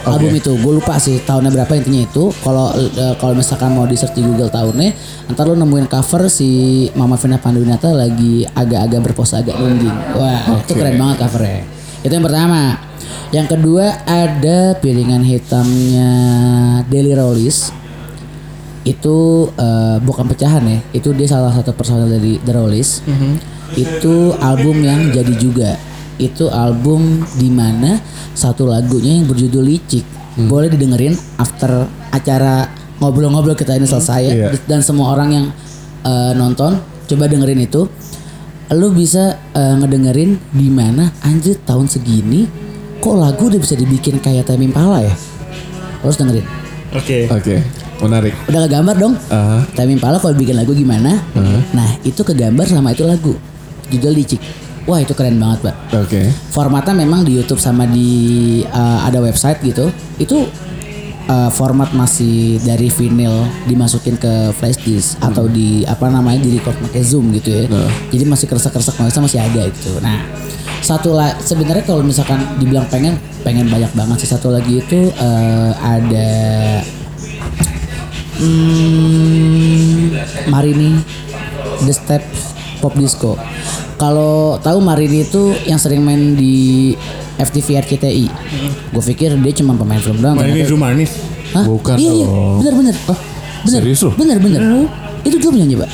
[0.04, 2.28] Album itu gue lupa sih tahunnya berapa intinya itu.
[2.44, 4.92] Kalau eh, kalau misalkan mau di search di Google tahunnya
[5.32, 6.50] ntar lu nemuin cover si
[6.92, 9.96] Mama Vina Panduwinata lagi agak-agak berpose agak nungging.
[10.20, 12.78] Wah itu keren banget covernya itu yang pertama.
[13.32, 16.10] Yang kedua ada piringan hitamnya
[16.92, 17.72] Daily Rollies
[18.82, 23.06] itu eh, bukan pecahan ya itu dia salah satu personel dari The Rollies
[23.80, 25.80] itu album yang jadi juga.
[26.20, 27.98] Itu album di mana
[28.36, 30.04] satu lagunya yang berjudul licik.
[30.52, 32.68] Boleh didengerin after acara
[33.02, 34.34] ngobrol-ngobrol kita ini selesai ya.
[34.36, 34.48] Iya.
[34.70, 35.46] dan semua orang yang
[36.04, 36.78] eh, nonton
[37.08, 37.88] coba dengerin itu
[38.72, 42.48] lu bisa eh, ngedengerin di mana anjir tahun segini
[43.04, 45.14] kok lagu udah bisa dibikin kayak Tame Impala ya?
[46.06, 46.46] Harus dengerin.
[46.92, 47.28] Oke.
[47.32, 47.56] Oke,
[48.04, 48.36] menarik.
[48.52, 49.14] udah kegambar dong.
[49.32, 49.64] Aha.
[49.76, 51.20] Tame Impala kalau bikin lagu gimana?
[51.76, 53.36] Nah itu kegambar sama itu lagu.
[53.92, 54.40] Judul licik.
[54.90, 55.76] Wah itu keren banget pak.
[55.94, 56.22] Oke.
[56.50, 59.94] formatnya memang di YouTube sama di uh, ada website gitu.
[60.18, 60.50] Itu
[61.32, 66.76] uh, format masih dari vinyl dimasukin ke flash disk atau di apa namanya di record
[66.84, 67.64] pakai zoom gitu ya.
[68.12, 70.20] Jadi masih keresek-keresek noise masih ada itu nah
[70.82, 73.16] satu lah sebenarnya kalau misalkan dibilang pengen
[73.46, 74.30] pengen banyak banget sih.
[74.34, 76.32] Satu lagi itu uh, ada
[78.42, 80.18] hmm,
[80.50, 80.98] Marini
[81.86, 83.38] The Steps Pop Disco.
[84.02, 86.98] Kalau tahu Marini itu yang sering main di
[87.38, 88.26] FTV RCTI.
[88.90, 90.42] Gue pikir dia cuma pemain film doang.
[90.42, 91.12] Nah, ini ternyata- Zumarnis.
[91.54, 91.66] Hah?
[91.70, 92.28] Bukan iya, iya.
[92.58, 92.96] Bener bener.
[93.62, 93.78] bener.
[93.78, 94.10] serius lu?
[94.18, 94.90] Bener bener.
[95.22, 95.90] Itu dia penyanyi pak.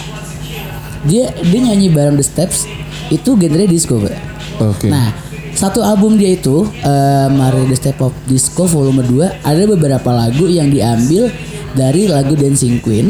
[1.04, 2.64] Dia dia nyanyi bareng The Steps.
[3.12, 4.16] Itu genre disco pak.
[4.64, 4.88] Oke.
[4.88, 5.12] Nah
[5.52, 10.46] satu album dia itu eh Mario the Step of Disco volume 2 ada beberapa lagu
[10.48, 11.28] yang diambil
[11.74, 13.10] dari lagu Dancing Queen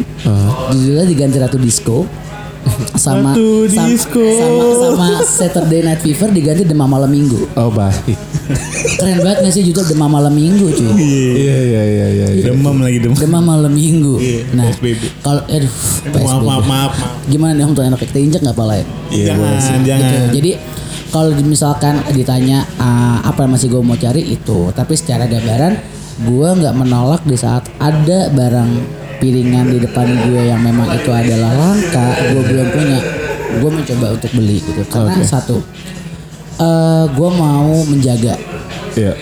[0.71, 2.07] judulnya diganti Ratu Disco
[2.95, 4.21] sama Ratu sam- Disco.
[4.21, 8.15] sama sama Saturday Night Fever diganti Demam Malam Minggu Oh baik.
[8.95, 12.27] keren banget gak sih judul Demam Malam Minggu cuy Iya iya iya iya.
[12.33, 12.43] iya.
[12.47, 13.15] Demam lagi demam.
[13.15, 14.67] Demam Malam Minggu Iya, nah
[15.19, 16.23] kalau aduh Maaf PSBB.
[16.23, 16.91] maaf maaf maaf.
[17.25, 19.99] gimana nih om tuh enak kita injek nggak pala ya jangan jangan.
[20.01, 20.17] Gitu.
[20.33, 20.51] Jadi
[21.07, 25.79] kalau misalkan ditanya ah, apa yang masih gue mau cari itu, tapi secara gambaran
[26.19, 28.69] gue nggak menolak di saat ada barang
[29.17, 32.99] piringan di depan gue yang memang itu adalah langka, gue belum punya,
[33.59, 34.81] gue mencoba untuk beli gitu.
[34.87, 35.57] Karena satu,
[36.61, 38.35] eh gue mau menjaga,
[38.97, 39.13] Iya.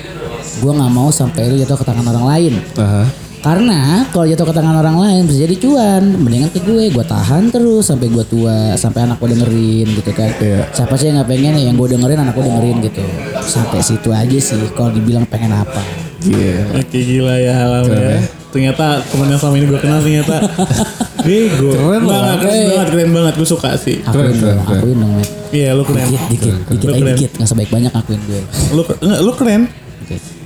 [0.55, 2.53] gue nggak mau sampai itu jatuh ke tangan orang lain.
[2.79, 3.03] Aha.
[3.45, 6.17] Karena kalau jatuh ke tangan orang lain bisa jadi cuan.
[6.17, 10.33] Mendingan ke gue, gue tahan terus sampai gue tua, sampai anak gue dengerin gitu kan.
[10.41, 10.65] Iya.
[10.73, 13.05] Siapa sih yang nggak pengen ya yang gue dengerin anak gue dengerin gitu.
[13.45, 16.04] Sampai situ aja sih kalau dibilang pengen apa.
[16.27, 16.57] Iya.
[16.75, 18.19] Oke gila ya alam ya.
[18.49, 20.35] Ternyata temen yang selama ini gue kenal ternyata
[21.27, 21.69] Bego.
[21.71, 22.65] Keren nggak, keren Eh.
[22.69, 23.33] banget, keren banget.
[23.35, 23.97] Gue suka sih.
[23.99, 24.79] Keren, Akuin keren, dong, keren.
[24.79, 25.13] akuin dong.
[25.51, 26.05] Iya lu keren.
[26.05, 27.31] Dikit, dikit, dikit aja dikit.
[27.35, 28.41] Nggak sebaik banyak akuin gue.
[28.71, 29.61] Lu, enggak, lu keren.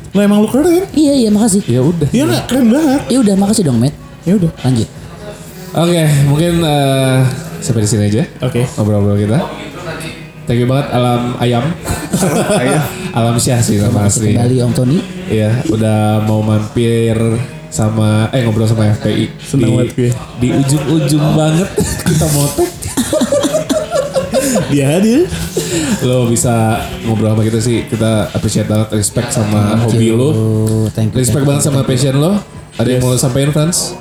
[0.10, 0.84] Lu emang lu keren.
[0.92, 1.62] Iya iya makasih.
[1.64, 2.10] Ya udah.
[2.10, 3.02] Iya enggak keren banget.
[3.08, 3.94] Ya udah makasih dong Met.
[4.24, 4.52] Ya udah.
[4.60, 4.90] Lanjut.
[5.70, 7.18] Oke, mungkin eh,
[7.62, 8.24] sampai di sini aja.
[8.42, 8.66] Oke.
[8.74, 9.38] Ngobrol-ngobrol kita.
[10.50, 11.62] Thank you banget alam ayam.
[12.52, 12.82] Ayam.
[13.20, 14.42] alam syah sih Masih aslinya.
[14.42, 14.98] kembali Om Tony.
[15.30, 17.14] Iya, udah mau mampir
[17.70, 20.10] sama eh ngobrol sama FPI Senang banget gue.
[20.42, 21.70] di ujung-ujung banget
[22.02, 22.70] kita motek
[24.68, 25.30] Dia hadir.
[26.02, 30.34] lo bisa ngobrol sama kita sih kita appreciate banget respect sama hobi lo Oh,
[30.90, 31.22] thank you.
[31.22, 32.42] respect banget sama passion lo
[32.74, 33.94] ada yang mau lo sampein Franz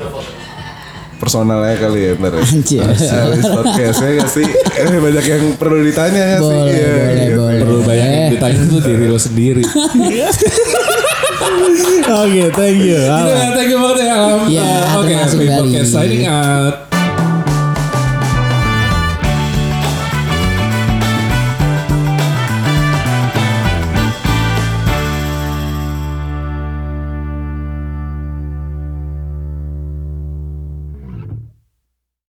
[1.18, 2.40] Personalnya kali ya ntar ya.
[2.40, 2.82] Anjir.
[2.86, 4.46] Habis podcastnya gak sih?
[4.46, 6.46] Eh banyak yang perlu ditanya gak sih?
[6.46, 7.38] Boleh, Iya, boleh, gitu.
[7.38, 7.58] boleh.
[7.60, 8.28] perlu bayangin Eh.
[8.32, 9.62] ditanya tuh diri lo sendiri
[12.08, 12.96] Oke, thank you.
[12.96, 14.16] Iya, thank you banget ya
[14.48, 15.12] Iya, Uh, Oke.
[15.12, 16.88] Podcast signing out